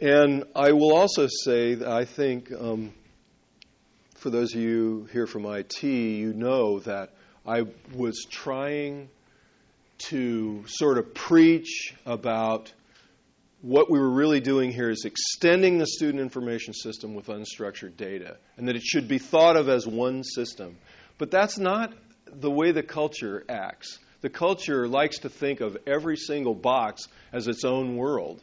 And 0.00 0.44
I 0.56 0.72
will 0.72 0.96
also 0.96 1.26
say 1.44 1.74
that 1.74 1.88
I 1.88 2.06
think, 2.06 2.50
um, 2.50 2.94
for 4.16 4.30
those 4.30 4.54
of 4.54 4.60
you 4.60 5.06
here 5.12 5.26
from 5.26 5.44
IT, 5.44 5.82
you 5.82 6.32
know 6.32 6.78
that 6.80 7.10
I 7.46 7.66
was 7.94 8.24
trying 8.30 9.10
to 10.08 10.64
sort 10.66 10.98
of 10.98 11.14
preach 11.14 11.94
about 12.06 12.72
what 13.60 13.90
we 13.90 13.98
were 13.98 14.10
really 14.10 14.40
doing 14.40 14.72
here 14.72 14.90
is 14.90 15.04
extending 15.04 15.78
the 15.78 15.86
student 15.86 16.20
information 16.20 16.74
system 16.74 17.14
with 17.14 17.26
unstructured 17.26 17.96
data, 17.96 18.36
and 18.56 18.68
that 18.68 18.76
it 18.76 18.82
should 18.82 19.06
be 19.06 19.18
thought 19.18 19.56
of 19.56 19.68
as 19.68 19.86
one 19.86 20.24
system. 20.24 20.76
But 21.18 21.30
that's 21.30 21.58
not 21.58 21.92
the 22.26 22.50
way 22.50 22.72
the 22.72 22.82
culture 22.82 23.44
acts 23.48 23.98
the 24.22 24.30
culture 24.30 24.88
likes 24.88 25.18
to 25.18 25.28
think 25.28 25.60
of 25.60 25.76
every 25.86 26.16
single 26.16 26.54
box 26.54 27.08
as 27.32 27.48
its 27.48 27.64
own 27.64 27.96
world. 27.96 28.40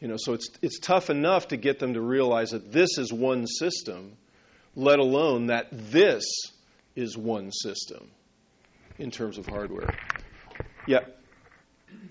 You 0.00 0.08
know, 0.08 0.16
so 0.18 0.32
it's 0.32 0.48
it's 0.62 0.80
tough 0.80 1.10
enough 1.10 1.48
to 1.48 1.56
get 1.56 1.78
them 1.78 1.94
to 1.94 2.00
realize 2.00 2.50
that 2.50 2.72
this 2.72 2.98
is 2.98 3.12
one 3.12 3.46
system, 3.46 4.16
let 4.74 4.98
alone 4.98 5.46
that 5.46 5.68
this 5.70 6.24
is 6.96 7.16
one 7.16 7.52
system 7.52 8.10
in 8.98 9.10
terms 9.10 9.38
of 9.38 9.46
hardware. 9.46 9.94
Yeah. 10.84 10.98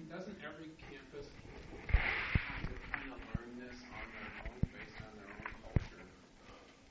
Doesn't 0.09 0.37
every 0.45 0.71
campus 0.79 1.27
have 1.89 1.99
to 2.63 2.73
kind 2.89 3.11
of 3.11 3.19
learn 3.27 3.59
this 3.59 3.75
on 3.91 4.07
their 4.13 4.31
own, 4.45 4.61
based 4.71 4.95
on 5.01 5.11
their 5.17 5.27
own 5.27 5.51
culture? 5.61 6.03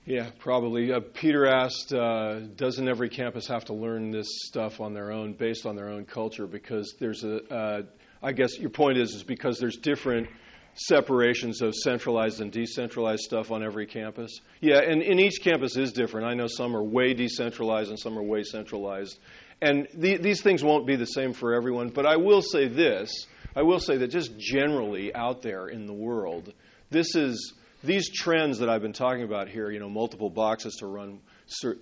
Yeah, 0.04 0.30
probably. 0.38 0.92
Uh, 0.92 1.00
Peter 1.14 1.46
asked, 1.46 1.94
uh, 1.94 2.40
doesn't 2.56 2.86
every 2.86 3.08
campus 3.08 3.46
have 3.46 3.64
to 3.66 3.72
learn 3.72 4.10
this 4.10 4.26
stuff 4.44 4.80
on 4.80 4.92
their 4.92 5.10
own, 5.10 5.32
based 5.32 5.64
on 5.64 5.74
their 5.74 5.88
own 5.88 6.04
culture? 6.04 6.46
Because 6.46 6.94
there's 7.00 7.24
a, 7.24 7.42
uh, 7.50 7.82
I 8.22 8.32
guess 8.32 8.58
your 8.58 8.70
point 8.70 8.98
is, 8.98 9.14
is 9.14 9.22
because 9.22 9.58
there's 9.58 9.76
different 9.76 10.28
separations 10.74 11.62
of 11.62 11.74
centralized 11.74 12.40
and 12.40 12.52
decentralized 12.52 13.22
stuff 13.22 13.50
on 13.50 13.62
every 13.62 13.86
campus. 13.86 14.38
Yeah, 14.60 14.80
and, 14.80 15.02
and 15.02 15.18
each 15.18 15.40
campus 15.42 15.76
is 15.76 15.92
different. 15.92 16.26
I 16.26 16.34
know 16.34 16.46
some 16.46 16.76
are 16.76 16.82
way 16.82 17.14
decentralized 17.14 17.88
and 17.88 17.98
some 17.98 18.18
are 18.18 18.22
way 18.22 18.42
centralized. 18.44 19.18
And 19.62 19.88
the, 19.94 20.16
these 20.16 20.42
things 20.42 20.64
won't 20.64 20.86
be 20.86 20.96
the 20.96 21.06
same 21.06 21.32
for 21.32 21.54
everyone, 21.54 21.90
but 21.90 22.06
I 22.06 22.16
will 22.16 22.42
say 22.42 22.68
this. 22.68 23.26
I 23.54 23.62
will 23.62 23.80
say 23.80 23.98
that 23.98 24.08
just 24.08 24.38
generally 24.38 25.14
out 25.14 25.42
there 25.42 25.68
in 25.68 25.86
the 25.86 25.92
world, 25.92 26.52
this 26.90 27.14
is 27.14 27.54
these 27.82 28.10
trends 28.10 28.58
that 28.58 28.68
I've 28.68 28.82
been 28.82 28.92
talking 28.92 29.22
about 29.22 29.48
here, 29.48 29.70
you 29.70 29.80
know, 29.80 29.88
multiple 29.88 30.30
boxes 30.30 30.76
to 30.76 30.86
run 30.86 31.20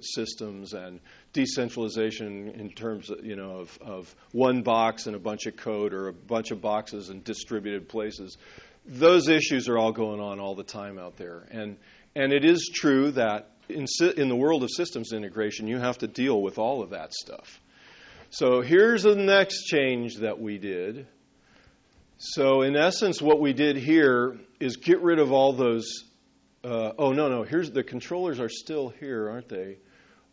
systems 0.00 0.72
and 0.72 1.00
decentralization 1.32 2.48
in 2.50 2.70
terms 2.70 3.10
of, 3.10 3.24
you 3.24 3.36
know, 3.36 3.60
of, 3.60 3.78
of 3.82 4.16
one 4.32 4.62
box 4.62 5.06
and 5.06 5.14
a 5.14 5.18
bunch 5.18 5.46
of 5.46 5.56
code 5.56 5.92
or 5.92 6.08
a 6.08 6.12
bunch 6.12 6.50
of 6.50 6.60
boxes 6.60 7.10
in 7.10 7.22
distributed 7.22 7.88
places. 7.88 8.38
Those 8.86 9.28
issues 9.28 9.68
are 9.68 9.76
all 9.76 9.92
going 9.92 10.20
on 10.20 10.40
all 10.40 10.54
the 10.54 10.62
time 10.62 10.98
out 10.98 11.16
there. 11.16 11.46
And, 11.50 11.76
and 12.14 12.32
it 12.32 12.44
is 12.44 12.70
true 12.72 13.10
that 13.12 13.50
in, 13.68 13.86
in 14.16 14.28
the 14.28 14.36
world 14.36 14.62
of 14.62 14.70
systems 14.70 15.12
integration, 15.12 15.66
you 15.66 15.78
have 15.78 15.98
to 15.98 16.06
deal 16.06 16.40
with 16.40 16.58
all 16.58 16.82
of 16.82 16.90
that 16.90 17.12
stuff. 17.12 17.60
So 18.30 18.60
here's 18.60 19.04
the 19.04 19.14
next 19.14 19.64
change 19.64 20.16
that 20.16 20.38
we 20.38 20.58
did. 20.58 21.06
So, 22.18 22.60
in 22.60 22.76
essence, 22.76 23.22
what 23.22 23.40
we 23.40 23.54
did 23.54 23.76
here 23.76 24.36
is 24.60 24.76
get 24.76 25.00
rid 25.00 25.18
of 25.18 25.32
all 25.32 25.54
those. 25.54 26.04
Uh, 26.62 26.92
oh, 26.98 27.12
no, 27.12 27.28
no. 27.28 27.44
Here's 27.44 27.70
the 27.70 27.82
controllers 27.82 28.38
are 28.38 28.50
still 28.50 28.90
here, 28.90 29.30
aren't 29.30 29.48
they? 29.48 29.78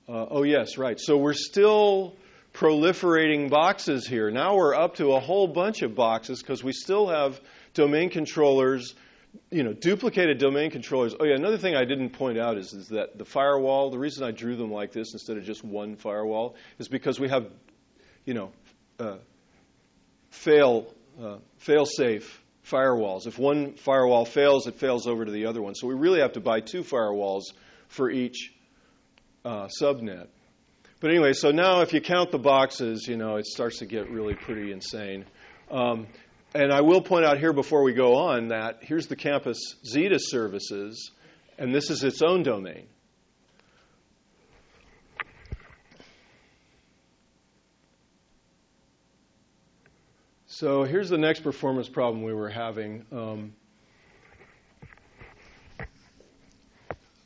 Uh, 0.10 0.26
oh, 0.30 0.44
yes, 0.44 0.78
right. 0.78 1.00
So 1.00 1.16
we're 1.18 1.34
still 1.34 2.16
proliferating 2.54 3.50
boxes 3.50 4.06
here. 4.06 4.30
Now 4.30 4.56
we're 4.56 4.76
up 4.76 4.96
to 4.96 5.14
a 5.14 5.20
whole 5.20 5.48
bunch 5.48 5.82
of 5.82 5.96
boxes 5.96 6.42
because 6.42 6.64
we 6.64 6.74
still 6.74 7.08
have 7.08 7.40
domain 7.74 8.10
controllers, 8.10 8.94
you 9.52 9.64
know, 9.64 9.74
duplicated 9.74 10.38
domain 10.38 10.70
controllers. 10.70 11.16
Oh, 11.18 11.24
yeah, 11.24 11.36
another 11.36 11.58
thing 11.58 11.76
I 11.76 11.86
didn't 11.86 12.10
point 12.10 12.38
out 12.38 12.58
is, 12.58 12.74
is 12.74 12.90
that 12.90 13.18
the 13.18 13.26
firewall, 13.26 13.90
the 13.90 14.00
reason 14.00 14.26
I 14.26 14.32
drew 14.32 14.58
them 14.58 14.72
like 14.72 14.92
this 14.92 15.14
instead 15.14 15.38
of 15.38 15.44
just 15.44 15.64
one 15.64 15.96
firewall 15.96 16.56
is 16.78 16.88
because 16.88 17.20
we 17.20 17.30
have, 17.30 17.48
you 18.26 18.34
know, 18.34 18.52
uh, 19.00 19.18
fail 20.30 20.88
uh, 21.22 21.38
fail-safe 21.58 22.42
firewalls. 22.70 23.28
If 23.28 23.40
one 23.40 23.74
firewall 23.74 24.26
fails, 24.26 24.68
it 24.68 24.76
fails 24.76 25.08
over 25.08 25.24
to 25.24 25.32
the 25.32 25.46
other 25.46 25.62
one. 25.62 25.76
So 25.76 25.88
we 25.88 25.94
really 25.94 26.20
have 26.20 26.34
to 26.34 26.42
buy 26.42 26.60
two 26.60 26.84
firewalls 26.84 27.44
for 27.88 28.10
each 28.10 28.54
uh, 29.46 29.68
subnet. 29.82 30.28
But 31.00 31.12
anyway, 31.12 31.34
so 31.34 31.52
now 31.52 31.82
if 31.82 31.94
you 31.94 32.02
count 32.02 32.32
the 32.32 32.40
boxes, 32.40 33.08
you 33.08 33.18
know, 33.18 33.36
it 33.36 33.46
starts 33.46 33.80
to 33.80 33.86
get 33.86 34.10
really 34.10 34.34
pretty 34.34 34.72
insane. 34.72 35.26
Um, 35.70 36.08
and 36.54 36.72
I 36.72 36.82
will 36.82 37.02
point 37.02 37.26
out 37.26 37.38
here 37.38 37.54
before 37.54 37.84
we 37.84 37.94
go 37.94 38.16
on 38.16 38.48
that 38.48 38.80
here's 38.82 39.08
the 39.08 39.16
campus 39.16 39.76
Zeta 39.86 40.18
services, 40.20 41.12
and 41.58 41.74
this 41.74 41.90
is 41.90 42.04
its 42.04 42.22
own 42.22 42.44
domain. 42.44 42.88
So 50.58 50.86
here's 50.86 51.10
the 51.10 51.18
next 51.18 51.42
performance 51.42 51.90
problem 51.90 52.24
we 52.24 52.32
were 52.32 52.48
having. 52.48 53.06
Um, 53.12 53.56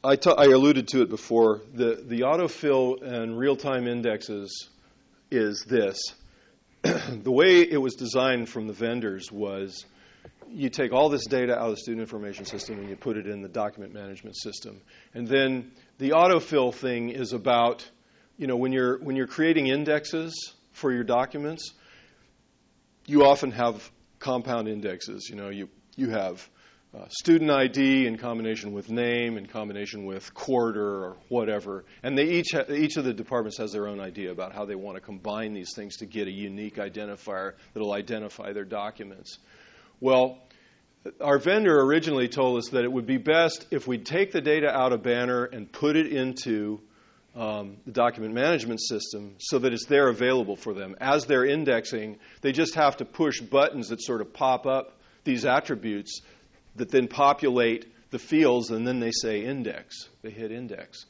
I, 0.04 0.16
t- 0.16 0.34
I 0.36 0.46
alluded 0.46 0.88
to 0.88 1.04
it 1.04 1.12
before. 1.12 1.62
The, 1.76 2.04
the 2.04 2.22
autofill 2.22 3.04
and 3.04 3.38
real 3.38 3.56
time 3.56 3.88
indexes 3.88 4.70
is 5.30 5.64
this. 5.64 6.00
the 6.82 7.32
way 7.32 7.62
it 7.62 7.80
was 7.80 7.94
designed 7.94 8.50
from 8.50 8.66
the 8.66 8.74
vendors 8.74 9.32
was 9.32 9.86
you 10.50 10.72
take 10.72 10.92
all 10.92 11.10
this 11.10 11.28
data 11.28 11.54
out 11.54 11.70
of 11.70 11.76
the 11.76 11.78
student 11.78 12.02
information 12.02 12.46
system 12.46 12.80
and 12.80 12.90
you 12.90 12.96
put 12.96 13.16
it 13.16 13.28
in 13.28 13.44
the 13.44 13.48
document 13.48 13.94
management 13.94 14.38
system. 14.38 14.82
And 15.14 15.28
then 15.28 15.72
the 16.00 16.14
autofill 16.16 16.74
thing 16.74 17.10
is 17.10 17.34
about, 17.34 17.88
you 18.40 18.48
know, 18.48 18.56
when 18.56 18.72
you're, 18.72 18.98
when 18.98 19.16
you're 19.16 19.28
creating 19.28 19.68
indexes 19.68 20.34
for 20.72 20.92
your 20.92 21.04
documents, 21.04 21.74
you 23.10 23.26
often 23.26 23.52
have 23.52 23.92
compound 24.20 24.68
indexes. 24.68 25.30
You 25.30 25.36
know, 25.36 25.50
you, 25.50 25.68
you 25.96 26.10
have 26.12 26.48
uh, 26.96 27.06
student 27.10 27.50
ID 27.50 28.06
in 28.06 28.18
combination 28.18 28.72
with 28.72 28.90
name, 28.90 29.38
in 29.38 29.48
combination 29.48 30.06
with 30.06 30.32
quarter 30.36 31.06
or 31.06 31.18
whatever. 31.28 31.86
And 32.04 32.16
they 32.16 32.26
each, 32.26 32.52
ha- 32.54 32.72
each 32.72 32.98
of 32.98 33.06
the 33.06 33.14
departments 33.14 33.58
has 33.58 33.72
their 33.72 33.88
own 33.88 34.00
idea 34.00 34.32
about 34.32 34.54
how 34.54 34.66
they 34.66 34.76
want 34.76 34.96
to 34.96 35.02
combine 35.02 35.54
these 35.54 35.74
things 35.76 35.98
to 35.98 36.06
get 36.06 36.28
a 36.28 36.32
unique 36.32 36.76
identifier 36.76 37.54
that 37.74 37.80
will 37.80 37.94
identify 37.94 38.54
their 38.54 38.64
documents. 38.64 39.40
Well, 40.00 40.38
our 41.20 41.40
vendor 41.40 41.82
originally 41.82 42.28
told 42.28 42.60
us 42.60 42.70
that 42.70 42.84
it 42.84 42.92
would 42.92 43.08
be 43.08 43.18
best 43.18 43.66
if 43.72 43.88
we 43.88 43.98
take 43.98 44.32
the 44.32 44.42
data 44.42 44.70
out 44.70 44.94
of 44.94 45.02
Banner 45.02 45.46
and 45.46 45.72
put 45.72 45.96
it 45.96 46.14
into 46.14 46.82
um, 47.40 47.78
the 47.86 47.94
document 47.94 48.34
management 48.34 48.82
system 48.82 49.36
so 49.40 49.60
that 49.60 49.72
it's 49.72 49.86
there 49.86 50.10
available 50.10 50.58
for 50.58 50.74
them. 50.74 50.96
As 51.00 51.26
they're 51.26 51.46
indexing, 51.46 52.18
they 52.42 52.52
just 52.52 52.76
have 52.76 52.98
to 52.98 53.06
push 53.06 53.40
buttons 53.40 53.88
that 53.90 54.02
sort 54.04 54.20
of 54.20 54.34
pop 54.34 54.68
up 54.68 55.00
these 55.24 55.46
attributes 55.46 56.20
that 56.76 56.92
then 56.92 57.08
populate 57.08 57.86
the 58.12 58.20
fields, 58.20 58.72
and 58.72 58.86
then 58.86 59.00
they 59.00 59.12
say 59.12 59.46
index. 59.46 60.10
They 60.22 60.32
hit 60.32 60.52
index. 60.52 61.06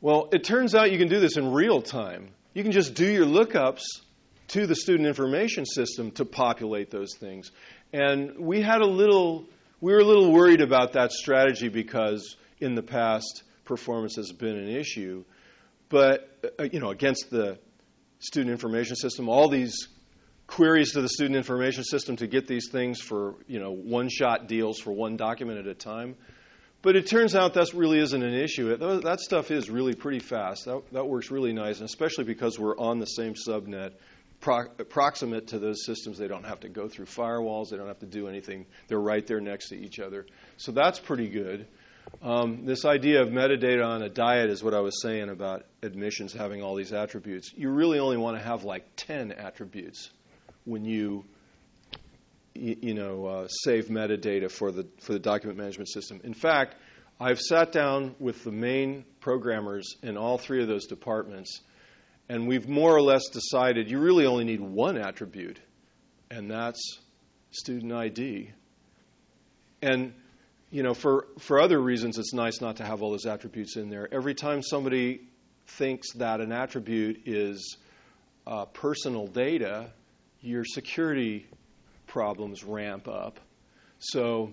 Well, 0.00 0.30
it 0.32 0.44
turns 0.44 0.74
out 0.74 0.90
you 0.90 0.98
can 0.98 1.08
do 1.08 1.20
this 1.20 1.36
in 1.36 1.52
real 1.52 1.82
time. 1.82 2.30
You 2.54 2.62
can 2.62 2.72
just 2.72 2.94
do 2.94 3.06
your 3.06 3.26
lookups 3.26 3.82
to 4.48 4.66
the 4.66 4.74
student 4.74 5.06
information 5.06 5.66
system 5.66 6.10
to 6.12 6.24
populate 6.24 6.90
those 6.90 7.16
things. 7.16 7.50
And 7.92 8.38
we 8.38 8.62
had 8.62 8.80
a 8.80 8.86
little, 8.86 9.44
we 9.80 9.92
were 9.92 10.00
a 10.00 10.04
little 10.04 10.32
worried 10.32 10.62
about 10.62 10.94
that 10.94 11.12
strategy 11.12 11.68
because 11.68 12.36
in 12.60 12.74
the 12.74 12.82
past, 12.82 13.42
performance 13.64 14.16
has 14.16 14.32
been 14.32 14.56
an 14.56 14.68
issue. 14.68 15.24
But, 15.88 16.28
uh, 16.58 16.64
you 16.72 16.80
know, 16.80 16.90
against 16.90 17.30
the 17.30 17.58
student 18.18 18.50
information 18.50 18.96
system, 18.96 19.28
all 19.28 19.48
these 19.48 19.88
queries 20.46 20.92
to 20.92 21.00
the 21.00 21.08
student 21.08 21.36
information 21.36 21.84
system 21.84 22.16
to 22.16 22.26
get 22.26 22.46
these 22.46 22.68
things 22.70 23.00
for, 23.00 23.34
you 23.46 23.58
know, 23.58 23.72
one-shot 23.72 24.48
deals 24.48 24.78
for 24.78 24.92
one 24.92 25.16
document 25.16 25.58
at 25.58 25.66
a 25.66 25.74
time. 25.74 26.14
But 26.82 26.96
it 26.96 27.06
turns 27.06 27.36
out 27.36 27.54
that 27.54 27.72
really 27.74 28.00
isn't 28.00 28.22
an 28.22 28.34
issue. 28.34 28.76
That 28.76 29.20
stuff 29.20 29.50
is 29.50 29.70
really 29.70 29.94
pretty 29.94 30.18
fast. 30.18 30.64
That, 30.64 30.82
that 30.92 31.06
works 31.06 31.30
really 31.30 31.52
nice, 31.52 31.78
and 31.78 31.88
especially 31.88 32.24
because 32.24 32.58
we're 32.58 32.76
on 32.76 32.98
the 32.98 33.06
same 33.06 33.34
subnet, 33.34 33.92
pro- 34.40 34.68
proximate 34.68 35.48
to 35.48 35.60
those 35.60 35.86
systems. 35.86 36.18
They 36.18 36.26
don't 36.26 36.44
have 36.44 36.60
to 36.60 36.68
go 36.68 36.88
through 36.88 37.06
firewalls. 37.06 37.70
They 37.70 37.76
don't 37.76 37.86
have 37.86 38.00
to 38.00 38.06
do 38.06 38.26
anything. 38.26 38.66
They're 38.88 38.98
right 38.98 39.24
there 39.24 39.40
next 39.40 39.68
to 39.68 39.76
each 39.76 40.00
other. 40.00 40.26
So 40.56 40.72
that's 40.72 40.98
pretty 40.98 41.28
good. 41.28 41.68
Um, 42.22 42.64
this 42.66 42.84
idea 42.84 43.22
of 43.22 43.28
metadata 43.28 43.84
on 43.84 44.02
a 44.02 44.08
diet 44.08 44.50
is 44.50 44.62
what 44.62 44.74
I 44.74 44.80
was 44.80 45.02
saying 45.02 45.28
about 45.28 45.64
admissions 45.82 46.32
having 46.32 46.62
all 46.62 46.76
these 46.76 46.92
attributes. 46.92 47.52
You 47.56 47.70
really 47.70 47.98
only 47.98 48.16
want 48.16 48.38
to 48.38 48.44
have 48.44 48.64
like 48.64 48.84
10 48.96 49.32
attributes 49.32 50.10
when 50.64 50.84
you 50.84 51.24
you 52.54 52.94
know, 52.94 53.26
uh, 53.26 53.48
save 53.48 53.86
metadata 53.86 54.50
for 54.50 54.70
the 54.70 54.86
for 55.00 55.12
the 55.12 55.18
document 55.18 55.58
management 55.58 55.88
system. 55.88 56.20
In 56.22 56.34
fact, 56.34 56.76
I've 57.20 57.40
sat 57.40 57.72
down 57.72 58.14
with 58.18 58.44
the 58.44 58.52
main 58.52 59.04
programmers 59.20 59.96
in 60.02 60.16
all 60.16 60.38
three 60.38 60.60
of 60.62 60.68
those 60.68 60.86
departments, 60.86 61.60
and 62.28 62.46
we've 62.46 62.68
more 62.68 62.94
or 62.94 63.02
less 63.02 63.28
decided 63.28 63.90
you 63.90 63.98
really 63.98 64.26
only 64.26 64.44
need 64.44 64.60
one 64.60 64.98
attribute, 64.98 65.60
and 66.30 66.50
that's 66.50 67.00
student 67.50 67.92
ID. 67.92 68.50
And 69.80 70.12
you 70.72 70.82
know, 70.82 70.94
for, 70.94 71.26
for 71.38 71.60
other 71.60 71.78
reasons, 71.78 72.18
it's 72.18 72.32
nice 72.32 72.62
not 72.62 72.76
to 72.76 72.84
have 72.84 73.02
all 73.02 73.10
those 73.10 73.26
attributes 73.26 73.76
in 73.76 73.90
there. 73.90 74.08
Every 74.10 74.34
time 74.34 74.62
somebody 74.62 75.20
thinks 75.66 76.12
that 76.14 76.40
an 76.40 76.50
attribute 76.50 77.28
is 77.28 77.76
uh, 78.46 78.64
personal 78.64 79.26
data, 79.26 79.90
your 80.40 80.64
security 80.64 81.46
problems 82.06 82.64
ramp 82.64 83.06
up. 83.06 83.38
So 83.98 84.52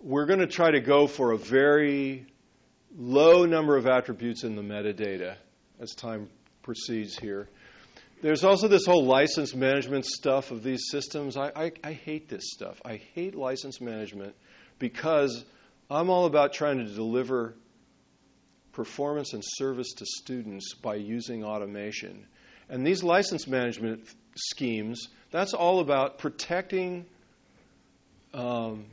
we're 0.00 0.26
going 0.26 0.40
to 0.40 0.48
try 0.48 0.72
to 0.72 0.80
go 0.80 1.06
for 1.06 1.30
a 1.30 1.38
very 1.38 2.26
low 2.96 3.44
number 3.46 3.76
of 3.76 3.86
attributes 3.86 4.42
in 4.42 4.56
the 4.56 4.62
metadata 4.62 5.36
as 5.78 5.94
time 5.94 6.28
proceeds 6.62 7.16
here. 7.16 7.48
There's 8.22 8.42
also 8.42 8.66
this 8.66 8.86
whole 8.86 9.04
license 9.04 9.54
management 9.54 10.04
stuff 10.04 10.50
of 10.50 10.64
these 10.64 10.86
systems. 10.90 11.36
I, 11.36 11.52
I, 11.54 11.72
I 11.84 11.92
hate 11.92 12.28
this 12.28 12.50
stuff. 12.52 12.80
I 12.84 12.96
hate 13.14 13.36
license 13.36 13.80
management 13.80 14.34
because 14.78 15.44
I'm 15.90 16.10
all 16.10 16.26
about 16.26 16.52
trying 16.52 16.78
to 16.78 16.84
deliver 16.84 17.54
performance 18.72 19.32
and 19.32 19.42
service 19.44 19.92
to 19.94 20.06
students 20.06 20.74
by 20.74 20.96
using 20.96 21.44
automation. 21.44 22.26
And 22.68 22.86
these 22.86 23.02
license 23.02 23.46
management 23.46 24.02
schemes, 24.34 25.08
that's 25.30 25.54
all 25.54 25.80
about 25.80 26.18
protecting 26.18 27.06
um, 28.32 28.86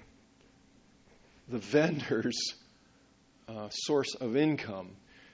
the 1.48 1.58
vendor's 1.58 2.56
uh, 3.48 3.70
source 3.70 4.16
of 4.16 4.38
income. 4.38 4.90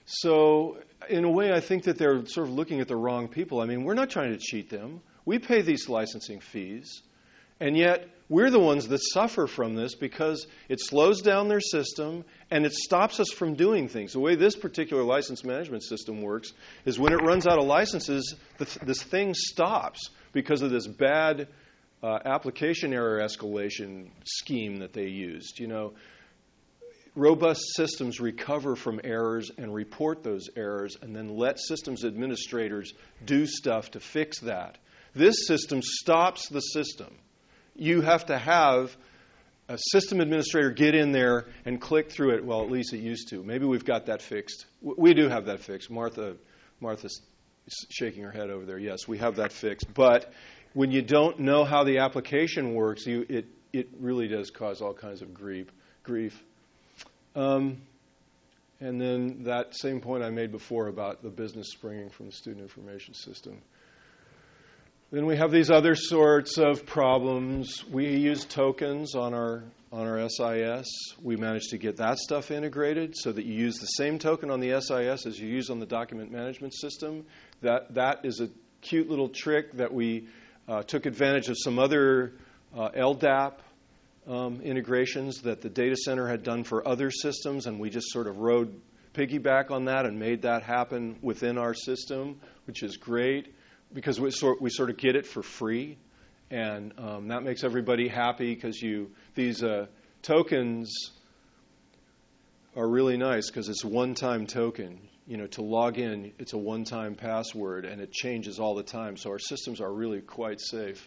So, 0.06 0.78
in 1.10 1.26
a 1.26 1.30
way, 1.30 1.52
I 1.52 1.60
think 1.60 1.84
that 1.84 1.98
they're 1.98 2.26
sort 2.28 2.48
of 2.48 2.54
looking 2.54 2.80
at 2.80 2.88
the 2.88 2.96
wrong 2.96 3.28
people. 3.28 3.60
I 3.60 3.66
mean, 3.66 3.84
we're 3.84 3.94
not 3.94 4.10
trying 4.10 4.32
to 4.32 4.38
cheat 4.40 4.70
them. 4.70 5.02
We 5.26 5.40
pay 5.40 5.62
these 5.62 5.90
licensing 5.90 6.40
fees, 6.40 7.02
and 7.60 7.76
yet 7.76 8.08
we're 8.30 8.50
the 8.50 8.60
ones 8.60 8.90
that 8.90 9.00
suffer 9.00 9.48
from 9.48 9.76
this 9.76 9.96
because 9.96 10.48
it 10.68 10.80
slows 10.82 11.22
down 11.22 11.48
their 11.48 11.62
system 11.62 12.26
and 12.52 12.66
it 12.66 12.74
stops 12.74 13.20
us 13.22 13.32
from 13.32 13.56
doing 13.56 13.88
things. 13.88 14.14
The 14.14 14.20
way 14.20 14.36
this 14.36 14.56
particular 14.56 15.04
license 15.04 15.46
management 15.46 15.84
system 15.84 16.22
works 16.22 16.52
is 16.86 17.00
when 17.00 17.14
it 17.14 17.22
runs 17.24 17.48
out 17.48 17.58
of 17.58 17.66
licenses, 17.66 18.36
this 18.58 19.02
thing 19.02 19.34
stops 19.34 20.10
because 20.34 20.62
of 20.62 20.72
this 20.72 20.88
bad 20.88 21.48
uh, 22.04 22.20
application 22.26 22.94
error 22.94 23.20
escalation 23.20 24.10
scheme 24.26 24.80
that 24.80 24.92
they 24.92 25.08
used. 25.08 25.60
You 25.60 25.68
know, 25.68 25.94
robust 27.16 27.62
systems 27.76 28.20
recover 28.20 28.76
from 28.76 29.00
errors 29.06 29.52
and 29.58 29.74
report 29.74 30.22
those 30.22 30.50
errors 30.58 30.98
and 31.02 31.16
then 31.16 31.30
let 31.30 31.60
systems 31.60 32.04
administrators 32.04 32.94
do 33.26 33.46
stuff 33.46 33.92
to 33.92 34.02
fix 34.02 34.42
that. 34.42 34.78
This 35.16 35.48
system 35.48 35.82
stops 35.82 36.50
the 36.50 36.60
system 36.60 37.16
you 37.78 38.02
have 38.02 38.26
to 38.28 38.38
have 38.38 38.96
a 39.70 39.78
system 39.78 40.22
administrator 40.22 40.72
get 40.72 40.96
in 40.96 41.12
there 41.12 41.46
and 41.66 41.80
click 41.82 42.12
through 42.12 42.36
it. 42.36 42.46
Well, 42.46 42.62
at 42.62 42.72
least 42.72 42.94
it 42.94 43.00
used 43.00 43.30
to. 43.30 43.44
Maybe 43.44 43.66
we've 43.66 43.86
got 43.86 44.06
that 44.06 44.22
fixed. 44.22 44.66
We 44.82 45.14
do 45.14 45.28
have 45.28 45.46
that 45.46 45.60
fixed. 45.60 45.90
Martha, 45.90 46.38
Martha's 46.80 47.22
shaking 47.90 48.24
her 48.24 48.32
head 48.32 48.50
over 48.50 48.66
there. 48.66 48.78
Yes, 48.78 49.08
we 49.08 49.18
have 49.18 49.36
that 49.38 49.52
fixed. 49.52 49.94
But 49.94 50.32
when 50.74 50.92
you 50.92 51.02
don't 51.02 51.40
know 51.40 51.66
how 51.66 51.84
the 51.84 52.00
application 52.00 52.74
works, 52.74 53.06
you, 53.06 53.26
it 53.28 53.46
it 53.74 53.90
really 54.00 54.28
does 54.28 54.50
cause 54.50 54.82
all 54.82 54.94
kinds 54.94 55.22
of 55.22 55.34
grief. 55.34 55.68
Grief. 56.04 56.42
Um, 57.36 57.82
and 58.80 59.00
then 59.02 59.44
that 59.44 59.76
same 59.76 60.02
point 60.02 60.24
I 60.24 60.30
made 60.30 60.52
before 60.52 60.88
about 60.88 61.24
the 61.24 61.30
business 61.30 61.68
springing 61.72 62.10
from 62.10 62.28
the 62.28 62.32
student 62.32 62.62
information 62.62 63.14
system. 63.14 63.62
Then 65.10 65.26
we 65.26 65.38
have 65.38 65.52
these 65.52 65.72
other 65.72 65.96
sorts 65.96 66.58
of 66.58 66.86
problems. 66.86 67.86
We 67.90 68.18
use 68.18 68.44
tokens 68.44 69.16
on 69.16 69.34
our 69.34 69.64
on 69.90 70.06
our 70.06 70.28
SIS. 70.28 70.86
We 71.24 71.38
managed 71.38 71.70
to 71.70 71.78
get 71.78 71.96
that 71.98 72.18
stuff 72.18 72.52
integrated 72.52 73.16
so 73.16 73.32
that 73.32 73.46
you 73.46 73.54
use 73.54 73.78
the 73.78 73.86
same 73.86 74.20
token 74.20 74.52
on 74.52 74.60
the 74.60 74.82
SIS 74.82 75.26
as 75.26 75.40
you 75.40 75.48
use 75.48 75.70
on 75.70 75.80
the 75.80 75.86
document 75.86 76.30
management 76.30 76.74
system. 76.74 77.26
That 77.62 77.94
that 77.94 78.26
is 78.26 78.42
a 78.42 78.50
cute 78.82 79.10
little 79.10 79.30
trick 79.30 79.78
that 79.78 79.94
we 79.94 80.28
uh, 80.68 80.84
took 80.84 81.06
advantage 81.06 81.48
of 81.48 81.56
some 81.58 81.80
other 81.80 82.34
uh, 82.76 82.90
LDAP 82.90 83.54
um, 84.28 84.60
integrations 84.62 85.44
that 85.44 85.62
the 85.62 85.70
data 85.70 85.96
center 85.96 86.28
had 86.28 86.44
done 86.44 86.66
for 86.66 86.86
other 86.86 87.12
systems, 87.12 87.66
and 87.66 87.80
we 87.80 87.90
just 87.90 88.10
sort 88.10 88.28
of 88.28 88.40
rode 88.40 88.78
piggyback 89.14 89.72
on 89.72 89.86
that 89.86 90.06
and 90.06 90.20
made 90.20 90.42
that 90.42 90.64
happen 90.64 91.18
within 91.22 91.58
our 91.58 91.74
system, 91.74 92.42
which 92.66 92.84
is 92.84 92.98
great 92.98 93.54
because 93.94 94.20
we 94.20 94.32
sort, 94.32 94.62
we 94.62 94.70
sort 94.70 94.90
of 94.90 94.98
get 94.98 95.16
it 95.16 95.26
for 95.26 95.42
free, 95.42 95.98
and 96.50 96.94
um, 96.98 97.28
that 97.30 97.44
makes 97.44 97.64
everybody 97.64 98.08
happy 98.08 98.54
because 98.54 98.82
you 98.82 99.12
these 99.36 99.64
uh, 99.64 99.88
tokens 100.22 101.12
are 102.76 102.88
really 102.88 103.18
nice 103.18 103.50
because 103.50 103.70
it's 103.70 103.84
one-time 103.84 104.46
token. 104.46 105.00
You 105.26 105.38
know, 105.38 105.48
to 105.48 105.62
log 105.62 105.98
in, 105.98 106.32
it's 106.40 106.54
a 106.54 106.58
one-time 106.58 107.16
password, 107.16 107.84
and 107.84 108.02
it 108.02 108.14
changes 108.14 108.60
all 108.60 108.76
the 108.76 108.84
time. 108.84 109.18
So 109.18 109.32
our 109.32 109.40
systems 109.40 109.82
are 109.82 109.92
really 109.92 110.22
quite 110.22 110.62
safe. 110.62 111.06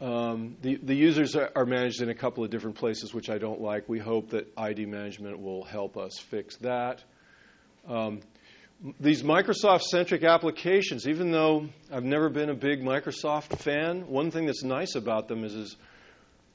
Um, 0.00 0.56
the, 0.60 0.76
the 0.76 0.94
users 0.94 1.34
are, 1.34 1.64
managed 1.64 2.02
in 2.02 2.10
a 2.10 2.14
couple 2.14 2.44
of 2.44 2.50
different 2.50 2.76
places, 2.76 3.14
which 3.14 3.30
I 3.30 3.38
don't 3.38 3.60
like. 3.62 3.88
We 3.88 3.98
hope 3.98 4.30
that 4.30 4.52
ID 4.56 4.84
management 4.84 5.40
will 5.40 5.64
help 5.64 5.96
us 5.96 6.18
fix 6.18 6.56
that. 6.58 7.02
Um, 7.88 8.20
these 9.00 9.22
Microsoft 9.22 9.82
centric 9.82 10.22
applications, 10.22 11.08
even 11.08 11.30
though 11.30 11.68
I've 11.90 12.04
never 12.04 12.28
been 12.28 12.50
a 12.50 12.54
big 12.54 12.82
Microsoft 12.82 13.58
fan, 13.58 14.06
one 14.08 14.30
thing 14.30 14.46
that's 14.46 14.62
nice 14.62 14.94
about 14.94 15.28
them 15.28 15.44
is, 15.44 15.54
is 15.54 15.76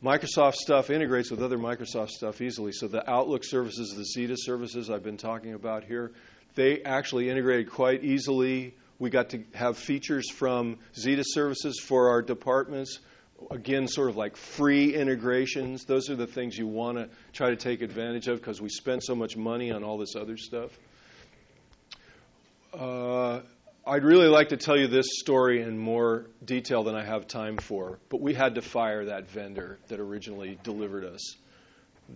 Microsoft 0.04 0.56
stuff 0.56 0.90
integrates 0.90 1.32
with 1.32 1.42
other 1.42 1.58
Microsoft 1.58 2.10
stuff 2.10 2.42
easily. 2.42 2.72
So 2.72 2.88
the 2.88 3.10
Outlook 3.10 3.44
services, 3.44 3.94
the 3.96 4.06
Zeta 4.06 4.36
services 4.38 4.90
I've 4.90 5.04
been 5.04 5.18
talking 5.18 5.54
about 5.54 5.84
here, 5.84 6.12
they 6.56 6.84
actually 6.84 7.30
integrated 7.30 7.72
quite 7.72 8.04
easily. 8.04 8.76
We 9.00 9.10
got 9.10 9.30
to 9.30 9.44
have 9.54 9.78
features 9.78 10.30
from 10.30 10.78
Zeta 10.96 11.24
services 11.26 11.80
for 11.80 12.10
our 12.10 12.22
departments. 12.22 13.00
Again, 13.50 13.88
sort 13.88 14.10
of 14.10 14.18
like 14.18 14.38
free 14.38 14.94
integrations. 14.94 15.86
Those 15.86 16.12
are 16.12 16.16
the 16.16 16.28
things 16.28 16.56
you 16.56 16.68
want 16.68 17.00
to 17.00 17.10
try 17.34 17.50
to 17.50 17.56
take 17.56 17.82
advantage 17.82 18.28
of 18.28 18.40
because 18.40 18.62
we 18.62 18.70
spend 18.70 19.02
so 19.02 19.16
much 19.16 19.36
money 19.36 19.72
on 19.72 19.84
all 19.84 19.98
this 19.98 20.16
other 20.16 20.38
stuff. 20.38 20.70
Uh, 22.74 23.42
I'd 23.86 24.06
really 24.06 24.28
like 24.28 24.50
to 24.50 24.58
tell 24.58 24.78
you 24.78 24.88
this 24.88 25.08
story 25.20 25.62
in 25.62 25.78
more 25.78 26.28
detail 26.46 26.84
than 26.84 26.96
I 26.96 27.04
have 27.04 27.28
time 27.28 27.58
for, 27.58 28.00
but 28.08 28.22
we 28.22 28.34
had 28.34 28.56
to 28.56 28.62
fire 28.62 29.06
that 29.06 29.30
vendor 29.30 29.78
that 29.90 30.00
originally 30.00 30.58
delivered 30.64 31.04
us 31.04 31.36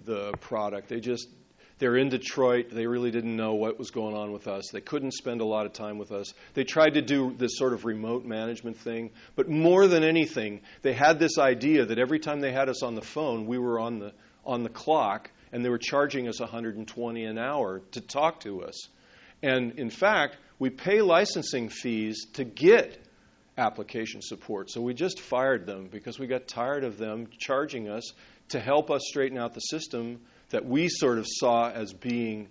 the 0.06 0.32
product. 0.40 0.88
They 0.88 1.02
just 1.02 1.28
they're 1.78 1.98
in 1.98 2.08
Detroit. 2.08 2.70
They 2.72 2.88
really 2.88 3.12
didn't 3.12 3.36
know 3.36 3.56
what 3.56 3.78
was 3.78 3.92
going 3.92 4.16
on 4.16 4.32
with 4.32 4.48
us. 4.48 4.70
They 4.72 4.80
couldn't 4.80 5.12
spend 5.12 5.42
a 5.42 5.46
lot 5.46 5.66
of 5.66 5.74
time 5.74 5.98
with 5.98 6.14
us. 6.14 6.34
They 6.54 6.64
tried 6.64 6.94
to 6.94 7.02
do 7.02 7.36
this 7.38 7.58
sort 7.58 7.74
of 7.74 7.84
remote 7.84 8.24
management 8.24 8.78
thing, 8.78 9.12
but 9.36 9.50
more 9.50 9.88
than 9.88 10.06
anything, 10.06 10.62
they 10.84 10.94
had 10.94 11.20
this 11.20 11.38
idea 11.38 11.86
that 11.86 12.00
every 12.00 12.20
time 12.20 12.40
they 12.40 12.54
had 12.54 12.70
us 12.70 12.82
on 12.82 12.96
the 12.96 13.02
phone, 13.02 13.46
we 13.46 13.58
were 13.58 13.78
on 13.78 14.00
the 14.00 14.14
on 14.46 14.64
the 14.64 14.70
clock 14.70 15.32
and 15.52 15.66
they 15.66 15.70
were 15.70 15.78
charging 15.78 16.30
us 16.30 16.40
120 16.40 17.26
an 17.26 17.38
hour 17.38 17.82
to 17.92 18.00
talk 18.00 18.40
to 18.42 18.62
us. 18.64 18.88
And 19.42 19.74
in 19.78 19.90
fact, 19.90 20.38
we 20.60 20.70
pay 20.70 21.02
licensing 21.02 21.70
fees 21.70 22.26
to 22.34 22.44
get 22.44 23.02
application 23.58 24.22
support. 24.22 24.70
So 24.70 24.82
we 24.82 24.94
just 24.94 25.20
fired 25.20 25.66
them 25.66 25.88
because 25.92 26.20
we 26.20 26.28
got 26.28 26.48
tired 26.48 26.84
of 26.84 26.98
them 26.98 27.28
charging 27.38 27.90
us 27.90 28.14
to 28.50 28.60
help 28.60 28.92
us 28.92 29.02
straighten 29.06 29.38
out 29.38 29.54
the 29.54 29.62
system 29.62 30.22
that 30.50 30.66
we 30.66 30.90
sort 30.90 31.18
of 31.18 31.26
saw 31.28 31.70
as 31.70 31.94
being 31.94 32.50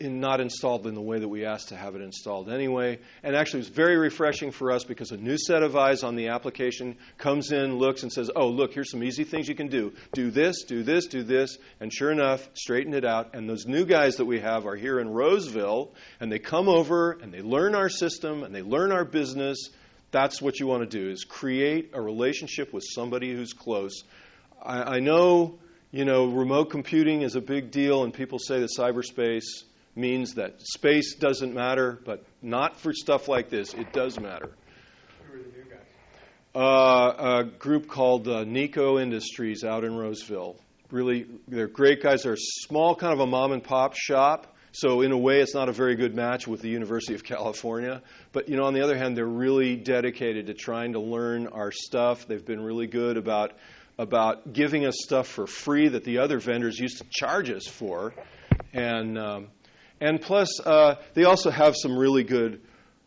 in 0.00 0.20
not 0.20 0.40
installed 0.40 0.86
in 0.86 0.94
the 0.94 1.00
way 1.00 1.18
that 1.18 1.28
we 1.28 1.44
asked 1.44 1.68
to 1.68 1.76
have 1.76 1.94
it 1.94 2.02
installed 2.02 2.50
anyway. 2.50 2.98
And 3.22 3.36
actually, 3.36 3.60
it 3.60 3.66
was 3.66 3.68
very 3.68 3.96
refreshing 3.96 4.50
for 4.50 4.72
us 4.72 4.84
because 4.84 5.10
a 5.12 5.16
new 5.16 5.36
set 5.38 5.62
of 5.62 5.76
eyes 5.76 6.02
on 6.02 6.16
the 6.16 6.28
application 6.28 6.96
comes 7.18 7.52
in, 7.52 7.78
looks, 7.78 8.02
and 8.02 8.12
says, 8.12 8.30
Oh, 8.34 8.48
look, 8.48 8.72
here's 8.72 8.90
some 8.90 9.02
easy 9.02 9.24
things 9.24 9.48
you 9.48 9.54
can 9.54 9.68
do. 9.68 9.92
Do 10.12 10.30
this, 10.30 10.64
do 10.64 10.82
this, 10.82 11.06
do 11.06 11.22
this. 11.22 11.58
And 11.80 11.92
sure 11.92 12.10
enough, 12.10 12.48
straighten 12.54 12.94
it 12.94 13.04
out. 13.04 13.34
And 13.34 13.48
those 13.48 13.66
new 13.66 13.84
guys 13.84 14.16
that 14.16 14.24
we 14.24 14.40
have 14.40 14.66
are 14.66 14.76
here 14.76 14.98
in 14.98 15.08
Roseville, 15.08 15.92
and 16.20 16.30
they 16.30 16.38
come 16.38 16.68
over 16.68 17.12
and 17.12 17.32
they 17.32 17.42
learn 17.42 17.74
our 17.74 17.88
system 17.88 18.42
and 18.42 18.54
they 18.54 18.62
learn 18.62 18.92
our 18.92 19.04
business. 19.04 19.70
That's 20.10 20.42
what 20.42 20.60
you 20.60 20.66
want 20.66 20.88
to 20.88 20.98
do 20.98 21.10
is 21.10 21.24
create 21.24 21.90
a 21.94 22.00
relationship 22.00 22.72
with 22.72 22.84
somebody 22.86 23.32
who's 23.32 23.52
close. 23.52 24.02
I, 24.62 24.96
I 24.96 25.00
know, 25.00 25.58
you 25.90 26.04
know, 26.04 26.26
remote 26.26 26.70
computing 26.70 27.22
is 27.22 27.34
a 27.34 27.40
big 27.40 27.70
deal, 27.70 28.04
and 28.04 28.12
people 28.12 28.38
say 28.38 28.60
that 28.60 28.70
cyberspace 28.78 29.64
means 29.94 30.34
that 30.34 30.60
space 30.60 31.14
doesn't 31.14 31.54
matter, 31.54 31.98
but 32.04 32.24
not 32.40 32.80
for 32.80 32.92
stuff 32.92 33.28
like 33.28 33.50
this. 33.50 33.74
It 33.74 33.92
does 33.92 34.18
matter. 34.18 34.52
Who 35.30 35.34
are 35.34 35.42
the 35.42 35.48
new 35.48 35.64
guys? 35.64 35.80
Uh, 36.54 37.40
a 37.40 37.44
group 37.44 37.88
called 37.88 38.28
uh, 38.28 38.44
Nico 38.44 38.98
Industries 38.98 39.64
out 39.64 39.84
in 39.84 39.94
Roseville. 39.96 40.56
Really, 40.90 41.26
they're 41.48 41.68
great 41.68 42.02
guys. 42.02 42.22
They're 42.22 42.34
a 42.34 42.38
small, 42.38 42.94
kind 42.94 43.12
of 43.12 43.20
a 43.20 43.26
mom 43.26 43.52
and 43.52 43.62
pop 43.64 43.94
shop. 43.94 44.48
So 44.74 45.02
in 45.02 45.12
a 45.12 45.18
way, 45.18 45.40
it's 45.40 45.54
not 45.54 45.68
a 45.68 45.72
very 45.72 45.96
good 45.96 46.14
match 46.14 46.46
with 46.46 46.62
the 46.62 46.70
University 46.70 47.14
of 47.14 47.22
California. 47.22 48.02
But 48.32 48.48
you 48.48 48.56
know, 48.56 48.64
on 48.64 48.72
the 48.72 48.82
other 48.82 48.96
hand, 48.96 49.16
they're 49.16 49.26
really 49.26 49.76
dedicated 49.76 50.46
to 50.46 50.54
trying 50.54 50.94
to 50.94 51.00
learn 51.00 51.46
our 51.48 51.70
stuff. 51.70 52.26
They've 52.26 52.44
been 52.44 52.60
really 52.60 52.86
good 52.86 53.18
about 53.18 53.52
about 53.98 54.54
giving 54.54 54.86
us 54.86 54.94
stuff 54.98 55.28
for 55.28 55.46
free 55.46 55.88
that 55.88 56.04
the 56.04 56.18
other 56.18 56.38
vendors 56.38 56.78
used 56.78 56.98
to 56.98 57.04
charge 57.10 57.50
us 57.50 57.66
for, 57.66 58.14
and 58.72 59.18
um, 59.18 59.48
and 60.02 60.20
plus, 60.20 60.58
uh, 60.58 60.96
they 61.14 61.22
also 61.22 61.48
have 61.50 61.76
some 61.76 61.96
really 61.96 62.24
good 62.24 62.60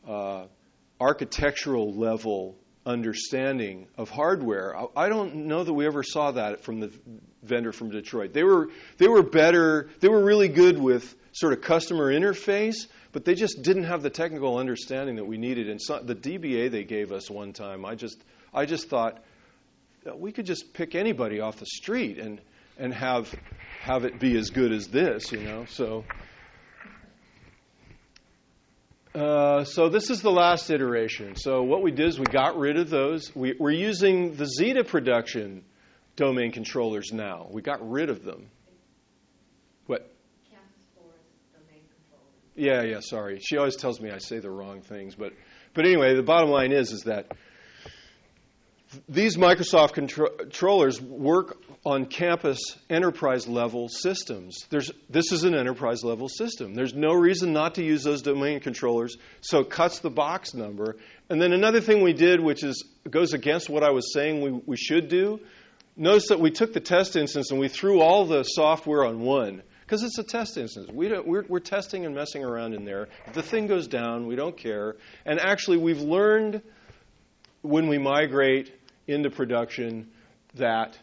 uh, 0.07 0.45
architectural 0.97 1.93
level 1.93 2.55
understanding 2.85 3.87
of 3.97 4.09
hardware. 4.09 4.73
I 4.95 5.09
don't 5.09 5.47
know 5.47 5.61
that 5.61 5.73
we 5.73 5.85
ever 5.87 6.03
saw 6.03 6.31
that 6.31 6.63
from 6.63 6.79
the 6.79 6.93
vendor 7.43 7.73
from 7.73 7.89
Detroit. 7.89 8.31
They 8.31 8.45
were 8.45 8.69
they 8.97 9.09
were 9.09 9.23
better. 9.23 9.89
They 9.99 10.07
were 10.07 10.23
really 10.23 10.47
good 10.47 10.79
with 10.79 11.13
sort 11.33 11.51
of 11.51 11.59
customer 11.59 12.13
interface, 12.13 12.87
but 13.11 13.25
they 13.25 13.35
just 13.35 13.61
didn't 13.61 13.83
have 13.83 14.01
the 14.01 14.09
technical 14.09 14.57
understanding 14.57 15.17
that 15.17 15.25
we 15.25 15.37
needed. 15.37 15.69
And 15.69 15.81
so, 15.81 15.99
the 15.99 16.15
DBA 16.15 16.71
they 16.71 16.85
gave 16.85 17.11
us 17.11 17.29
one 17.29 17.51
time, 17.51 17.83
I 17.83 17.95
just, 17.95 18.23
I 18.53 18.65
just 18.65 18.87
thought 18.87 19.21
we 20.15 20.31
could 20.31 20.45
just 20.45 20.71
pick 20.71 20.95
anybody 20.95 21.41
off 21.41 21.57
the 21.57 21.65
street 21.65 22.19
and 22.19 22.39
and 22.77 22.93
have 22.93 23.35
have 23.81 24.05
it 24.05 24.17
be 24.17 24.37
as 24.37 24.49
good 24.49 24.71
as 24.71 24.87
this, 24.87 25.33
you 25.33 25.41
know. 25.41 25.65
So. 25.65 26.05
Uh, 29.15 29.63
so 29.63 29.87
this 29.87 30.09
is 30.09 30.21
the 30.21 30.31
last 30.31 30.69
iteration. 30.69 31.37
So 31.37 31.63
what 31.63 31.81
we 31.81 31.91
did 31.91 32.07
is 32.07 32.19
we 32.19 32.25
got 32.25 32.57
rid 32.57 32.77
of 32.77 32.89
those. 32.89 33.33
We, 33.33 33.55
we're 33.57 33.71
using 33.71 34.35
the 34.35 34.45
Zeta 34.45 34.83
production 34.83 35.63
domain 36.17 36.51
controllers 36.51 37.13
now. 37.13 37.47
We 37.49 37.61
got 37.61 37.89
rid 37.89 38.09
of 38.09 38.25
them. 38.25 38.49
What? 39.85 40.11
Yeah, 42.55 42.83
yeah. 42.83 42.99
Sorry, 42.99 43.39
she 43.39 43.55
always 43.57 43.77
tells 43.77 44.01
me 44.01 44.11
I 44.11 44.17
say 44.17 44.39
the 44.39 44.51
wrong 44.51 44.81
things, 44.81 45.15
but 45.15 45.31
but 45.73 45.85
anyway, 45.85 46.15
the 46.15 46.23
bottom 46.23 46.49
line 46.49 46.73
is 46.73 46.91
is 46.91 47.03
that 47.03 47.31
these 49.07 49.37
Microsoft 49.37 49.93
controllers 49.93 51.01
work 51.01 51.57
on 51.85 52.05
campus 52.05 52.59
enterprise 52.89 53.47
level 53.47 53.87
systems. 53.87 54.65
There's, 54.69 54.91
this 55.09 55.31
is 55.31 55.43
an 55.43 55.55
enterprise 55.55 56.03
level 56.03 56.27
system. 56.27 56.73
There's 56.73 56.93
no 56.93 57.13
reason 57.13 57.53
not 57.53 57.75
to 57.75 57.83
use 57.83 58.03
those 58.03 58.21
domain 58.21 58.59
controllers, 58.59 59.17
so 59.41 59.59
it 59.59 59.69
cuts 59.69 59.99
the 59.99 60.09
box 60.09 60.53
number. 60.53 60.97
And 61.29 61.41
then 61.41 61.53
another 61.53 61.81
thing 61.81 62.03
we 62.03 62.13
did, 62.13 62.39
which 62.39 62.63
is, 62.63 62.83
goes 63.09 63.33
against 63.33 63.69
what 63.69 63.83
I 63.83 63.91
was 63.91 64.13
saying 64.13 64.41
we, 64.41 64.51
we 64.65 64.77
should 64.77 65.07
do, 65.07 65.39
notice 65.95 66.29
that 66.29 66.39
we 66.39 66.51
took 66.51 66.73
the 66.73 66.79
test 66.79 67.15
instance 67.15 67.51
and 67.51 67.59
we 67.59 67.67
threw 67.67 68.01
all 68.01 68.25
the 68.25 68.43
software 68.43 69.05
on 69.05 69.21
one. 69.21 69.61
Because 69.81 70.01
it's 70.01 70.17
a 70.17 70.23
test 70.23 70.57
instance. 70.57 70.89
We 70.91 71.09
don't, 71.09 71.27
we're, 71.27 71.45
we're 71.47 71.59
testing 71.59 72.07
and 72.07 72.15
messing 72.15 72.43
around 72.43 72.73
in 72.73 72.85
there. 72.85 73.07
If 73.27 73.33
the 73.33 73.43
thing 73.43 73.67
goes 73.67 73.87
down, 73.87 74.25
we 74.25 74.35
don't 74.35 74.57
care. 74.57 74.95
And 75.27 75.39
actually, 75.39 75.77
we've 75.77 76.01
learned 76.01 76.63
when 77.61 77.87
we 77.87 77.99
migrate 77.99 78.73
into 79.07 79.29
production 79.29 80.09
that 80.55 80.97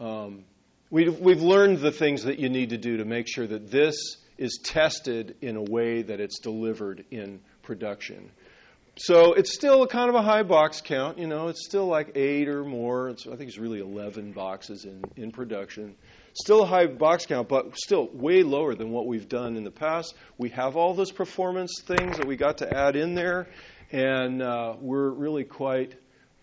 um, 0.00 0.44
we've, 0.90 1.18
we've 1.20 1.42
learned 1.42 1.78
the 1.78 1.92
things 1.92 2.24
that 2.24 2.38
you 2.38 2.48
need 2.48 2.70
to 2.70 2.78
do 2.78 2.98
to 2.98 3.04
make 3.04 3.26
sure 3.28 3.46
that 3.46 3.70
this 3.70 4.16
is 4.38 4.58
tested 4.62 5.36
in 5.40 5.56
a 5.56 5.62
way 5.62 6.02
that 6.02 6.20
it's 6.20 6.38
delivered 6.40 7.04
in 7.10 7.40
production. 7.62 8.30
So 8.96 9.32
it's 9.32 9.54
still 9.54 9.86
kind 9.86 10.10
of 10.10 10.14
a 10.14 10.22
high 10.22 10.42
box 10.42 10.82
count. 10.82 11.18
You 11.18 11.26
know, 11.26 11.48
it's 11.48 11.64
still 11.64 11.86
like 11.86 12.12
eight 12.14 12.48
or 12.48 12.62
more. 12.62 13.08
It's, 13.08 13.26
I 13.26 13.36
think 13.36 13.48
it's 13.48 13.58
really 13.58 13.80
11 13.80 14.32
boxes 14.32 14.84
in, 14.84 15.02
in 15.16 15.32
production. 15.32 15.94
Still 16.34 16.62
a 16.62 16.66
high 16.66 16.86
box 16.86 17.24
count, 17.24 17.48
but 17.48 17.76
still 17.78 18.08
way 18.12 18.42
lower 18.42 18.74
than 18.74 18.90
what 18.90 19.06
we've 19.06 19.28
done 19.28 19.56
in 19.56 19.64
the 19.64 19.70
past. 19.70 20.14
We 20.36 20.50
have 20.50 20.76
all 20.76 20.92
those 20.92 21.12
performance 21.12 21.80
things 21.84 22.18
that 22.18 22.26
we 22.26 22.36
got 22.36 22.58
to 22.58 22.74
add 22.74 22.96
in 22.96 23.14
there, 23.14 23.48
and 23.92 24.42
uh, 24.42 24.74
we're 24.78 25.10
really 25.10 25.44
quite 25.44 25.94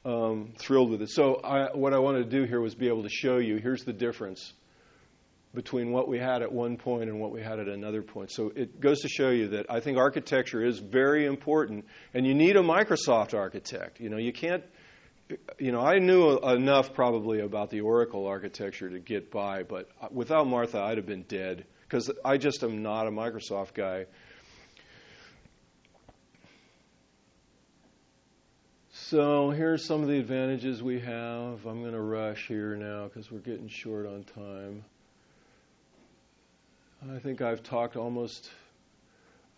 um, 0.10 0.54
thrilled 0.58 0.90
with 0.90 1.02
it. 1.04 1.10
So, 1.10 1.36
I, 1.36 1.76
what 1.76 1.94
I 1.94 2.00
wanted 2.00 2.30
to 2.30 2.38
do 2.40 2.46
here 2.46 2.60
was 2.60 2.74
be 2.74 2.88
able 2.88 3.04
to 3.04 3.10
show 3.10 3.38
you 3.38 3.58
here's 3.58 3.84
the 3.84 3.94
difference 3.94 4.54
between 5.54 5.92
what 5.92 6.08
we 6.08 6.20
had 6.20 6.42
at 6.42 6.52
one 6.52 6.78
point 6.78 7.10
and 7.10 7.20
what 7.20 7.32
we 7.32 7.42
had 7.42 7.60
at 7.60 7.68
another 7.68 8.02
point. 8.02 8.32
So, 8.32 8.52
it 8.56 8.80
goes 8.80 9.02
to 9.02 9.08
show 9.08 9.30
you 9.30 9.50
that 9.50 9.68
I 9.70 9.82
think 9.82 9.98
architecture 9.98 10.66
is 10.66 10.80
very 10.80 11.26
important, 11.26 11.86
and 12.14 12.26
you 12.26 12.34
need 12.34 12.56
a 12.56 12.62
Microsoft 12.62 13.36
architect. 13.36 14.00
You 14.00 14.10
know, 14.10 14.18
you 14.18 14.34
can't. 14.34 14.64
You 15.60 15.72
know, 15.72 15.82
I 15.82 16.00
knew 16.00 16.40
enough 16.40 16.96
probably 16.96 17.42
about 17.42 17.70
the 17.70 17.82
Oracle 17.82 18.26
architecture 18.26 18.90
to 18.90 18.98
get 18.98 19.30
by, 19.30 19.62
but 19.62 19.88
without 20.12 20.48
Martha, 20.48 20.80
I'd 20.80 20.98
have 20.98 21.06
been 21.06 21.22
dead 21.22 21.68
because 21.84 22.10
I 22.26 22.38
just 22.38 22.64
am 22.64 22.82
not 22.82 23.06
a 23.06 23.12
Microsoft 23.12 23.76
guy. 23.76 24.08
So 29.10 29.50
here's 29.50 29.86
some 29.86 30.04
of 30.04 30.08
the 30.08 30.20
advantages 30.20 30.84
we 30.84 31.00
have. 31.00 31.66
I'm 31.66 31.82
going 31.82 31.94
to 31.94 32.00
rush 32.00 32.46
here 32.48 32.76
now 32.76 33.06
because 33.06 33.32
we're 33.32 33.40
getting 33.40 33.68
short 33.68 34.06
on 34.06 34.24
time. 34.24 34.86
I 37.12 37.18
think 37.18 37.42
I've 37.42 37.64
talked 37.64 37.96
almost. 37.96 38.52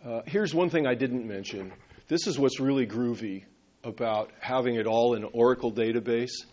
Uh, 0.06 0.22
here's 0.26 0.56
one 0.56 0.70
thing 0.70 0.88
I 0.88 0.96
didn't 0.96 1.28
mention. 1.28 1.74
This 2.08 2.28
is 2.28 2.40
what's 2.40 2.62
really 2.62 2.88
groovy 2.88 3.44
about 3.84 4.32
having 4.40 4.76
it 4.76 4.88
all 4.88 5.16
in 5.16 5.26
Oracle 5.26 5.74
database. 5.74 6.46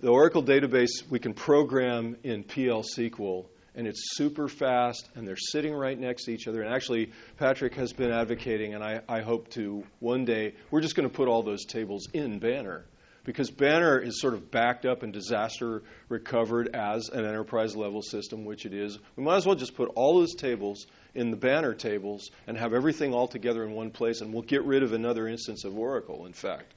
The 0.00 0.10
Oracle 0.10 0.42
database 0.42 1.08
we 1.08 1.20
can 1.20 1.32
program 1.32 2.18
in 2.24 2.44
PL 2.44 2.82
SQL 2.82 3.46
and 3.78 3.86
it's 3.86 4.16
super 4.16 4.48
fast, 4.48 5.08
and 5.14 5.26
they're 5.26 5.36
sitting 5.36 5.72
right 5.72 5.96
next 5.96 6.24
to 6.24 6.32
each 6.32 6.48
other. 6.48 6.62
And 6.62 6.74
actually, 6.74 7.12
Patrick 7.36 7.76
has 7.76 7.92
been 7.92 8.10
advocating, 8.10 8.74
and 8.74 8.82
I, 8.82 9.02
I 9.08 9.20
hope 9.20 9.50
to 9.50 9.84
one 10.00 10.24
day, 10.24 10.54
we're 10.72 10.80
just 10.80 10.96
going 10.96 11.08
to 11.08 11.14
put 11.14 11.28
all 11.28 11.44
those 11.44 11.64
tables 11.64 12.08
in 12.12 12.40
Banner. 12.40 12.84
Because 13.22 13.50
Banner 13.50 14.00
is 14.00 14.20
sort 14.20 14.34
of 14.34 14.50
backed 14.50 14.84
up 14.84 15.04
and 15.04 15.12
disaster 15.12 15.84
recovered 16.08 16.74
as 16.74 17.08
an 17.08 17.24
enterprise 17.24 17.76
level 17.76 18.02
system, 18.02 18.44
which 18.44 18.66
it 18.66 18.74
is. 18.74 18.98
We 19.14 19.22
might 19.22 19.36
as 19.36 19.46
well 19.46 19.54
just 19.54 19.76
put 19.76 19.92
all 19.94 20.18
those 20.18 20.34
tables 20.34 20.86
in 21.14 21.30
the 21.30 21.36
Banner 21.36 21.72
tables 21.72 22.30
and 22.48 22.58
have 22.58 22.74
everything 22.74 23.14
all 23.14 23.28
together 23.28 23.64
in 23.64 23.74
one 23.74 23.90
place, 23.90 24.22
and 24.22 24.32
we'll 24.32 24.42
get 24.42 24.64
rid 24.64 24.82
of 24.82 24.92
another 24.92 25.28
instance 25.28 25.64
of 25.64 25.78
Oracle, 25.78 26.26
in 26.26 26.32
fact. 26.32 26.74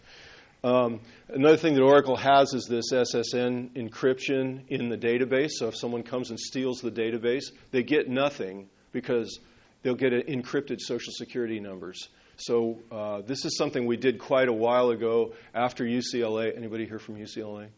Um, 0.64 1.00
another 1.28 1.58
thing 1.58 1.74
that 1.74 1.82
Oracle 1.82 2.16
has 2.18 2.54
is 2.54 2.66
this 2.66 2.92
SSN 2.92 3.72
encryption 3.72 4.68
in 4.68 4.90
the 4.90 4.98
database. 4.98 5.52
So 5.52 5.70
if 5.70 5.76
someone 5.76 6.04
comes 6.04 6.30
and 6.30 6.40
steals 6.40 6.82
the 6.82 6.92
database, 6.92 7.46
they 7.72 7.82
get 7.82 8.08
nothing 8.08 8.70
because 8.92 9.40
they'll 9.82 9.96
get 9.96 10.14
encrypted 10.28 10.80
social 10.80 11.14
security 11.14 11.60
numbers. 11.60 12.10
So 12.38 12.80
uh, 12.92 13.22
this 13.22 13.44
is 13.46 13.58
something 13.58 13.86
we 13.86 13.98
did 13.98 14.20
quite 14.20 14.50
a 14.50 14.54
while 14.54 14.92
ago 14.92 15.34
after 15.54 15.84
UCLA. 15.84 16.56
Anybody 16.56 16.86
here 16.86 17.00
from 17.00 17.16
UCLA? 17.16 17.70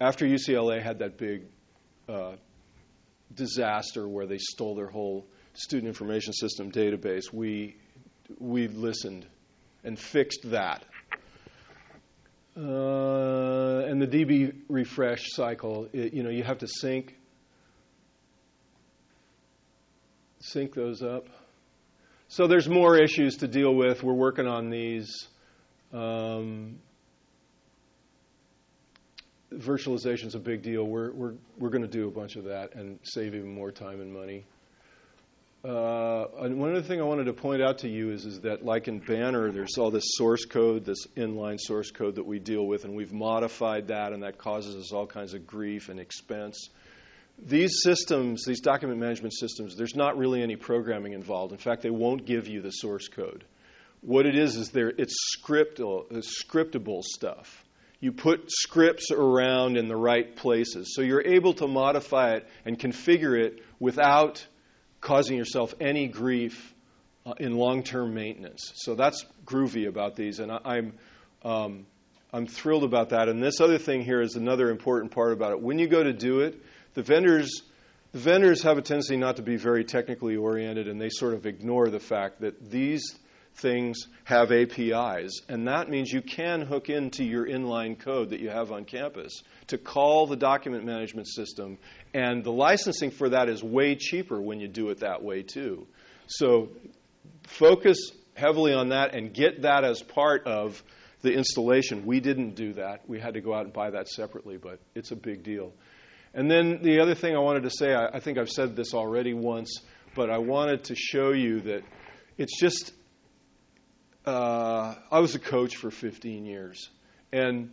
After 0.00 0.26
UCLA 0.26 0.82
had 0.82 0.98
that 1.00 1.18
big 1.18 1.44
uh, 2.08 2.32
disaster 3.34 4.08
where 4.08 4.26
they 4.26 4.38
stole 4.38 4.74
their 4.74 4.88
whole 4.88 5.26
student 5.54 5.88
information 5.88 6.32
system 6.32 6.70
database, 6.70 7.32
we 7.32 7.76
we 8.38 8.68
listened 8.68 9.26
and 9.84 9.98
fixed 9.98 10.50
that 10.50 10.84
uh, 12.58 13.86
and 13.86 14.02
the 14.02 14.06
DB 14.06 14.52
refresh 14.68 15.26
cycle, 15.28 15.88
it, 15.92 16.12
you 16.12 16.24
know, 16.24 16.30
you 16.30 16.42
have 16.42 16.58
to 16.58 16.66
sync 16.66 17.14
sync 20.40 20.74
those 20.74 21.02
up. 21.02 21.28
So 22.28 22.46
there's 22.46 22.68
more 22.68 22.96
issues 22.96 23.36
to 23.38 23.48
deal 23.48 23.74
with. 23.74 24.02
We're 24.02 24.12
working 24.12 24.46
on 24.46 24.70
these. 24.70 25.28
Um, 25.92 26.78
virtualization 29.52 30.26
is 30.26 30.34
a 30.34 30.40
big 30.40 30.62
deal. 30.62 30.84
We're 30.84 31.12
we're 31.12 31.34
we're 31.58 31.70
going 31.70 31.82
to 31.82 31.88
do 31.88 32.08
a 32.08 32.10
bunch 32.10 32.36
of 32.36 32.44
that 32.44 32.74
and 32.74 32.98
save 33.02 33.34
even 33.34 33.52
more 33.54 33.70
time 33.70 34.00
and 34.00 34.12
money. 34.12 34.44
Uh, 35.64 36.26
one 36.36 36.70
other 36.70 36.82
thing 36.82 37.00
I 37.00 37.04
wanted 37.04 37.24
to 37.24 37.32
point 37.32 37.62
out 37.62 37.78
to 37.78 37.88
you 37.88 38.12
is, 38.12 38.24
is 38.24 38.40
that, 38.42 38.64
like 38.64 38.86
in 38.86 39.00
Banner, 39.00 39.50
there's 39.50 39.76
all 39.76 39.90
this 39.90 40.04
source 40.16 40.44
code, 40.44 40.84
this 40.84 41.06
inline 41.16 41.58
source 41.58 41.90
code 41.90 42.14
that 42.14 42.26
we 42.26 42.38
deal 42.38 42.64
with, 42.64 42.84
and 42.84 42.94
we've 42.94 43.12
modified 43.12 43.88
that, 43.88 44.12
and 44.12 44.22
that 44.22 44.38
causes 44.38 44.76
us 44.76 44.92
all 44.92 45.06
kinds 45.06 45.34
of 45.34 45.48
grief 45.48 45.88
and 45.88 45.98
expense. 45.98 46.68
These 47.44 47.80
systems, 47.82 48.44
these 48.44 48.60
document 48.60 49.00
management 49.00 49.34
systems, 49.34 49.76
there's 49.76 49.96
not 49.96 50.16
really 50.16 50.42
any 50.42 50.54
programming 50.54 51.12
involved. 51.12 51.52
In 51.52 51.58
fact, 51.58 51.82
they 51.82 51.90
won't 51.90 52.24
give 52.24 52.46
you 52.46 52.62
the 52.62 52.70
source 52.70 53.08
code. 53.08 53.44
What 54.00 54.26
it 54.26 54.36
is 54.36 54.54
is 54.54 54.70
there, 54.70 54.92
it's 54.96 55.16
scriptable, 55.36 56.06
it's 56.12 56.40
scriptable 56.40 57.02
stuff. 57.02 57.64
You 57.98 58.12
put 58.12 58.48
scripts 58.48 59.10
around 59.10 59.76
in 59.76 59.88
the 59.88 59.96
right 59.96 60.36
places, 60.36 60.94
so 60.94 61.02
you're 61.02 61.26
able 61.26 61.54
to 61.54 61.66
modify 61.66 62.34
it 62.34 62.48
and 62.64 62.78
configure 62.78 63.36
it 63.36 63.64
without 63.80 64.46
causing 65.00 65.36
yourself 65.36 65.74
any 65.80 66.08
grief 66.08 66.74
uh, 67.26 67.34
in 67.38 67.56
long-term 67.56 68.14
maintenance. 68.14 68.72
So 68.76 68.94
that's 68.94 69.24
groovy 69.44 69.88
about 69.88 70.16
these, 70.16 70.38
and 70.40 70.50
I, 70.50 70.56
am 70.56 70.92
I'm, 71.44 71.50
um, 71.50 71.86
I'm 72.32 72.46
thrilled 72.46 72.84
about 72.84 73.10
that. 73.10 73.28
And 73.28 73.42
this 73.42 73.60
other 73.60 73.78
thing 73.78 74.02
here 74.02 74.20
is 74.20 74.36
another 74.36 74.70
important 74.70 75.12
part 75.12 75.32
about 75.32 75.52
it. 75.52 75.60
When 75.60 75.78
you 75.78 75.88
go 75.88 76.02
to 76.02 76.12
do 76.12 76.40
it, 76.40 76.60
the 76.94 77.02
vendors 77.02 77.62
the 78.12 78.18
vendors 78.18 78.62
have 78.62 78.78
a 78.78 78.82
tendency 78.82 79.16
not 79.16 79.36
to 79.36 79.42
be 79.42 79.56
very 79.56 79.84
technically 79.84 80.36
oriented, 80.36 80.88
and 80.88 81.00
they 81.00 81.10
sort 81.10 81.34
of 81.34 81.44
ignore 81.44 81.88
the 81.88 82.00
fact 82.00 82.40
that 82.40 82.70
these 82.70 83.18
things 83.54 84.06
have 84.24 84.52
APIs, 84.52 85.40
and 85.48 85.66
that 85.66 85.88
means 85.88 86.12
you 86.12 86.22
can 86.22 86.62
hook 86.62 86.88
into 86.88 87.24
your 87.24 87.46
inline 87.46 87.98
code 87.98 88.30
that 88.30 88.40
you 88.40 88.50
have 88.50 88.70
on 88.70 88.84
campus 88.84 89.42
to 89.68 89.78
call 89.78 90.26
the 90.26 90.36
document 90.36 90.84
management 90.84 91.26
system, 91.28 91.78
and 92.14 92.44
the 92.44 92.52
licensing 92.52 93.10
for 93.10 93.30
that 93.30 93.48
is 93.48 93.62
way 93.62 93.94
cheaper 93.96 94.40
when 94.40 94.60
you 94.60 94.68
do 94.68 94.90
it 94.90 95.00
that 95.00 95.22
way 95.22 95.42
too. 95.42 95.86
So 96.26 96.68
focus 97.44 98.12
heavily 98.34 98.72
on 98.72 98.90
that 98.90 99.14
and 99.14 99.34
get 99.34 99.62
that 99.62 99.84
as 99.84 100.02
part 100.02 100.46
of 100.46 100.82
the 101.22 101.32
installation. 101.32 102.06
We 102.06 102.20
didn't 102.20 102.54
do 102.54 102.74
that. 102.74 103.08
We 103.08 103.18
had 103.18 103.34
to 103.34 103.40
go 103.40 103.54
out 103.54 103.64
and 103.64 103.72
buy 103.72 103.90
that 103.90 104.08
separately, 104.08 104.56
but 104.56 104.78
it's 104.94 105.10
a 105.10 105.16
big 105.16 105.42
deal. 105.42 105.72
And 106.34 106.50
then 106.50 106.80
the 106.82 107.00
other 107.00 107.14
thing 107.14 107.34
I 107.34 107.40
wanted 107.40 107.64
to 107.64 107.70
say, 107.70 107.92
I, 107.92 108.16
I 108.16 108.20
think 108.20 108.38
I've 108.38 108.50
said 108.50 108.76
this 108.76 108.94
already 108.94 109.34
once, 109.34 109.80
but 110.14 110.30
I 110.30 110.38
wanted 110.38 110.84
to 110.84 110.94
show 110.94 111.32
you 111.32 111.60
that 111.62 111.82
it's 112.36 112.58
just 112.60 112.92
uh, 114.28 114.94
I 115.10 115.20
was 115.20 115.34
a 115.34 115.38
coach 115.38 115.76
for 115.76 115.90
15 115.90 116.44
years, 116.44 116.90
and 117.32 117.70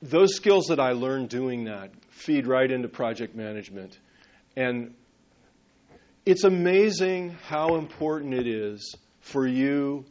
those 0.00 0.36
skills 0.36 0.66
that 0.68 0.78
I 0.78 0.92
learned 0.92 1.30
doing 1.30 1.64
that 1.64 1.90
feed 2.10 2.46
right 2.46 2.70
into 2.70 2.88
project 2.88 3.34
management. 3.34 3.98
And 4.56 4.94
it's 6.24 6.44
amazing 6.44 7.36
how 7.48 7.74
important 7.74 8.34
it 8.34 8.46
is 8.46 8.94
for 9.20 9.46
you 9.46 10.04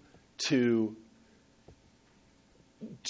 to 0.49 0.97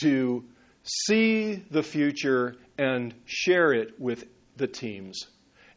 to 0.03 0.43
see 0.83 1.55
the 1.55 1.81
future 1.81 2.55
and 2.77 3.15
share 3.25 3.73
it 3.73 3.99
with 3.99 4.25
the 4.57 4.67
teams. 4.67 5.25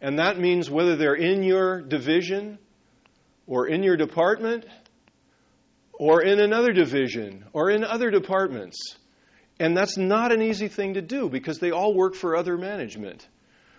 And 0.02 0.18
that 0.18 0.38
means 0.38 0.68
whether 0.68 0.94
they're 0.94 1.14
in 1.14 1.42
your 1.42 1.80
division 1.80 2.58
or 3.46 3.66
in 3.66 3.82
your 3.82 3.96
department 3.96 4.66
or 5.98 6.22
in 6.22 6.38
another 6.40 6.72
division 6.72 7.44
or 7.52 7.70
in 7.70 7.84
other 7.84 8.10
departments. 8.10 8.96
And 9.58 9.76
that's 9.76 9.96
not 9.96 10.32
an 10.32 10.42
easy 10.42 10.68
thing 10.68 10.94
to 10.94 11.02
do 11.02 11.28
because 11.28 11.58
they 11.58 11.70
all 11.70 11.94
work 11.94 12.14
for 12.14 12.36
other 12.36 12.58
management. 12.58 13.26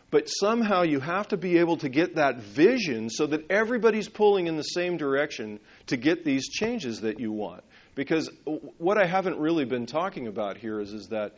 But 0.10 0.28
somehow 0.28 0.84
you 0.84 1.00
have 1.00 1.28
to 1.30 1.38
be 1.38 1.58
able 1.58 1.78
to 1.78 1.90
get 1.90 2.16
that 2.16 2.38
vision 2.38 3.10
so 3.10 3.28
that 3.28 3.52
everybody's 3.52 4.08
pulling 4.08 4.48
in 4.48 4.56
the 4.56 4.64
same 4.64 4.98
direction 4.98 5.60
to 5.88 5.98
get 5.98 6.24
these 6.24 6.48
changes 6.50 7.02
that 7.02 7.20
you 7.20 7.32
want. 7.32 7.64
Because 7.94 8.30
what 8.78 8.98
I 8.98 9.06
haven't 9.06 9.38
really 9.40 9.66
been 9.66 9.86
talking 9.86 10.28
about 10.28 10.58
here 10.58 10.80
is, 10.80 10.94
is 10.94 11.08
that 11.08 11.36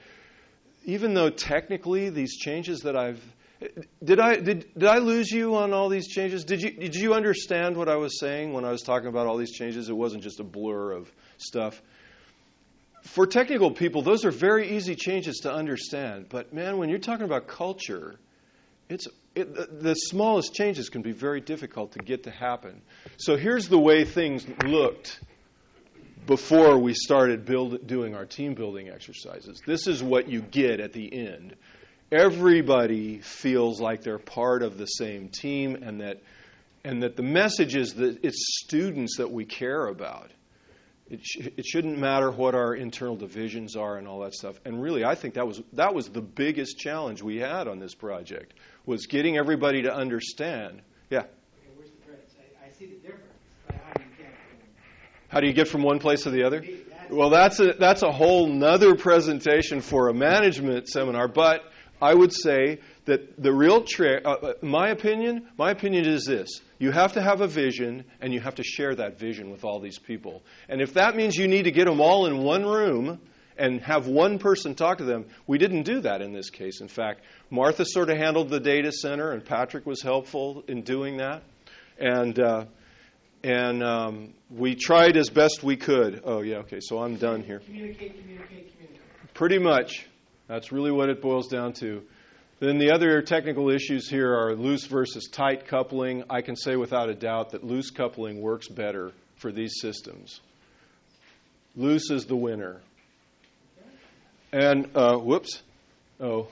even 0.86 1.14
though 1.14 1.30
technically 1.30 2.10
these 2.10 2.38
changes 2.38 2.82
that 2.82 2.96
I've 2.96 3.24
did 4.04 4.20
I 4.20 4.36
did, 4.36 4.74
did 4.78 4.88
I 4.88 5.00
lose 5.00 5.30
you 5.32 5.56
on 5.56 5.74
all 5.74 5.90
these 5.90 6.08
changes? 6.08 6.46
Did 6.46 6.62
you 6.62 6.72
did 6.72 6.96
you 6.96 7.14
understand 7.14 7.76
what 7.76 7.90
I 7.90 7.98
was 7.98 8.20
saying 8.20 8.54
when 8.54 8.64
I 8.64 8.72
was 8.72 8.82
talking 8.82 9.08
about 9.08 9.28
all 9.28 9.38
these 9.38 9.52
changes? 9.52 9.90
It 9.90 9.98
wasn't 9.98 10.24
just 10.24 10.40
a 10.40 10.44
blur 10.44 10.94
of 10.94 11.12
stuff. 11.38 11.82
For 13.04 13.26
technical 13.26 13.72
people, 13.72 14.02
those 14.02 14.26
are 14.26 14.32
very 14.32 14.76
easy 14.76 14.96
changes 14.96 15.40
to 15.40 15.54
understand. 15.54 16.28
But 16.30 16.54
man, 16.54 16.78
when 16.78 16.90
you're 16.90 17.00
talking 17.00 17.26
about 17.26 17.48
culture, 17.48 18.16
it's 18.88 19.08
it, 19.36 19.54
the, 19.54 19.68
the 19.72 19.94
smallest 19.94 20.54
changes 20.54 20.90
can 20.90 21.02
be 21.02 21.12
very 21.12 21.42
difficult 21.42 21.94
to 21.94 22.00
get 22.00 22.24
to 22.24 22.32
happen. 22.32 22.82
So 23.18 23.36
here's 23.36 23.68
the 23.68 23.80
way 23.80 24.06
things 24.06 24.46
looked 24.66 25.20
before 26.26 26.78
we 26.78 26.94
started 26.94 27.46
build, 27.46 27.88
doing 27.88 28.16
our 28.16 28.26
team 28.26 28.54
building 28.54 28.90
exercises. 28.90 29.62
This 29.66 29.88
is 29.88 30.02
what 30.02 30.30
you 30.30 30.42
get 30.42 30.80
at 30.80 30.94
the 30.94 31.12
end 31.12 31.56
everybody 32.12 33.20
feels 33.20 33.80
like 33.80 34.04
they're 34.04 34.18
part 34.18 34.64
of 34.64 34.78
the 34.78 34.86
same 34.86 35.30
team 35.30 35.76
and 35.76 36.02
that 36.02 36.22
and 36.84 37.04
that 37.04 37.16
the 37.16 37.24
message 37.24 37.76
is 37.76 37.96
that 37.96 38.24
it's 38.24 38.62
students 38.64 39.18
that 39.18 39.32
we 39.32 39.46
care 39.46 39.88
about. 39.88 40.32
It, 41.10 41.20
sh- 41.24 41.48
it 41.58 41.66
shouldn't 41.66 41.98
matter 41.98 42.32
what 42.32 42.56
our 42.56 42.74
internal 42.74 43.16
divisions 43.16 43.76
are 43.76 43.98
and 43.98 44.08
all 44.08 44.22
that 44.22 44.34
stuff. 44.34 44.60
And 44.64 44.82
really, 44.82 45.04
I 45.04 45.16
think 45.16 45.34
that 45.34 45.46
was 45.46 45.62
that 45.74 45.94
was 45.94 46.08
the 46.10 46.22
biggest 46.22 46.78
challenge 46.78 47.22
we 47.22 47.38
had 47.38 47.68
on 47.68 47.80
this 47.80 47.96
project 47.96 48.54
was 48.86 49.08
getting 49.08 49.38
everybody 49.38 49.84
to 49.84 49.94
understand. 49.94 50.82
Yeah. 51.10 51.20
Okay, 51.20 51.28
where's 51.76 51.90
the 51.90 51.98
difference? 51.98 52.34
I, 52.40 52.68
I 52.68 52.72
see 52.72 52.86
the 52.86 52.96
difference, 52.96 53.34
how 53.68 53.94
do 53.94 54.02
you 54.02 54.10
get 54.18 54.32
from 54.32 54.58
How 55.28 55.40
do 55.42 55.48
you 55.48 55.54
get 55.54 55.68
from 55.68 55.84
one 55.84 56.00
place 56.00 56.24
to 56.24 56.30
the 56.30 56.44
other? 56.44 56.64
Well, 57.10 57.32
that's 57.32 57.60
a 57.60 57.74
that's 57.74 58.04
a 58.04 58.12
whole 58.12 58.48
nother 58.48 58.96
presentation 58.96 59.82
for 59.82 60.10
a 60.10 60.14
management 60.14 60.88
seminar. 60.88 61.28
But 61.28 61.64
I 62.02 62.14
would 62.14 62.34
say 62.34 62.80
that 63.06 63.42
the 63.42 63.54
real 63.54 63.84
trick, 63.84 64.24
uh, 64.26 64.30
uh, 64.30 64.54
my 64.62 64.90
opinion, 64.90 65.48
my 65.58 65.72
opinion 65.72 66.06
is 66.06 66.26
this: 66.26 66.62
you 66.78 66.92
have 66.92 67.14
to 67.14 67.22
have 67.22 67.42
a 67.42 67.48
vision, 67.48 68.06
and 68.22 68.34
you 68.34 68.40
have 68.40 68.56
to 68.56 68.64
share 68.64 68.96
that 68.96 69.20
vision 69.20 69.52
with 69.52 69.64
all 69.66 69.80
these 69.80 70.00
people. 70.00 70.42
And 70.70 70.82
if 70.82 70.94
that 70.94 71.16
means 71.16 71.36
you 71.36 71.48
need 71.48 71.64
to 71.64 71.72
get 71.72 71.86
them 71.86 72.00
all 72.00 72.26
in 72.26 72.44
one 72.44 72.66
room 72.66 73.20
and 73.58 73.82
have 73.82 74.08
one 74.08 74.40
person 74.40 74.76
talk 74.76 75.00
to 75.00 75.04
them, 75.04 75.26
we 75.46 75.58
didn't 75.58 75.84
do 75.84 76.00
that 76.02 76.22
in 76.22 76.32
this 76.32 76.50
case. 76.50 76.80
In 76.80 76.88
fact, 76.88 77.22
Martha 77.50 77.84
sort 77.86 78.10
of 78.10 78.18
handled 78.18 78.50
the 78.50 78.60
data 78.60 78.92
center, 78.92 79.32
and 79.32 79.44
Patrick 79.44 79.86
was 79.86 80.02
helpful 80.02 80.64
in 80.68 80.84
doing 80.84 81.18
that. 81.18 81.44
And 81.98 82.40
uh, 82.40 82.66
and 83.44 83.84
um, 83.84 84.34
we 84.50 84.76
tried 84.76 85.18
as 85.18 85.30
best 85.30 85.64
we 85.64 85.76
could. 85.76 86.22
Oh 86.24 86.42
yeah, 86.42 86.58
okay. 86.58 86.80
So 86.82 87.00
I'm 87.00 87.18
done 87.18 87.44
here. 87.44 87.60
Communicate, 87.60 88.20
communicate, 88.20 88.72
communicate. 88.74 89.34
Pretty 89.34 89.60
much. 89.60 90.08
That's 90.50 90.72
really 90.72 90.92
what 90.92 91.10
it 91.10 91.22
boils 91.22 91.48
down 91.48 91.74
to. 91.74 92.02
Then 92.60 92.80
the 92.80 92.92
other 92.92 93.22
technical 93.22 93.70
issues 93.70 94.10
here 94.10 94.36
are 94.36 94.56
loose 94.56 94.86
versus 94.86 95.30
tight 95.32 95.68
coupling. 95.68 96.24
I 96.30 96.42
can 96.42 96.56
say 96.56 96.76
without 96.76 97.08
a 97.08 97.14
doubt 97.14 97.52
that 97.52 97.64
loose 97.64 97.92
coupling 97.92 98.42
works 98.42 98.68
better 98.68 99.14
for 99.38 99.52
these 99.52 99.76
systems. 99.80 100.42
Loose 101.76 102.10
is 102.10 102.26
the 102.26 102.36
winner. 102.36 102.82
And, 104.52 104.90
uh, 104.96 105.18
whoops. 105.18 105.62
Oh. 106.20 106.48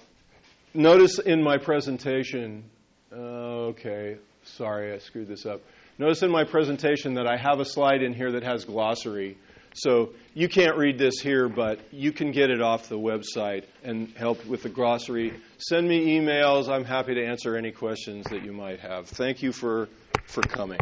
Notice 0.75 1.17
in 1.17 1.41
my 1.41 1.57
presentation, 1.57 2.63
uh, 3.11 3.71
okay, 3.71 4.17
sorry, 4.43 4.93
I 4.93 4.99
screwed 4.99 5.27
this 5.27 5.47
up. 5.47 5.61
Notice 5.97 6.21
in 6.21 6.29
my 6.29 6.43
presentation 6.43 7.15
that 7.15 7.25
I 7.25 7.35
have 7.35 7.59
a 7.59 7.65
slide 7.65 8.03
in 8.03 8.13
here 8.13 8.33
that 8.33 8.43
has 8.43 8.63
glossary. 8.63 9.37
So 9.77 10.13
you 10.33 10.49
can't 10.49 10.75
read 10.75 10.97
this 10.97 11.19
here, 11.21 11.47
but 11.47 11.79
you 11.93 12.11
can 12.11 12.31
get 12.31 12.49
it 12.49 12.61
off 12.61 12.89
the 12.89 12.97
website 12.97 13.65
and 13.83 14.09
help 14.17 14.43
with 14.45 14.63
the 14.63 14.69
glossary. 14.69 15.39
Send 15.59 15.87
me 15.87 16.17
emails. 16.17 16.67
I'm 16.67 16.83
happy 16.83 17.13
to 17.13 17.23
answer 17.23 17.55
any 17.55 17.71
questions 17.71 18.25
that 18.29 18.41
you 18.43 18.53
might 18.53 18.79
have. 18.79 19.07
Thank 19.07 19.43
you 19.43 19.51
for, 19.51 19.87
for 20.25 20.41
coming. 20.41 20.79